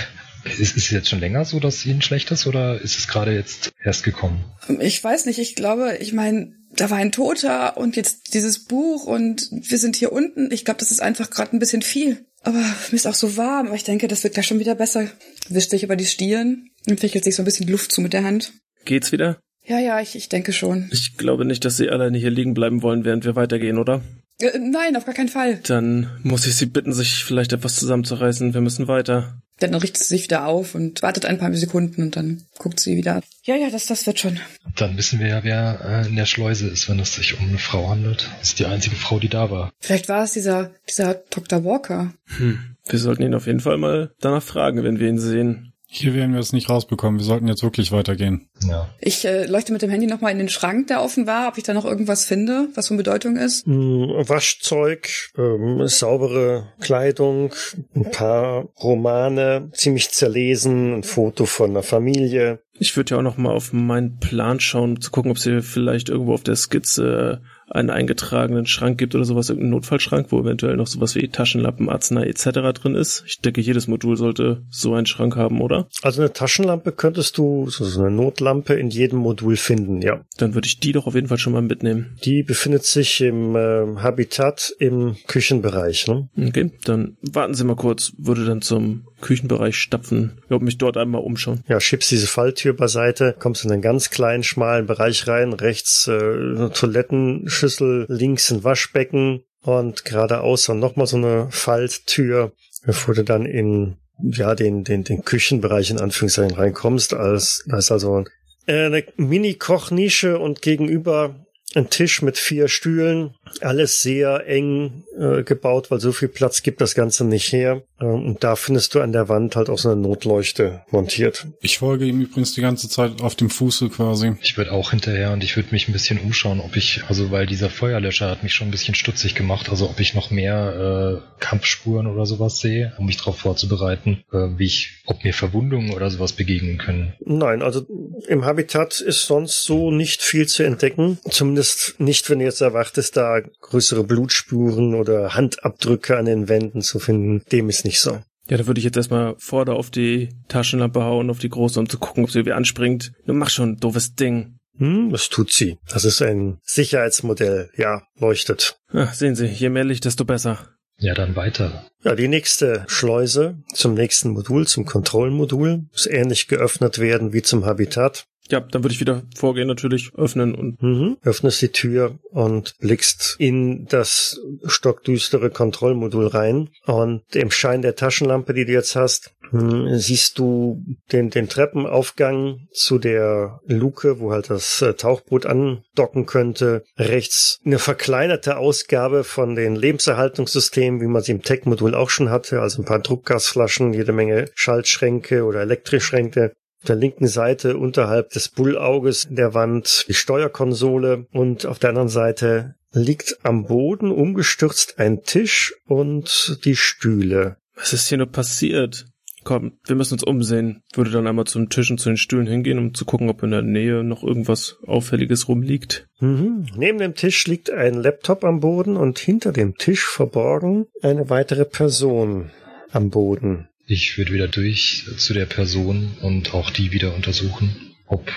Ist, 0.46 0.78
ist 0.78 0.78
es 0.78 0.90
jetzt 0.90 1.10
schon 1.10 1.20
länger 1.20 1.44
so, 1.44 1.60
dass 1.60 1.86
Ihnen 1.86 2.02
schlecht 2.02 2.32
ist 2.32 2.48
oder 2.48 2.80
ist 2.80 2.98
es 2.98 3.10
gerade 3.10 3.34
jetzt 3.34 3.74
erst 3.84 4.06
gekommen? 4.06 4.46
Ich 4.80 5.04
weiß 5.04 5.26
nicht, 5.26 5.38
ich 5.38 5.54
glaube, 5.54 5.98
ich 6.00 6.14
meine, 6.14 6.54
da 6.74 6.90
war 6.90 6.98
ein 6.98 7.12
Toter 7.12 7.76
und 7.76 7.98
jetzt 7.98 8.34
dieses 8.34 8.64
Buch 8.64 9.04
und 9.04 9.50
wir 9.52 9.78
sind 9.78 9.98
hier 9.98 10.14
unten. 10.14 10.50
Ich 10.52 10.64
glaube, 10.64 10.80
das 10.80 10.92
ist 10.92 11.02
einfach 11.02 11.30
gerade 11.30 11.54
ein 11.54 11.60
bisschen 11.60 11.82
viel. 11.82 12.26
Aber 12.42 12.58
mir 12.58 12.96
ist 12.96 13.08
auch 13.08 13.14
so 13.14 13.38
warm, 13.38 13.68
aber 13.68 13.76
ich 13.76 13.84
denke, 13.84 14.08
das 14.08 14.24
wird 14.24 14.34
gleich 14.34 14.48
schon 14.48 14.60
wieder 14.60 14.76
besser. 14.76 15.10
Wischt 15.50 15.72
sich 15.72 15.84
über 15.84 15.96
die 15.96 16.06
Stirn 16.06 16.70
und 16.88 17.00
fichelt 17.00 17.24
sich 17.24 17.36
so 17.36 17.42
ein 17.42 17.46
bisschen 17.46 17.66
die 17.66 17.72
Luft 17.72 17.92
zu 17.92 18.02
mit 18.02 18.14
der 18.14 18.24
Hand. 18.24 18.54
Geht's 18.86 19.12
wieder? 19.12 19.40
Ja, 19.66 19.80
ja, 19.80 20.00
ich, 20.00 20.16
ich 20.16 20.30
denke 20.30 20.54
schon. 20.54 20.90
Ich 20.92 21.18
glaube 21.18 21.46
nicht, 21.46 21.64
dass 21.66 21.78
Sie 21.78 21.90
alleine 21.90 22.18
hier 22.18 22.32
liegen 22.32 22.54
bleiben 22.54 22.82
wollen, 22.82 23.06
während 23.06 23.26
wir 23.26 23.36
weitergehen, 23.36 23.78
oder? 23.78 24.02
Äh, 24.42 24.58
nein, 24.58 24.96
auf 24.96 25.06
gar 25.06 25.16
keinen 25.16 25.30
Fall. 25.30 25.60
Dann 25.64 26.10
muss 26.24 26.46
ich 26.46 26.56
Sie 26.56 26.66
bitten, 26.66 26.94
sich 26.94 27.24
vielleicht 27.24 27.54
etwas 27.54 27.76
zusammenzureißen. 27.76 28.54
Wir 28.54 28.62
müssen 28.62 28.88
weiter. 28.88 29.42
Dann 29.60 29.76
richtet 29.76 30.04
sie 30.04 30.16
sich 30.16 30.24
wieder 30.24 30.48
auf 30.48 30.74
und 30.74 31.02
wartet 31.02 31.26
ein 31.26 31.38
paar 31.38 31.54
Sekunden 31.54 32.02
und 32.02 32.16
dann 32.16 32.44
guckt 32.58 32.80
sie 32.80 32.96
wieder. 32.96 33.22
Ja, 33.44 33.56
ja, 33.56 33.70
das, 33.70 33.88
das 33.88 34.08
wird 34.08 34.18
schon. 34.18 34.40
Dann 34.78 34.98
wissen 34.98 35.20
wir 35.20 35.28
ja, 35.28 35.44
wer 35.44 35.82
äh, 35.84 36.08
in 36.08 36.16
der 36.16 36.26
Schleuse 36.26 36.68
ist, 36.68 36.88
wenn 36.90 37.00
es 37.00 37.16
sich 37.16 37.38
um 37.38 37.50
eine 37.50 37.58
Frau 37.58 37.90
handelt. 37.90 38.30
Das 38.40 38.50
ist 38.50 38.60
die 38.60 38.66
einzige 38.66 38.96
Frau, 38.96 39.20
die 39.20 39.28
da 39.28 39.52
war. 39.52 39.72
Vielleicht 39.80 40.08
war 40.08 40.24
es 40.24 40.32
dieser, 40.32 40.72
dieser 40.88 41.16
Dr. 41.30 41.66
Walker. 41.66 42.14
Hm. 42.38 42.78
Wir 42.88 43.00
sollten 43.00 43.24
ihn 43.24 43.36
auf 43.36 43.48
jeden 43.48 43.60
Fall 43.60 43.78
mal 43.78 44.12
danach 44.22 44.44
fragen, 44.44 44.84
wenn 44.84 45.00
wir 45.00 45.10
ihn 45.10 45.20
sehen. 45.20 45.69
Hier 45.92 46.14
werden 46.14 46.34
wir 46.34 46.40
es 46.40 46.54
nicht 46.54 46.70
rausbekommen. 46.70 47.20
Wir 47.20 47.26
sollten 47.26 47.48
jetzt 47.48 47.64
wirklich 47.64 47.92
weitergehen. 47.92 48.48
Ja. 48.62 48.88
Ich 49.00 49.26
äh, 49.26 49.48
leuchte 49.48 49.74
mit 49.74 49.82
dem 49.82 49.90
Handy 49.90 50.06
nochmal 50.06 50.32
in 50.32 50.38
den 50.38 50.48
Schrank, 50.48 50.86
der 50.86 51.02
offen 51.02 51.26
war, 51.26 51.48
ob 51.48 51.58
ich 51.58 51.64
da 51.64 51.74
noch 51.74 51.84
irgendwas 51.84 52.26
finde, 52.26 52.68
was 52.76 52.90
von 52.90 52.98
Bedeutung 52.98 53.38
ist. 53.38 53.66
Hm, 53.66 54.08
Waschzeug, 54.30 55.10
ähm, 55.36 55.88
saubere 55.88 56.72
Kleidung, 56.80 57.56
ein 57.96 58.12
paar 58.12 58.70
Romane, 58.80 59.72
ziemlich 59.74 60.12
zerlesen, 60.12 60.94
ein 60.94 61.04
Foto 61.04 61.48
von 61.48 61.72
einer 61.72 61.84
Familie. 61.84 62.62
Ich 62.78 62.96
würde 62.96 63.16
ja 63.16 63.18
auch 63.18 63.24
noch 63.24 63.38
mal 63.38 63.54
auf 63.54 63.74
meinen 63.74 64.20
Plan 64.20 64.60
schauen, 64.60 65.02
zu 65.02 65.10
gucken, 65.10 65.32
ob 65.32 65.40
Sie 65.40 65.64
vielleicht 65.64 66.10
irgendwo 66.10 66.36
auf 66.36 66.44
der 66.44 66.56
Skizze 66.56 67.42
einen 67.70 67.90
eingetragenen 67.90 68.66
Schrank 68.66 68.98
gibt 68.98 69.16
oder 69.16 69.26
sowas, 69.26 69.50
irgendeinen 69.50 69.72
Notfallschrank, 69.72 70.32
wo 70.32 70.40
eventuell 70.40 70.76
noch 70.76 70.88
sowas 70.88 71.16
wie 71.16 71.28
Taschenlampen, 71.28 71.90
Arznei 71.90 72.26
etc. 72.26 72.50
drin 72.74 72.96
ist. 72.96 73.24
Ich 73.28 73.40
denke, 73.40 73.62
jedes 73.62 73.88
Modul 73.88 74.18
sollte 74.18 74.64
so 74.70 74.94
einen 74.94 75.06
Schrank 75.06 75.36
haben, 75.36 75.62
oder? 75.62 75.88
Also 76.02 76.22
eine 76.22 76.34
Taschenlampe 76.34 76.92
könntest 76.92 77.38
du, 77.38 77.70
so 77.70 78.02
eine 78.02 78.12
Notlampe 78.12 78.74
in 78.74 78.90
jedem 78.90 79.20
Modul 79.20 79.56
finden, 79.56 80.02
ja. 80.02 80.22
Dann 80.38 80.56
würde 80.56 80.68
ich 80.68 80.80
die 80.80 80.92
doch 80.92 81.08
auf 81.08 81.16
jeden 81.16 81.28
Fall 81.28 81.38
schon 81.38 81.54
mal 81.54 81.62
mitnehmen. 81.62 82.18
Die 82.24 82.44
befindet 82.44 82.84
sich 82.86 83.22
im 83.22 83.56
äh, 83.56 83.86
Habitat 83.98 84.74
im 84.80 85.16
Küchenbereich, 85.28 86.08
ne? 86.08 86.30
Okay, 86.38 86.72
dann 86.86 87.18
warten 87.22 87.54
Sie 87.54 87.64
mal 87.64 87.76
kurz, 87.76 88.14
würde 88.18 88.46
dann 88.46 88.62
zum 88.62 89.06
Küchenbereich 89.22 89.76
stapfen. 89.76 90.34
Ich 90.42 90.48
glaube, 90.48 90.66
mich 90.66 90.78
dort 90.78 90.98
einmal 90.98 91.22
umschauen. 91.22 91.64
Ja, 91.68 91.80
schiebst 91.80 92.12
diese 92.12 92.28
Falltür 92.28 92.74
beiseite, 92.74 93.36
kommst 93.38 93.66
in 93.66 93.72
einen 93.72 93.82
ganz 93.82 94.10
kleinen, 94.10 94.44
schmalen 94.44 94.86
Bereich 94.86 95.28
rein, 95.28 95.54
rechts 95.54 96.08
äh, 96.08 96.12
eine 96.12 96.72
Toilettenschüssel, 96.74 98.06
links 98.10 98.52
ein 98.52 98.64
Waschbecken 98.64 99.44
und 99.62 100.06
geradeaus 100.06 100.66
dann 100.66 100.80
nochmal 100.80 101.08
so 101.08 101.18
eine 101.18 101.48
Falltür, 101.52 102.54
bevor 102.86 103.14
du 103.14 103.24
dann 103.24 103.46
in 103.46 103.98
ja, 104.22 104.56
den, 104.56 104.84
den, 104.84 105.04
den 105.04 105.24
Küchenbereich 105.24 105.92
in 105.92 106.00
Anführungszeichen 106.00 106.56
reinkommst, 106.56 107.14
als, 107.14 107.64
da 107.68 107.78
ist 107.78 107.92
also 107.92 108.26
eine 108.68 109.04
Mini-Kochnische 109.18 110.38
und 110.38 110.62
gegenüber 110.62 111.36
ein 111.76 111.90
Tisch 111.90 112.22
mit 112.22 112.38
vier 112.38 112.68
Stühlen, 112.68 113.36
alles 113.62 114.02
sehr 114.02 114.48
eng 114.48 115.04
äh, 115.18 115.44
gebaut, 115.44 115.92
weil 115.92 116.00
so 116.00 116.12
viel 116.12 116.28
Platz 116.28 116.64
gibt 116.64 116.82
das 116.82 116.96
Ganze 116.96 117.26
nicht 117.26 117.52
her. 117.52 117.84
Ähm, 118.02 118.26
und 118.26 118.44
da 118.44 118.56
findest 118.56 118.96
du 118.96 119.02
an 119.02 119.12
der 119.12 119.30
Wand 119.30 119.56
halt 119.56 119.70
auch 119.70 119.78
so 119.78 119.90
eine 119.90 120.02
Notleuchte 120.02 120.82
montiert. 120.90 121.48
Ich 121.62 121.78
folge 121.78 122.06
ihm 122.06 122.22
übrigens 122.22 122.54
die 122.54 122.62
ganze 122.62 122.90
Zeit 122.90 123.22
auf 123.22 123.36
dem 123.36 123.50
Fuße 123.50 123.90
quasi. 123.90 124.34
Ich 124.42 124.58
würde 124.58 124.72
auch 124.72 124.92
hinterher 124.92 125.32
und 125.32 125.44
ich 125.44 125.56
würde 125.56 125.70
mich 125.72 125.88
ein 125.88 125.94
bisschen 125.94 126.20
umschauen, 126.20 126.60
ob 126.60 126.76
ich, 126.76 127.04
also 127.08 127.32
weil 127.32 127.46
dieser 127.46 127.70
Feuerlöscher 127.70 128.30
hat 128.30 128.44
mich 128.44 128.54
schon 128.54 128.70
ein 128.70 128.72
bisschen 128.72 128.96
stutzig 128.96 129.36
gemacht, 129.36 129.70
also 129.70 129.90
ob 129.90 130.00
ich 130.00 130.16
noch 130.16 130.32
mehr 130.32 131.22
äh, 131.22 131.40
Kampfspuren 131.40 132.08
oder 132.08 132.26
sowas 132.26 132.60
sehe, 132.60 132.94
um 132.98 133.06
mich 133.06 133.18
darauf 133.18 133.38
vorzubereiten, 133.38 134.24
äh, 134.32 134.48
wie 134.58 134.66
ich, 134.66 135.04
ob 135.06 135.24
mir 135.24 135.34
Verwundungen 135.34 135.92
oder 135.92 136.10
sowas 136.10 136.34
begegnen 136.34 136.78
können. 136.78 137.14
Nein, 137.20 137.62
also 137.62 137.86
im 138.28 138.46
Habitat 138.46 139.00
ist 139.02 139.26
sonst 139.26 139.64
so 139.64 139.92
nicht 139.92 140.22
viel 140.22 140.48
zu 140.48 140.64
entdecken. 140.64 141.20
Zumindest 141.30 141.59
nicht, 141.98 142.30
wenn 142.30 142.40
du 142.40 142.46
jetzt 142.46 142.62
erwartest, 142.62 143.18
da 143.18 143.42
größere 143.62 144.04
Blutspuren 144.04 144.96
oder 144.96 145.36
Handabdrücke 145.36 146.18
an 146.18 146.26
den 146.26 146.50
Wänden 146.50 146.82
zu 146.82 147.00
finden. 147.00 147.44
Dem 147.52 147.70
ist 147.70 147.86
nicht 147.86 148.00
so. 148.00 148.22
Ja, 148.50 148.58
da 148.58 148.66
würde 148.66 148.80
ich 148.80 148.86
jetzt 148.86 148.98
erstmal 148.98 149.36
vorder 149.38 149.76
auf 149.76 149.92
die 149.92 150.30
Taschenlampe 150.48 151.04
hauen, 151.04 151.30
auf 151.30 151.40
die 151.40 151.50
große, 151.50 151.80
um 151.80 151.88
zu 151.88 152.00
gucken, 152.00 152.24
ob 152.24 152.32
sie 152.32 152.40
irgendwie 152.40 152.54
anspringt. 152.54 153.12
Du 153.28 153.34
mach 153.34 153.50
schon, 153.50 153.78
doofes 153.78 154.16
Ding. 154.16 154.58
Hm, 154.78 155.12
das 155.12 155.30
tut 155.30 155.52
sie. 155.52 155.78
Das 155.88 156.06
ist 156.06 156.22
ein 156.22 156.58
Sicherheitsmodell. 156.64 157.70
Ja, 157.76 158.02
leuchtet. 158.18 158.80
Ach, 158.92 159.14
sehen 159.14 159.36
Sie, 159.36 159.46
je 159.46 159.70
mehr 159.70 159.84
Licht, 159.84 160.06
desto 160.06 160.26
besser. 160.26 160.58
Ja, 160.98 161.14
dann 161.14 161.36
weiter. 161.36 161.86
Ja, 162.04 162.16
die 162.16 162.28
nächste 162.28 162.86
Schleuse 162.88 163.58
zum 163.74 163.94
nächsten 163.94 164.30
Modul, 164.30 164.68
zum 164.68 164.86
Kontrollmodul, 164.86 165.84
muss 165.92 166.06
ähnlich 166.08 166.48
geöffnet 166.48 167.00
werden 167.00 167.34
wie 167.34 167.42
zum 167.42 167.66
Habitat. 167.66 168.26
Ja, 168.50 168.60
dann 168.60 168.84
würde 168.84 168.94
ich 168.94 169.00
wieder 169.00 169.24
vorgehen, 169.36 169.68
natürlich 169.68 170.12
öffnen 170.16 170.56
und 170.56 170.82
Mhm. 170.82 171.18
Öffnest 171.24 171.62
die 171.62 171.70
Tür 171.70 172.18
und 172.32 172.74
blickst 172.80 173.36
in 173.38 173.86
das 173.86 174.40
stockdüstere 174.66 175.50
Kontrollmodul 175.50 176.28
rein. 176.28 176.70
Und 176.86 177.24
im 177.36 177.52
Schein 177.52 177.82
der 177.82 177.96
Taschenlampe, 177.96 178.54
die 178.54 178.66
du 178.66 178.72
jetzt 178.72 178.96
hast, 178.96 179.32
hm, 179.52 179.98
siehst 179.98 180.38
du 180.38 180.84
den, 181.12 181.30
den 181.30 181.50
Treppenaufgang 181.50 182.68
zu 182.72 183.00
der 183.00 183.60
Luke, 183.66 184.20
wo 184.20 184.32
halt 184.32 184.50
das 184.50 184.82
äh, 184.82 184.94
Tauchboot 184.94 185.46
andocken 185.46 186.26
könnte. 186.26 186.84
Rechts 186.98 187.60
eine 187.66 187.80
verkleinerte 187.80 188.58
Ausgabe 188.58 189.24
von 189.24 189.56
den 189.56 189.76
Lebenserhaltungssystemen, 189.76 191.02
wie 191.02 191.08
man 191.08 191.24
sie 191.24 191.32
im 191.32 191.42
Tech-Modul 191.42 191.96
auch 191.96 192.10
schon 192.10 192.30
hatte. 192.30 192.62
Also 192.62 192.82
ein 192.82 192.86
paar 192.86 193.00
Druckgasflaschen, 193.00 193.94
jede 193.94 194.12
Menge 194.12 194.50
Schaltschränke 194.54 195.44
oder 195.46 195.62
Elektrischränke. 195.62 196.54
Auf 196.82 196.88
der 196.88 196.96
linken 196.96 197.28
Seite 197.28 197.78
unterhalb 197.78 198.30
des 198.30 198.50
Bullauges 198.50 199.26
in 199.26 199.36
der 199.36 199.54
Wand 199.54 200.06
die 200.08 200.14
Steuerkonsole 200.14 201.28
und 201.32 201.66
auf 201.66 201.80
der 201.80 201.90
anderen 201.90 202.10
Seite 202.10 202.76
liegt 202.94 203.38
am 203.44 203.66
Boden 203.66 204.12
umgestürzt 204.12 204.98
ein 204.98 205.24
Tisch 205.24 205.76
und 205.86 206.60
die 206.64 206.76
Stühle. 206.76 207.58
was 207.76 207.94
ist 207.94 208.08
hier 208.08 208.18
nur 208.18 208.32
passiert? 208.32 209.06
Komm, 209.44 209.80
wir 209.86 209.96
müssen 209.96 210.16
uns 210.16 210.24
umsehen. 210.24 210.84
Würde 210.94 211.12
dann 211.12 211.28
einmal 211.28 211.46
zum 211.46 211.70
Tisch 211.70 211.90
und 211.90 211.98
zu 211.98 212.10
den 212.10 212.18
Stühlen 212.18 212.48
hingehen, 212.48 212.78
um 212.78 212.94
zu 212.94 213.06
gucken, 213.06 213.30
ob 213.30 213.42
in 213.42 213.52
der 213.52 213.62
Nähe 213.62 214.04
noch 214.04 214.24
irgendwas 214.24 214.78
Auffälliges 214.86 215.48
rumliegt. 215.48 216.08
Mhm. 216.20 216.68
Neben 216.76 216.98
dem 216.98 217.16
Tisch 217.16 217.48
liegt 217.48 217.72
ein 217.72 217.96
Laptop 217.96 218.44
am 218.44 218.60
Boden 218.60 218.98
und 218.98 219.18
hinter 219.18 219.52
dem 219.52 219.76
Tisch 219.76 220.06
verborgen 220.06 220.88
eine 221.02 221.30
weitere 221.30 221.66
Person 221.66 222.52
am 222.92 223.10
Boden. 223.10 223.69
Ich 223.92 224.20
würde 224.20 224.34
wieder 224.34 224.48
durch 224.48 225.06
zu 225.18 225.34
der 225.34 225.48
Person 225.48 226.16
und 226.22 226.54
auch 226.54 226.70
die 226.70 226.92
wieder 226.92 227.16
untersuchen, 227.16 227.96
ob 228.06 228.32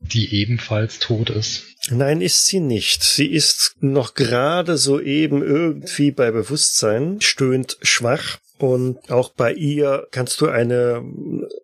die 0.00 0.34
ebenfalls 0.34 0.98
tot 0.98 1.30
ist. 1.30 1.64
Nein, 1.88 2.20
ist 2.20 2.46
sie 2.46 2.60
nicht. 2.60 3.02
Sie 3.02 3.26
ist 3.26 3.74
noch 3.80 4.12
gerade 4.12 4.76
soeben 4.76 5.42
irgendwie 5.42 6.10
bei 6.10 6.30
Bewusstsein, 6.30 7.22
stöhnt 7.22 7.78
schwach. 7.80 8.38
Und 8.58 9.10
auch 9.10 9.30
bei 9.30 9.52
ihr 9.52 10.06
kannst 10.10 10.40
du 10.40 10.48
eine 10.48 11.02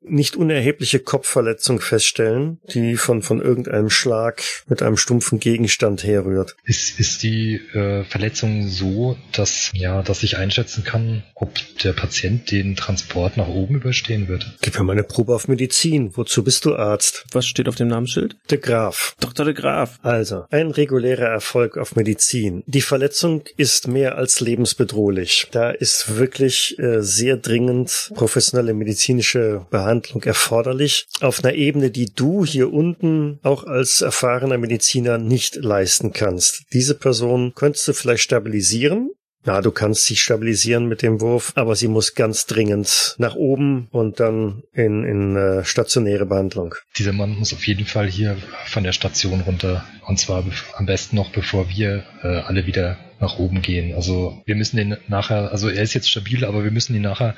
nicht 0.03 0.37
unerhebliche 0.37 1.01
Kopfverletzung 1.01 1.81
feststellen, 1.81 2.61
die 2.73 2.97
von, 2.97 3.23
von 3.23 3.41
irgendeinem 3.41 3.91
Schlag 3.91 4.43
mit 4.69 4.83
einem 4.83 4.97
stumpfen 4.97 5.41
Gegenstand 5.41 6.05
herrührt. 6.05 6.57
Ist, 6.65 7.01
ist 7.01 7.23
die 7.23 7.57
äh, 7.75 8.05
Verletzung 8.05 8.69
so, 8.69 9.17
dass, 9.33 9.71
ja, 9.75 10.03
dass 10.03 10.23
ich 10.23 10.37
einschätzen 10.37 10.85
kann, 10.85 11.25
ob 11.35 11.59
der 11.83 11.93
Patient 11.93 12.51
den 12.51 12.77
Transport 12.77 13.37
nach 13.37 13.49
oben 13.49 13.77
überstehen 13.77 14.29
wird? 14.29 14.57
Gib 14.61 14.79
mir 14.79 14.85
mal 14.85 14.93
eine 14.93 15.03
Probe 15.03 15.35
auf 15.35 15.49
Medizin. 15.49 16.17
Wozu 16.17 16.45
bist 16.45 16.65
du 16.65 16.77
Arzt? 16.77 17.25
Was 17.33 17.47
steht 17.47 17.69
auf 17.69 17.75
dem 17.75 17.89
Namensschild? 17.89 18.37
De 18.51 18.59
Graf. 18.59 19.17
Dr. 19.21 19.47
de 19.47 19.55
Graf. 19.55 19.99
Also, 20.03 20.45
ein 20.51 20.71
regulärer 20.71 21.27
Erfolg 21.27 21.77
auf 21.77 21.97
Medizin. 21.97 22.63
Die 22.67 22.81
Verletzung 22.81 23.43
ist 23.57 23.89
mehr 23.89 24.17
als 24.17 24.41
lebensbedrohlich. 24.41 25.49
Da 25.51 25.71
ist 25.71 26.17
wirklich 26.17 26.77
sehr 26.85 27.37
dringend 27.37 28.13
professionelle 28.15 28.75
medizinische 28.75 29.67
Behandlung 29.71 30.23
erforderlich. 30.23 31.07
Auf 31.21 31.43
einer 31.43 31.55
Ebene, 31.55 31.91
die 31.91 32.13
du 32.15 32.45
hier 32.45 32.73
unten 32.73 33.39
auch 33.43 33.65
als 33.65 34.01
erfahrener 34.01 34.59
Mediziner 34.59 35.19
nicht 35.19 35.57
leisten 35.57 36.13
kannst. 36.13 36.65
Diese 36.73 36.95
Person 36.95 37.53
könntest 37.55 37.89
du 37.89 37.93
vielleicht 37.93 38.23
stabilisieren. 38.23 39.11
Ja, 39.47 39.61
du 39.61 39.71
kannst 39.71 40.05
sie 40.05 40.17
stabilisieren 40.17 40.87
mit 40.87 41.03
dem 41.03 41.21
Wurf, 41.21 41.53
aber 41.55 41.77
sie 41.77 41.89
muss 41.89 42.15
ganz 42.15 42.47
dringend 42.47 43.15
nach 43.19 43.35
oben 43.35 43.89
und 43.91 44.19
dann 44.19 44.63
in, 44.73 45.05
in 45.05 45.37
äh, 45.37 45.65
stationäre 45.65 46.25
Behandlung. 46.25 46.75
Dieser 46.97 47.13
Mann 47.13 47.37
muss 47.37 47.53
auf 47.53 47.67
jeden 47.67 47.85
Fall 47.85 48.07
hier 48.07 48.39
von 48.67 48.85
der 48.85 48.93
Station 48.93 49.43
runter. 49.43 49.85
Und 50.07 50.19
zwar 50.19 50.45
am 50.77 50.87
besten 50.87 51.17
noch, 51.17 51.31
bevor 51.31 51.69
wir 51.69 52.05
äh, 52.23 52.29
alle 52.29 52.67
wieder 52.67 52.97
nach 53.25 53.39
oben 53.39 53.63
gehen. 53.63 53.95
Also 53.95 54.43
wir 54.45 54.55
müssen 54.55 54.77
den 54.77 54.97
nachher, 55.09 55.51
also 55.51 55.69
er 55.69 55.83
ist 55.83 55.95
jetzt 55.95 56.11
stabil, 56.11 56.45
aber 56.45 56.63
wir 56.63 56.71
müssen 56.71 56.95
ihn 56.95 57.03
nachher 57.03 57.35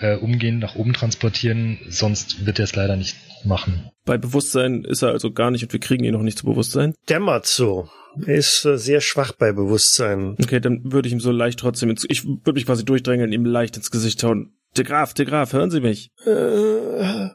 äh, 0.00 0.16
umgehen, 0.16 0.58
nach 0.58 0.76
oben 0.76 0.94
transportieren, 0.94 1.78
sonst 1.88 2.46
wird 2.46 2.58
er 2.58 2.64
es 2.64 2.74
leider 2.74 2.96
nicht 2.96 3.16
machen. 3.44 3.90
Bei 4.04 4.16
Bewusstsein 4.16 4.84
ist 4.84 5.02
er 5.02 5.10
also 5.10 5.30
gar 5.32 5.50
nicht 5.50 5.62
und 5.62 5.72
wir 5.72 5.80
kriegen 5.80 6.04
ihn 6.04 6.14
noch 6.14 6.22
nicht 6.22 6.38
zu 6.38 6.46
Bewusstsein. 6.46 6.94
Dämmert 7.08 7.46
so. 7.46 7.88
Er 8.26 8.36
ist 8.36 8.64
äh, 8.64 8.78
sehr 8.78 9.02
schwach 9.02 9.32
bei 9.32 9.52
Bewusstsein. 9.52 10.36
Okay, 10.42 10.58
dann 10.58 10.80
würde 10.90 11.08
ich 11.08 11.12
ihm 11.12 11.20
so 11.20 11.30
leicht 11.30 11.58
trotzdem 11.58 11.90
ins, 11.90 12.06
ich 12.08 12.24
würde 12.24 12.54
mich 12.54 12.66
quasi 12.66 12.84
durchdrängeln, 12.84 13.32
ihm 13.32 13.44
leicht 13.44 13.76
ins 13.76 13.90
Gesicht 13.90 14.24
hauen. 14.24 14.56
De 14.76 14.84
Graf, 14.84 15.12
de 15.12 15.26
Graf, 15.26 15.52
hören 15.52 15.70
Sie 15.70 15.80
mich. 15.80 16.10
Äh, 16.24 17.30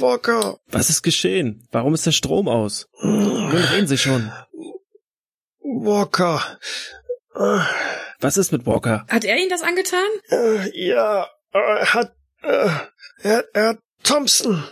Walker. 0.00 0.58
Was 0.70 0.90
ist 0.90 1.02
geschehen? 1.02 1.66
Warum 1.70 1.94
ist 1.94 2.06
der 2.06 2.12
Strom 2.12 2.48
aus? 2.48 2.88
Nun 3.02 3.50
reden 3.50 3.86
Sie 3.86 3.98
schon. 3.98 4.30
Walker. 5.76 6.40
Äh, 7.34 7.60
Was 8.20 8.36
ist 8.36 8.52
mit 8.52 8.66
Walker? 8.66 9.04
Hat 9.08 9.24
er 9.24 9.36
Ihnen 9.36 9.50
das 9.50 9.62
angetan? 9.62 10.08
äh, 10.30 10.70
ja, 10.88 11.28
er 11.52 11.94
hat, 11.94 12.12
äh, 12.42 12.68
er, 13.22 13.44
er 13.52 13.68
hat 13.68 13.78
Thompson. 14.02 14.64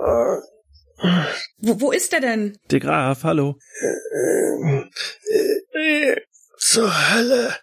Äh, 0.00 0.36
Wo, 1.58 1.80
wo 1.80 1.92
ist 1.92 2.12
er 2.12 2.20
denn? 2.20 2.58
De 2.70 2.80
Graf, 2.80 3.22
hallo. 3.24 3.56
Zur 6.58 7.12
Hölle. 7.12 7.56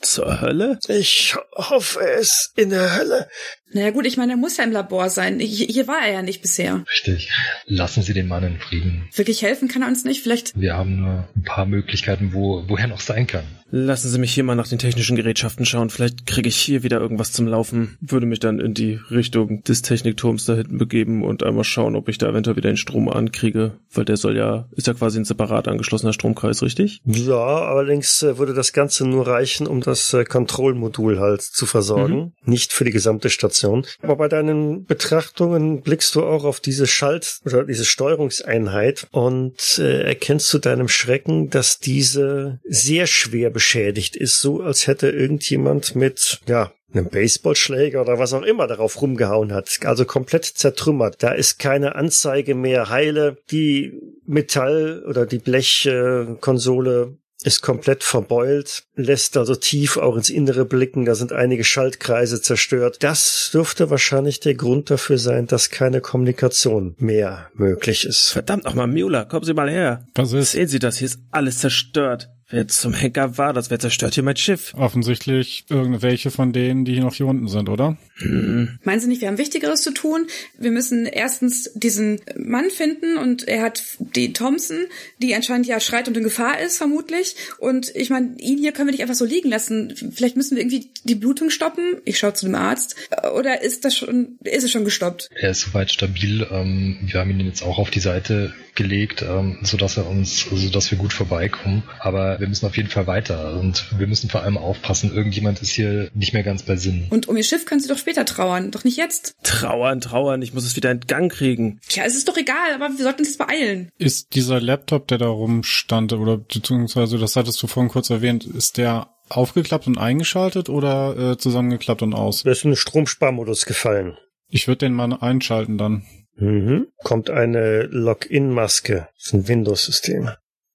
Zur 0.00 0.40
Hölle? 0.40 0.78
Ich 0.88 1.36
hoffe 1.54 2.00
es 2.00 2.52
in 2.56 2.70
der 2.70 2.96
Hölle. 2.96 3.28
Naja 3.72 3.90
gut, 3.90 4.06
ich 4.06 4.16
meine, 4.16 4.32
er 4.32 4.36
muss 4.36 4.56
ja 4.56 4.64
im 4.64 4.72
Labor 4.72 5.08
sein. 5.08 5.38
Hier, 5.38 5.66
hier 5.66 5.86
war 5.86 6.00
er 6.04 6.12
ja 6.12 6.22
nicht 6.22 6.42
bisher. 6.42 6.84
Richtig. 6.90 7.30
Lassen 7.66 8.02
Sie 8.02 8.12
den 8.12 8.28
Mann 8.28 8.44
in 8.44 8.58
Frieden. 8.58 9.08
Wirklich 9.14 9.42
helfen 9.42 9.68
kann 9.68 9.82
er 9.82 9.88
uns 9.88 10.04
nicht. 10.04 10.22
Vielleicht. 10.22 10.58
Wir 10.58 10.74
haben 10.74 11.00
nur 11.00 11.28
ein 11.36 11.42
paar 11.42 11.66
Möglichkeiten, 11.66 12.32
wo, 12.32 12.68
wo 12.68 12.76
er 12.76 12.86
noch 12.86 13.00
sein 13.00 13.26
kann. 13.26 13.44
Lassen 13.74 14.10
Sie 14.10 14.18
mich 14.18 14.34
hier 14.34 14.44
mal 14.44 14.54
nach 14.54 14.68
den 14.68 14.78
technischen 14.78 15.16
Gerätschaften 15.16 15.64
schauen. 15.64 15.88
Vielleicht 15.88 16.26
kriege 16.26 16.46
ich 16.46 16.56
hier 16.56 16.82
wieder 16.82 17.00
irgendwas 17.00 17.32
zum 17.32 17.46
Laufen. 17.46 17.96
Würde 18.02 18.26
mich 18.26 18.38
dann 18.38 18.60
in 18.60 18.74
die 18.74 19.00
Richtung 19.10 19.62
des 19.62 19.80
Technikturms 19.80 20.44
da 20.44 20.56
hinten 20.56 20.76
begeben 20.76 21.24
und 21.24 21.42
einmal 21.42 21.64
schauen, 21.64 21.96
ob 21.96 22.10
ich 22.10 22.18
da 22.18 22.28
eventuell 22.28 22.56
wieder 22.56 22.70
den 22.70 22.76
Strom 22.76 23.08
ankriege. 23.08 23.78
Weil 23.90 24.04
der 24.04 24.18
soll 24.18 24.36
ja, 24.36 24.68
ist 24.72 24.88
ja 24.88 24.92
quasi 24.92 25.18
ein 25.18 25.24
separat 25.24 25.68
angeschlossener 25.68 26.12
Stromkreis, 26.12 26.62
richtig? 26.62 27.00
Ja, 27.06 27.62
allerdings 27.64 28.22
äh, 28.22 28.36
würde 28.36 28.52
das 28.52 28.74
Ganze 28.74 29.08
nur 29.08 29.26
reichen, 29.26 29.66
um 29.66 29.80
das 29.80 30.12
äh, 30.12 30.24
Kontrollmodul 30.24 31.18
halt 31.18 31.40
zu 31.40 31.64
versorgen. 31.64 32.16
Mhm. 32.16 32.32
Nicht 32.44 32.74
für 32.74 32.84
die 32.84 32.90
gesamte 32.90 33.30
Station. 33.30 33.86
Aber 34.02 34.16
bei 34.16 34.28
deinen 34.28 34.84
Betrachtungen 34.84 35.80
blickst 35.80 36.14
du 36.14 36.24
auch 36.24 36.44
auf 36.44 36.60
diese 36.60 36.86
Schalt- 36.86 37.38
oder 37.46 37.64
diese 37.64 37.86
Steuerungseinheit 37.86 39.06
und 39.12 39.78
äh, 39.78 40.02
erkennst 40.02 40.48
zu 40.48 40.58
deinem 40.58 40.88
Schrecken, 40.88 41.48
dass 41.48 41.78
diese 41.78 42.60
sehr 42.64 43.06
schwer 43.06 43.48
beschädigt 43.62 44.16
ist, 44.16 44.40
so 44.40 44.60
als 44.60 44.88
hätte 44.88 45.08
irgendjemand 45.08 45.94
mit, 45.94 46.40
ja, 46.48 46.72
einem 46.92 47.08
Baseballschläger 47.08 48.00
oder 48.00 48.18
was 48.18 48.32
auch 48.34 48.42
immer 48.42 48.66
darauf 48.66 49.00
rumgehauen 49.00 49.52
hat. 49.52 49.70
Also 49.84 50.04
komplett 50.04 50.44
zertrümmert. 50.44 51.22
Da 51.22 51.30
ist 51.30 51.60
keine 51.60 51.94
Anzeige 51.94 52.56
mehr 52.56 52.90
heile. 52.90 53.38
Die 53.52 53.92
Metall- 54.26 55.04
oder 55.06 55.26
die 55.26 55.38
Blechkonsole 55.38 57.16
ist 57.44 57.62
komplett 57.62 58.02
verbeult, 58.02 58.84
lässt 58.94 59.36
also 59.36 59.54
tief 59.54 59.96
auch 59.96 60.16
ins 60.16 60.30
Innere 60.30 60.64
blicken, 60.64 61.04
da 61.04 61.14
sind 61.14 61.32
einige 61.32 61.64
Schaltkreise 61.64 62.40
zerstört. 62.40 62.98
Das 63.00 63.50
dürfte 63.52 63.90
wahrscheinlich 63.90 64.40
der 64.40 64.54
Grund 64.54 64.90
dafür 64.90 65.18
sein, 65.18 65.46
dass 65.46 65.70
keine 65.70 66.00
Kommunikation 66.00 66.94
mehr 66.98 67.50
möglich 67.54 68.04
ist. 68.04 68.30
Verdammt 68.30 68.64
nochmal, 68.64 68.86
Müller, 68.86 69.24
kommen 69.24 69.44
Sie 69.44 69.54
mal 69.54 69.70
her. 69.70 70.06
Was 70.14 70.32
ist? 70.32 70.52
Sehen 70.52 70.68
Sie 70.68 70.78
das, 70.78 70.98
hier 70.98 71.06
ist 71.06 71.20
alles 71.30 71.58
zerstört. 71.58 72.28
Wer 72.52 72.68
zum 72.68 72.92
Henker 72.92 73.38
war 73.38 73.54
das? 73.54 73.70
Wer 73.70 73.78
zerstört 73.78 74.12
hier 74.12 74.22
mein 74.22 74.36
Schiff? 74.36 74.74
Offensichtlich 74.74 75.64
irgendwelche 75.70 76.30
von 76.30 76.52
denen, 76.52 76.84
die 76.84 77.00
noch 77.00 77.14
hier 77.14 77.24
unten 77.24 77.48
sind, 77.48 77.70
oder? 77.70 77.96
Hm. 78.16 78.78
Meinen 78.84 79.00
Sie 79.00 79.08
nicht, 79.08 79.22
wir 79.22 79.28
haben 79.28 79.38
Wichtigeres 79.38 79.80
zu 79.80 79.90
tun? 79.94 80.26
Wir 80.58 80.70
müssen 80.70 81.06
erstens 81.06 81.70
diesen 81.74 82.20
Mann 82.36 82.68
finden 82.68 83.16
und 83.16 83.48
er 83.48 83.62
hat 83.62 83.82
die 83.98 84.34
Thompson, 84.34 84.84
die 85.22 85.34
anscheinend 85.34 85.66
ja 85.66 85.80
schreit 85.80 86.08
und 86.08 86.16
in 86.18 86.24
Gefahr 86.24 86.60
ist, 86.60 86.76
vermutlich. 86.76 87.36
Und 87.56 87.90
ich 87.96 88.10
meine, 88.10 88.38
ihn 88.38 88.58
hier 88.58 88.72
können 88.72 88.88
wir 88.88 88.92
nicht 88.92 89.00
einfach 89.02 89.14
so 89.14 89.24
liegen 89.24 89.48
lassen. 89.48 89.94
Vielleicht 90.14 90.36
müssen 90.36 90.56
wir 90.56 90.62
irgendwie 90.62 90.90
die 91.04 91.14
Blutung 91.14 91.48
stoppen. 91.48 92.02
Ich 92.04 92.18
schaue 92.18 92.34
zu 92.34 92.44
dem 92.44 92.54
Arzt. 92.54 92.96
Oder 93.34 93.62
ist 93.62 93.86
das 93.86 93.96
schon, 93.96 94.36
ist 94.44 94.64
es 94.64 94.70
schon 94.70 94.84
gestoppt? 94.84 95.30
Er 95.34 95.52
ist 95.52 95.62
soweit 95.62 95.90
stabil. 95.90 96.46
Ähm, 96.50 96.98
wir 97.00 97.18
haben 97.18 97.30
ihn 97.30 97.46
jetzt 97.46 97.62
auch 97.62 97.78
auf 97.78 97.88
die 97.88 98.00
Seite 98.00 98.52
gelegt, 98.74 99.22
ähm, 99.22 99.58
sodass 99.62 99.96
er 99.96 100.08
uns, 100.08 100.46
also 100.50 100.70
dass 100.70 100.90
wir 100.90 100.98
gut 100.98 101.12
vorbeikommen. 101.12 101.82
Aber 102.00 102.40
wir 102.40 102.48
müssen 102.48 102.66
auf 102.66 102.76
jeden 102.76 102.88
Fall 102.88 103.06
weiter 103.06 103.58
und 103.58 103.84
wir 103.98 104.06
müssen 104.06 104.30
vor 104.30 104.42
allem 104.42 104.56
aufpassen, 104.56 105.14
irgendjemand 105.14 105.60
ist 105.62 105.70
hier 105.70 106.10
nicht 106.14 106.32
mehr 106.32 106.42
ganz 106.42 106.62
bei 106.62 106.76
Sinn. 106.76 107.06
Und 107.10 107.28
um 107.28 107.36
ihr 107.36 107.44
Schiff 107.44 107.66
können 107.66 107.80
sie 107.80 107.88
doch 107.88 107.98
später 107.98 108.24
trauern, 108.24 108.70
doch 108.70 108.84
nicht 108.84 108.96
jetzt. 108.96 109.34
Trauern, 109.42 110.00
trauern, 110.00 110.42
ich 110.42 110.54
muss 110.54 110.64
es 110.64 110.76
wieder 110.76 110.90
in 110.90 111.00
Gang 111.00 111.30
kriegen. 111.30 111.80
Tja, 111.88 112.04
es 112.06 112.14
ist 112.14 112.28
doch 112.28 112.36
egal, 112.36 112.74
aber 112.74 112.88
wir 112.88 113.02
sollten 113.02 113.20
uns 113.20 113.28
jetzt 113.28 113.38
beeilen. 113.38 113.90
Ist 113.98 114.34
dieser 114.34 114.60
Laptop, 114.60 115.08
der 115.08 115.18
da 115.18 115.28
rumstand, 115.28 116.12
oder 116.12 116.38
beziehungsweise, 116.38 117.18
das 117.18 117.36
hattest 117.36 117.62
du 117.62 117.66
vorhin 117.66 117.90
kurz 117.90 118.10
erwähnt, 118.10 118.44
ist 118.44 118.78
der 118.78 119.08
aufgeklappt 119.28 119.86
und 119.86 119.98
eingeschaltet 119.98 120.68
oder 120.68 121.32
äh, 121.32 121.38
zusammengeklappt 121.38 122.02
und 122.02 122.14
aus? 122.14 122.42
Der 122.42 122.52
ist 122.52 122.64
in 122.64 122.70
den 122.70 122.76
Stromsparmodus 122.76 123.66
gefallen. 123.66 124.16
Ich 124.48 124.68
würde 124.68 124.78
den 124.78 124.92
mal 124.92 125.12
einschalten 125.14 125.78
dann. 125.78 126.04
Mhm. 126.36 126.88
Kommt 127.02 127.30
eine 127.30 127.82
Login-Maske. 127.82 129.08
Das 129.14 129.26
ist 129.26 129.32
ein 129.34 129.48
Windows-System. 129.48 130.30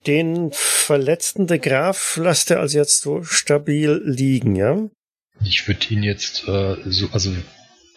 Den 0.06 0.52
verletzten 0.54 1.48
de 1.48 1.58
Graf 1.58 2.18
lasst 2.22 2.52
er 2.52 2.60
also 2.60 2.78
jetzt 2.78 3.02
so 3.02 3.24
stabil 3.24 4.02
liegen, 4.06 4.56
ja? 4.56 4.88
Ich 5.44 5.68
würde 5.68 5.86
ihn 5.90 6.04
jetzt 6.04 6.48
äh, 6.48 6.76
so, 6.86 7.10
also 7.12 7.32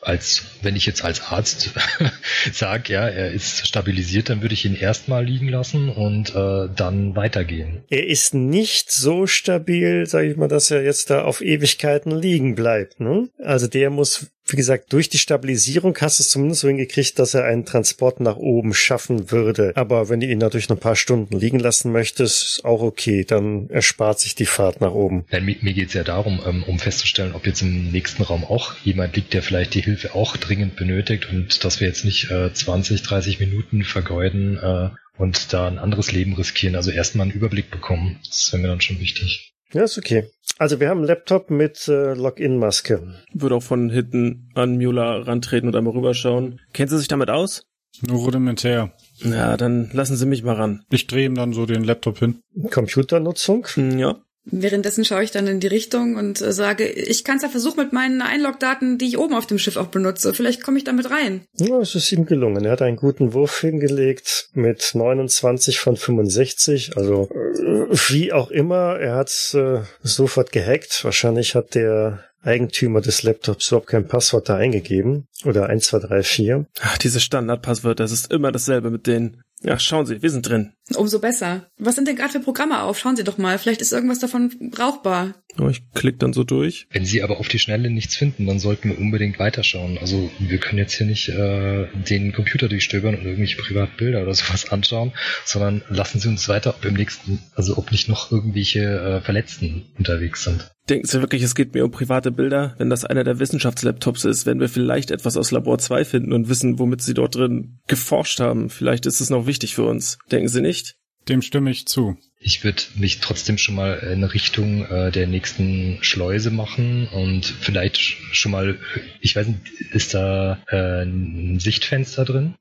als 0.02 0.44
wenn 0.62 0.76
ich 0.76 0.86
jetzt 0.86 1.04
als 1.04 1.20
Arzt 1.20 1.70
sage, 2.52 2.92
ja, 2.92 3.06
er 3.06 3.32
ist 3.32 3.66
stabilisiert, 3.66 4.30
dann 4.30 4.40
würde 4.42 4.54
ich 4.54 4.64
ihn 4.64 4.74
erstmal 4.74 5.24
liegen 5.24 5.48
lassen 5.48 5.88
und 5.88 6.34
äh, 6.34 6.68
dann 6.74 7.16
weitergehen. 7.16 7.84
Er 7.90 8.06
ist 8.06 8.34
nicht 8.34 8.90
so 8.90 9.26
stabil, 9.26 10.06
sage 10.06 10.30
ich 10.30 10.36
mal, 10.36 10.48
dass 10.48 10.70
er 10.70 10.82
jetzt 10.82 11.11
da 11.11 11.22
auf 11.22 11.40
Ewigkeiten 11.40 12.12
liegen 12.12 12.54
bleibt. 12.54 13.00
Ne? 13.00 13.28
Also 13.38 13.66
der 13.66 13.90
muss 13.90 14.30
wie 14.53 14.57
gesagt, 14.57 14.92
durch 14.92 15.09
die 15.09 15.18
Stabilisierung 15.18 15.96
hast 16.01 16.18
du 16.18 16.22
es 16.22 16.30
zumindest 16.30 16.62
so 16.62 16.68
hingekriegt, 16.68 17.18
dass 17.18 17.34
er 17.34 17.44
einen 17.44 17.64
Transport 17.64 18.20
nach 18.20 18.36
oben 18.36 18.74
schaffen 18.74 19.30
würde. 19.30 19.72
Aber 19.76 20.09
wenn 20.09 20.20
du 20.20 20.26
ihn 20.26 20.38
natürlich 20.38 20.68
noch 20.68 20.76
ein 20.76 20.80
paar 20.80 20.96
Stunden 20.96 21.38
liegen 21.38 21.59
lassen 21.59 21.92
möchtest, 21.92 22.57
ist 22.57 22.64
auch 22.64 22.82
okay. 22.82 23.24
Dann 23.24 23.68
erspart 23.70 24.20
sich 24.20 24.34
die 24.34 24.46
Fahrt 24.46 24.80
nach 24.80 24.92
oben. 24.92 25.24
Ja, 25.30 25.40
mir 25.40 25.55
geht 25.72 25.88
es 25.88 25.94
ja 25.94 26.05
darum, 26.05 26.40
ähm, 26.46 26.64
um 26.64 26.78
festzustellen, 26.78 27.34
ob 27.34 27.46
jetzt 27.46 27.62
im 27.62 27.90
nächsten 27.90 28.22
Raum 28.22 28.44
auch 28.44 28.74
jemand 28.84 29.16
liegt, 29.16 29.34
der 29.34 29.42
vielleicht 29.42 29.74
die 29.74 29.82
Hilfe 29.82 30.14
auch 30.14 30.36
dringend 30.36 30.76
benötigt 30.76 31.28
und 31.30 31.64
dass 31.64 31.80
wir 31.80 31.88
jetzt 31.88 32.05
nicht 32.05 32.30
äh, 32.30 32.53
20, 32.53 33.03
30 33.03 33.40
Minuten 33.40 33.84
vergeuden 33.84 34.59
äh, 34.59 34.90
und 35.18 35.53
da 35.53 35.68
ein 35.68 35.78
anderes 35.78 36.12
Leben 36.12 36.34
riskieren. 36.34 36.76
Also 36.76 36.90
erstmal 36.90 37.24
einen 37.24 37.36
Überblick 37.36 37.70
bekommen. 37.70 38.18
Das 38.26 38.53
wäre 38.53 38.62
mir 38.62 38.68
dann 38.68 38.80
schon 38.80 39.01
wichtig. 39.01 39.53
Ja, 39.73 39.85
ist 39.85 39.99
okay. 39.99 40.29
Also 40.59 40.81
wir 40.81 40.89
haben 40.89 40.99
einen 40.99 41.07
Laptop 41.07 41.51
mit 41.51 41.87
äh, 41.89 42.14
Login-Maske. 42.14 43.14
Würde 43.33 43.55
auch 43.55 43.62
von 43.62 43.89
hinten 43.91 44.51
an 44.55 44.77
Müller 44.77 45.27
rantreten 45.27 45.68
und 45.68 45.77
einmal 45.77 45.95
rüberschauen. 45.95 46.61
Kennen 46.73 46.89
Sie 46.89 46.99
sich 46.99 47.09
damit 47.09 47.31
aus? 47.31 47.64
Nur 48.03 48.18
rudimentär. 48.21 48.93
Ja, 49.18 49.57
dann 49.57 49.91
lassen 49.93 50.16
Sie 50.16 50.27
mich 50.27 50.43
mal 50.43 50.55
ran. 50.57 50.85
Ich 50.91 51.07
drehe 51.07 51.27
ihm 51.27 51.35
dann 51.35 51.53
so 51.53 51.66
den 51.66 51.85
Laptop 51.85 52.18
hin. 52.18 52.41
Computernutzung? 52.71 53.66
Hm, 53.75 53.99
Ja. 53.99 54.18
Währenddessen 54.45 55.05
schaue 55.05 55.22
ich 55.22 55.30
dann 55.30 55.47
in 55.47 55.61
die 55.61 55.66
Richtung 55.66 56.16
und 56.16 56.41
äh, 56.41 56.53
sage, 56.53 56.88
ich 56.88 57.24
kann 57.24 57.36
es 57.36 57.43
ja 57.43 57.49
versuchen 57.49 57.80
mit 57.80 57.93
meinen 57.93 58.22
Einlogdaten, 58.22 58.97
die 58.97 59.07
ich 59.07 59.18
oben 59.18 59.34
auf 59.34 59.47
dem 59.47 59.59
Schiff 59.59 59.76
auch 59.76 59.88
benutze. 59.88 60.32
Vielleicht 60.32 60.62
komme 60.62 60.78
ich 60.78 60.84
damit 60.84 61.11
rein. 61.11 61.43
Ja, 61.59 61.78
es 61.78 61.95
ist 61.95 62.11
ihm 62.11 62.24
gelungen. 62.24 62.64
Er 62.64 62.72
hat 62.72 62.82
einen 62.82 62.97
guten 62.97 63.34
Wurf 63.34 63.61
hingelegt 63.61 64.49
mit 64.55 64.93
29 64.95 65.78
von 65.78 65.97
65. 65.97 66.97
Also 66.97 67.28
äh, 67.30 67.95
wie 68.09 68.32
auch 68.32 68.51
immer, 68.51 68.99
er 68.99 69.16
hat 69.16 69.55
äh, 69.55 69.80
sofort 70.03 70.53
gehackt. 70.53 71.05
Wahrscheinlich 71.05 71.55
hat 71.55 71.74
der 71.74 72.24
Eigentümer 72.43 73.03
des 73.03 73.22
Laptops 73.22 73.68
überhaupt 73.68 73.88
kein 73.88 74.09
Passwort 74.09 74.49
da 74.49 74.57
eingegeben. 74.57 75.26
Oder 75.45 75.68
1234. 75.68 76.66
Ach, 76.80 76.99
diese 76.99 77.20
Standardpasswörter, 77.20 78.05
das 78.05 78.12
ist 78.12 78.32
immer 78.32 78.53
dasselbe 78.53 78.91
mit 78.91 79.07
denen. 79.07 79.43
Ja, 79.62 79.78
schauen 79.78 80.07
Sie, 80.07 80.22
wir 80.22 80.30
sind 80.30 80.49
drin. 80.49 80.72
Umso 80.97 81.20
besser. 81.20 81.68
Was 81.78 81.95
sind 81.95 82.09
denn 82.09 82.16
gerade 82.16 82.32
für 82.32 82.41
Programme 82.41 82.82
auf? 82.82 82.99
Schauen 82.99 83.16
Sie 83.16 83.24
doch 83.24 83.38
mal. 83.38 83.59
Vielleicht 83.59 83.80
ist 83.80 83.93
irgendwas 83.93 84.18
davon 84.18 84.70
brauchbar. 84.70 85.34
Oh, 85.59 85.68
ich 85.68 85.82
klick 85.95 86.18
dann 86.18 86.32
so 86.32 86.45
durch. 86.45 86.86
Wenn 86.91 87.05
Sie 87.05 87.22
aber 87.22 87.38
auf 87.38 87.49
die 87.49 87.59
Schnelle 87.59 87.91
nichts 87.91 88.16
finden, 88.16 88.47
dann 88.47 88.59
sollten 88.59 88.91
wir 88.91 88.99
unbedingt 88.99 89.38
weiterschauen. 89.38 89.99
Also 89.99 90.30
wir 90.38 90.59
können 90.59 90.78
jetzt 90.78 90.95
hier 90.95 91.07
nicht 91.07 91.28
äh, 91.28 91.86
den 92.09 92.32
Computer 92.32 92.68
durchstöbern 92.68 93.14
und 93.14 93.24
irgendwelche 93.24 93.57
Privatbilder 93.57 94.22
oder 94.22 94.34
sowas 94.34 94.70
anschauen, 94.70 95.12
sondern 95.45 95.82
lassen 95.88 96.20
Sie 96.20 96.28
uns 96.28 96.49
weiter, 96.49 96.70
ob 96.70 96.84
im 96.84 96.95
nächsten, 96.95 97.41
also 97.55 97.76
ob 97.76 97.91
nicht 97.91 98.09
noch 98.09 98.30
irgendwelche 98.30 98.80
äh, 98.80 99.20
Verletzten 99.20 99.86
unterwegs 99.99 100.45
sind. 100.45 100.70
Denken 100.88 101.07
Sie 101.07 101.20
wirklich, 101.20 101.43
es 101.43 101.55
geht 101.55 101.74
mir 101.74 101.84
um 101.84 101.93
private 101.93 102.32
Bilder? 102.32 102.74
Wenn 102.78 102.91
das 102.91 103.05
einer 103.05 103.22
der 103.22 103.38
Wissenschaftslaptops 103.38 104.24
ist, 104.24 104.47
werden 104.47 104.59
wir 104.59 104.68
vielleicht 104.68 105.12
etwas 105.12 105.36
aus 105.36 105.53
Labor 105.53 105.78
2 105.78 106.05
finden 106.05 106.32
und 106.32 106.49
wissen, 106.49 106.80
womit 106.80 107.01
Sie 107.03 107.14
dort 107.14 107.36
drin 107.36 107.78
geforscht 107.86 108.41
haben. 108.41 108.70
Vielleicht 108.70 109.07
ist 109.07 109.20
es 109.20 109.30
noch 109.30 109.47
wichtig 109.47 109.74
für 109.76 109.84
uns. 109.84 110.18
Denken 110.32 110.49
Sie 110.49 110.61
nicht? 110.61 110.80
Dem 111.29 111.43
stimme 111.43 111.71
ich 111.71 111.87
zu. 111.87 112.16
Ich 112.39 112.64
würde 112.64 112.83
mich 112.97 113.21
trotzdem 113.21 113.59
schon 113.59 113.75
mal 113.75 113.99
in 113.99 114.25
Richtung 114.25 114.87
äh, 114.87 115.11
der 115.11 115.27
nächsten 115.27 115.99
Schleuse 116.01 116.51
machen 116.51 117.07
und 117.09 117.45
vielleicht 117.45 117.99
schon 118.33 118.53
mal, 118.53 118.79
ich 119.21 119.37
weiß 119.37 119.47
nicht, 119.47 119.61
ist 119.93 120.14
da 120.14 120.62
äh, 120.68 121.03
ein 121.03 121.61
Sichtfenster 121.61 122.25
drin? 122.25 122.55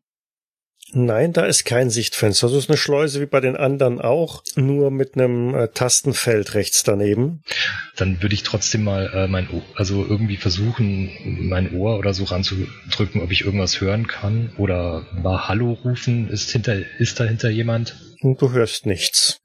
Nein, 0.91 1.33
da 1.33 1.45
ist 1.45 1.65
kein 1.65 1.89
Sichtfenster. 1.91 2.47
Das 2.47 2.57
ist 2.57 2.69
eine 2.69 2.77
Schleuse 2.77 3.21
wie 3.21 3.27
bei 3.27 3.39
den 3.39 3.55
anderen 3.55 4.01
auch, 4.01 4.43
nur 4.55 4.89
mit 4.89 5.15
einem 5.15 5.53
äh, 5.53 5.67
Tastenfeld 5.67 6.55
rechts 6.55 6.83
daneben. 6.83 7.43
Dann 7.95 8.21
würde 8.21 8.33
ich 8.33 8.43
trotzdem 8.43 8.83
mal 8.83 9.11
äh, 9.13 9.27
mein 9.27 9.49
Ohr, 9.51 9.61
also 9.75 10.05
irgendwie 10.05 10.37
versuchen, 10.37 11.11
mein 11.47 11.75
Ohr 11.75 11.99
oder 11.99 12.13
so 12.13 12.23
ranzudrücken, 12.23 13.21
ob 13.21 13.31
ich 13.31 13.41
irgendwas 13.41 13.81
hören 13.81 14.07
kann 14.07 14.51
oder 14.57 15.05
mal 15.21 15.47
Hallo 15.47 15.73
rufen. 15.73 16.27
Ist 16.29 16.51
hinter, 16.51 16.77
ist 16.99 17.19
da 17.19 17.25
hinter 17.25 17.49
jemand? 17.49 17.95
Und 18.21 18.41
du 18.41 18.51
hörst 18.51 18.85
nichts. 18.85 19.41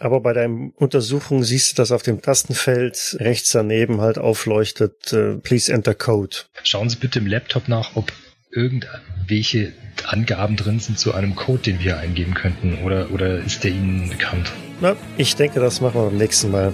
Aber 0.00 0.20
bei 0.20 0.32
deinem 0.32 0.70
Untersuchung 0.76 1.44
siehst 1.44 1.72
du, 1.72 1.76
dass 1.76 1.92
auf 1.92 2.02
dem 2.02 2.22
Tastenfeld 2.22 3.16
rechts 3.20 3.50
daneben 3.52 4.00
halt 4.00 4.18
aufleuchtet, 4.18 5.12
äh, 5.12 5.36
please 5.36 5.72
enter 5.72 5.94
code. 5.94 6.36
Schauen 6.62 6.88
Sie 6.88 6.96
bitte 6.96 7.18
im 7.18 7.26
Laptop 7.26 7.68
nach, 7.68 7.96
ob 7.96 8.12
irgendwelche 8.50 9.72
Angaben 10.06 10.56
drin 10.56 10.80
sind 10.80 10.98
zu 10.98 11.14
einem 11.14 11.34
Code, 11.34 11.62
den 11.62 11.80
wir 11.80 11.98
eingeben 11.98 12.34
könnten. 12.34 12.78
Oder, 12.84 13.10
oder 13.10 13.38
ist 13.38 13.64
der 13.64 13.72
Ihnen 13.72 14.08
bekannt? 14.08 14.52
Na, 14.80 14.96
ich 15.18 15.36
denke, 15.36 15.60
das 15.60 15.80
machen 15.80 16.00
wir 16.00 16.06
beim 16.06 16.18
nächsten 16.18 16.50
Mal. 16.50 16.72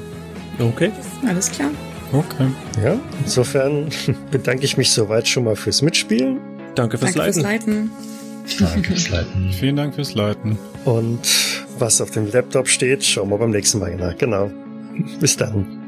Okay. 0.58 0.92
Alles 1.26 1.50
klar. 1.50 1.70
Okay. 2.12 2.48
Ja, 2.82 2.98
insofern 3.22 3.88
bedanke 4.30 4.64
ich 4.64 4.76
mich 4.76 4.90
soweit 4.90 5.28
schon 5.28 5.44
mal 5.44 5.56
fürs 5.56 5.82
Mitspielen. 5.82 6.38
Danke 6.74 6.98
fürs 6.98 7.14
Danke 7.14 7.32
fürs 7.32 7.42
Leiten. 7.42 7.90
Leiten. 8.46 8.58
Danke 8.58 8.90
fürs 8.90 9.08
Leiten. 9.10 9.52
Vielen 9.52 9.76
Dank 9.76 9.94
fürs 9.94 10.14
Leiten. 10.14 10.58
Und 10.84 11.20
was 11.78 12.00
auf 12.00 12.10
dem 12.10 12.30
Laptop 12.30 12.68
steht, 12.68 13.04
schauen 13.04 13.30
wir 13.30 13.38
beim 13.38 13.50
nächsten 13.50 13.78
Mal 13.78 13.96
nach. 13.96 14.16
Genau. 14.16 14.50
Bis 15.20 15.36
dann. 15.36 15.79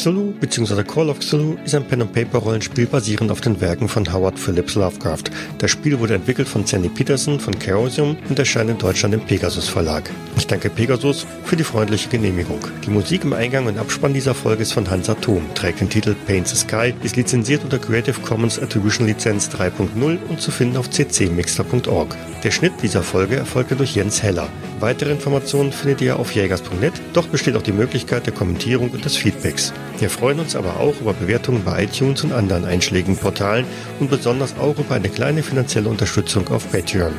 Cthulhu 0.00 0.32
bzw. 0.40 0.82
Call 0.82 1.10
of 1.10 1.18
Cthulhu 1.18 1.58
ist 1.62 1.74
ein 1.74 1.84
Pen-and-Paper-Rollenspiel 1.84 2.86
basierend 2.86 3.30
auf 3.30 3.42
den 3.42 3.60
Werken 3.60 3.86
von 3.86 4.10
Howard 4.10 4.38
Phillips 4.38 4.74
Lovecraft. 4.74 5.24
Das 5.58 5.70
Spiel 5.70 5.98
wurde 5.98 6.14
entwickelt 6.14 6.48
von 6.48 6.64
Sandy 6.64 6.88
Peterson 6.88 7.38
von 7.38 7.58
Chaosium 7.58 8.16
und 8.30 8.38
erscheint 8.38 8.70
in 8.70 8.78
Deutschland 8.78 9.12
im 9.12 9.20
Pegasus 9.20 9.68
Verlag. 9.68 10.10
Ich 10.38 10.46
danke 10.46 10.70
Pegasus 10.70 11.26
für 11.44 11.56
die 11.56 11.64
freundliche 11.64 12.08
Genehmigung. 12.08 12.60
Die 12.86 12.88
Musik 12.88 13.24
im 13.24 13.34
Eingang 13.34 13.66
und 13.66 13.76
Abspann 13.76 14.14
dieser 14.14 14.34
Folge 14.34 14.62
ist 14.62 14.72
von 14.72 14.88
Hans 14.88 15.10
Atom, 15.10 15.42
trägt 15.54 15.82
den 15.82 15.90
Titel 15.90 16.14
Paint 16.26 16.48
the 16.48 16.56
Sky, 16.56 16.94
ist 17.02 17.16
lizenziert 17.16 17.62
unter 17.62 17.78
Creative 17.78 18.18
Commons 18.22 18.58
Attribution 18.58 19.06
Lizenz 19.06 19.50
3.0 19.50 20.18
und 20.30 20.40
zu 20.40 20.50
finden 20.50 20.78
auf 20.78 20.88
ccmixter.org. 20.88 22.16
Der 22.42 22.50
Schnitt 22.50 22.72
dieser 22.82 23.02
Folge 23.02 23.36
erfolgte 23.36 23.76
durch 23.76 23.96
Jens 23.96 24.22
Heller. 24.22 24.48
Weitere 24.80 25.10
Informationen 25.10 25.72
findet 25.72 26.00
ihr 26.00 26.18
auf 26.18 26.34
jägers.net, 26.34 26.94
doch 27.12 27.26
besteht 27.26 27.54
auch 27.54 27.62
die 27.62 27.72
Möglichkeit 27.72 28.24
der 28.24 28.32
Kommentierung 28.32 28.88
und 28.88 29.04
des 29.04 29.14
Feedbacks. 29.14 29.74
Wir 30.00 30.08
freuen 30.08 30.40
uns 30.40 30.56
aber 30.56 30.80
auch 30.80 30.98
über 31.02 31.12
Bewertungen 31.12 31.62
bei 31.62 31.84
iTunes 31.84 32.24
und 32.24 32.32
anderen 32.32 32.64
einschlägigen 32.64 33.18
Portalen 33.18 33.66
und 34.00 34.08
besonders 34.08 34.56
auch 34.56 34.78
über 34.78 34.94
eine 34.94 35.10
kleine 35.10 35.42
finanzielle 35.42 35.90
Unterstützung 35.90 36.48
auf 36.48 36.72
Patreon. 36.72 37.12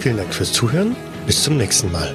Vielen 0.00 0.18
Dank 0.18 0.34
fürs 0.34 0.52
Zuhören, 0.52 0.94
bis 1.26 1.42
zum 1.42 1.56
nächsten 1.56 1.90
Mal. 1.90 2.14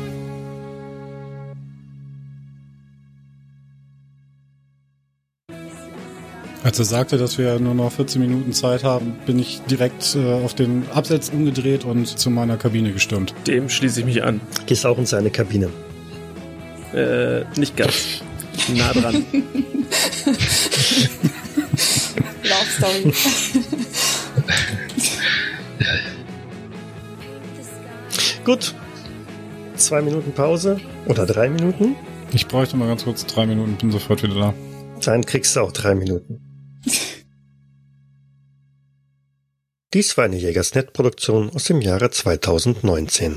Als 6.64 6.78
er 6.78 6.86
sagte, 6.86 7.18
dass 7.18 7.40
wir 7.40 7.60
nur 7.60 7.74
noch 7.74 7.92
14 7.92 8.22
Minuten 8.22 8.54
Zeit 8.54 8.84
haben, 8.84 9.16
bin 9.26 9.40
ich 9.40 9.62
direkt 9.62 10.16
äh, 10.16 10.34
auf 10.34 10.54
den 10.54 10.84
Absatz 10.94 11.30
umgedreht 11.30 11.84
und 11.84 12.06
zu 12.06 12.30
meiner 12.30 12.58
Kabine 12.58 12.92
gestürmt. 12.92 13.34
Dem 13.48 13.70
schließe 13.70 14.02
ich 14.02 14.06
mich 14.06 14.24
an. 14.24 14.40
Gehst 14.68 14.86
auch 14.86 15.00
in 15.00 15.08
seine 15.08 15.32
Kabine. 15.32 15.70
Äh, 16.94 17.44
nicht 17.60 17.76
ganz. 17.76 18.22
Nah 18.70 18.94
dran. 18.94 19.26
Love 22.44 22.70
Story. 22.78 23.14
Gut. 28.44 28.76
Zwei 29.76 30.02
Minuten 30.02 30.32
Pause 30.32 30.80
oder 31.08 31.26
drei 31.26 31.50
Minuten. 31.50 31.96
Ich 32.32 32.48
bräuchte 32.48 32.78
mal 32.78 32.88
ganz 32.88 33.04
kurz 33.04 33.26
drei 33.26 33.46
Minuten, 33.46 33.76
bin 33.76 33.92
sofort 33.92 34.24
wieder 34.24 34.36
da. 34.36 34.54
Dann 35.04 35.26
kriegst 35.26 35.56
du 35.56 35.62
auch 35.62 35.72
drei 35.72 35.96
Minuten. 35.96 36.42
Dies 39.94 40.18
war 40.18 40.26
eine 40.26 40.36
Jägersnet-Produktion 40.36 41.52
aus 41.52 41.64
dem 41.64 41.82
Jahre 41.82 42.10
2019. 42.12 43.34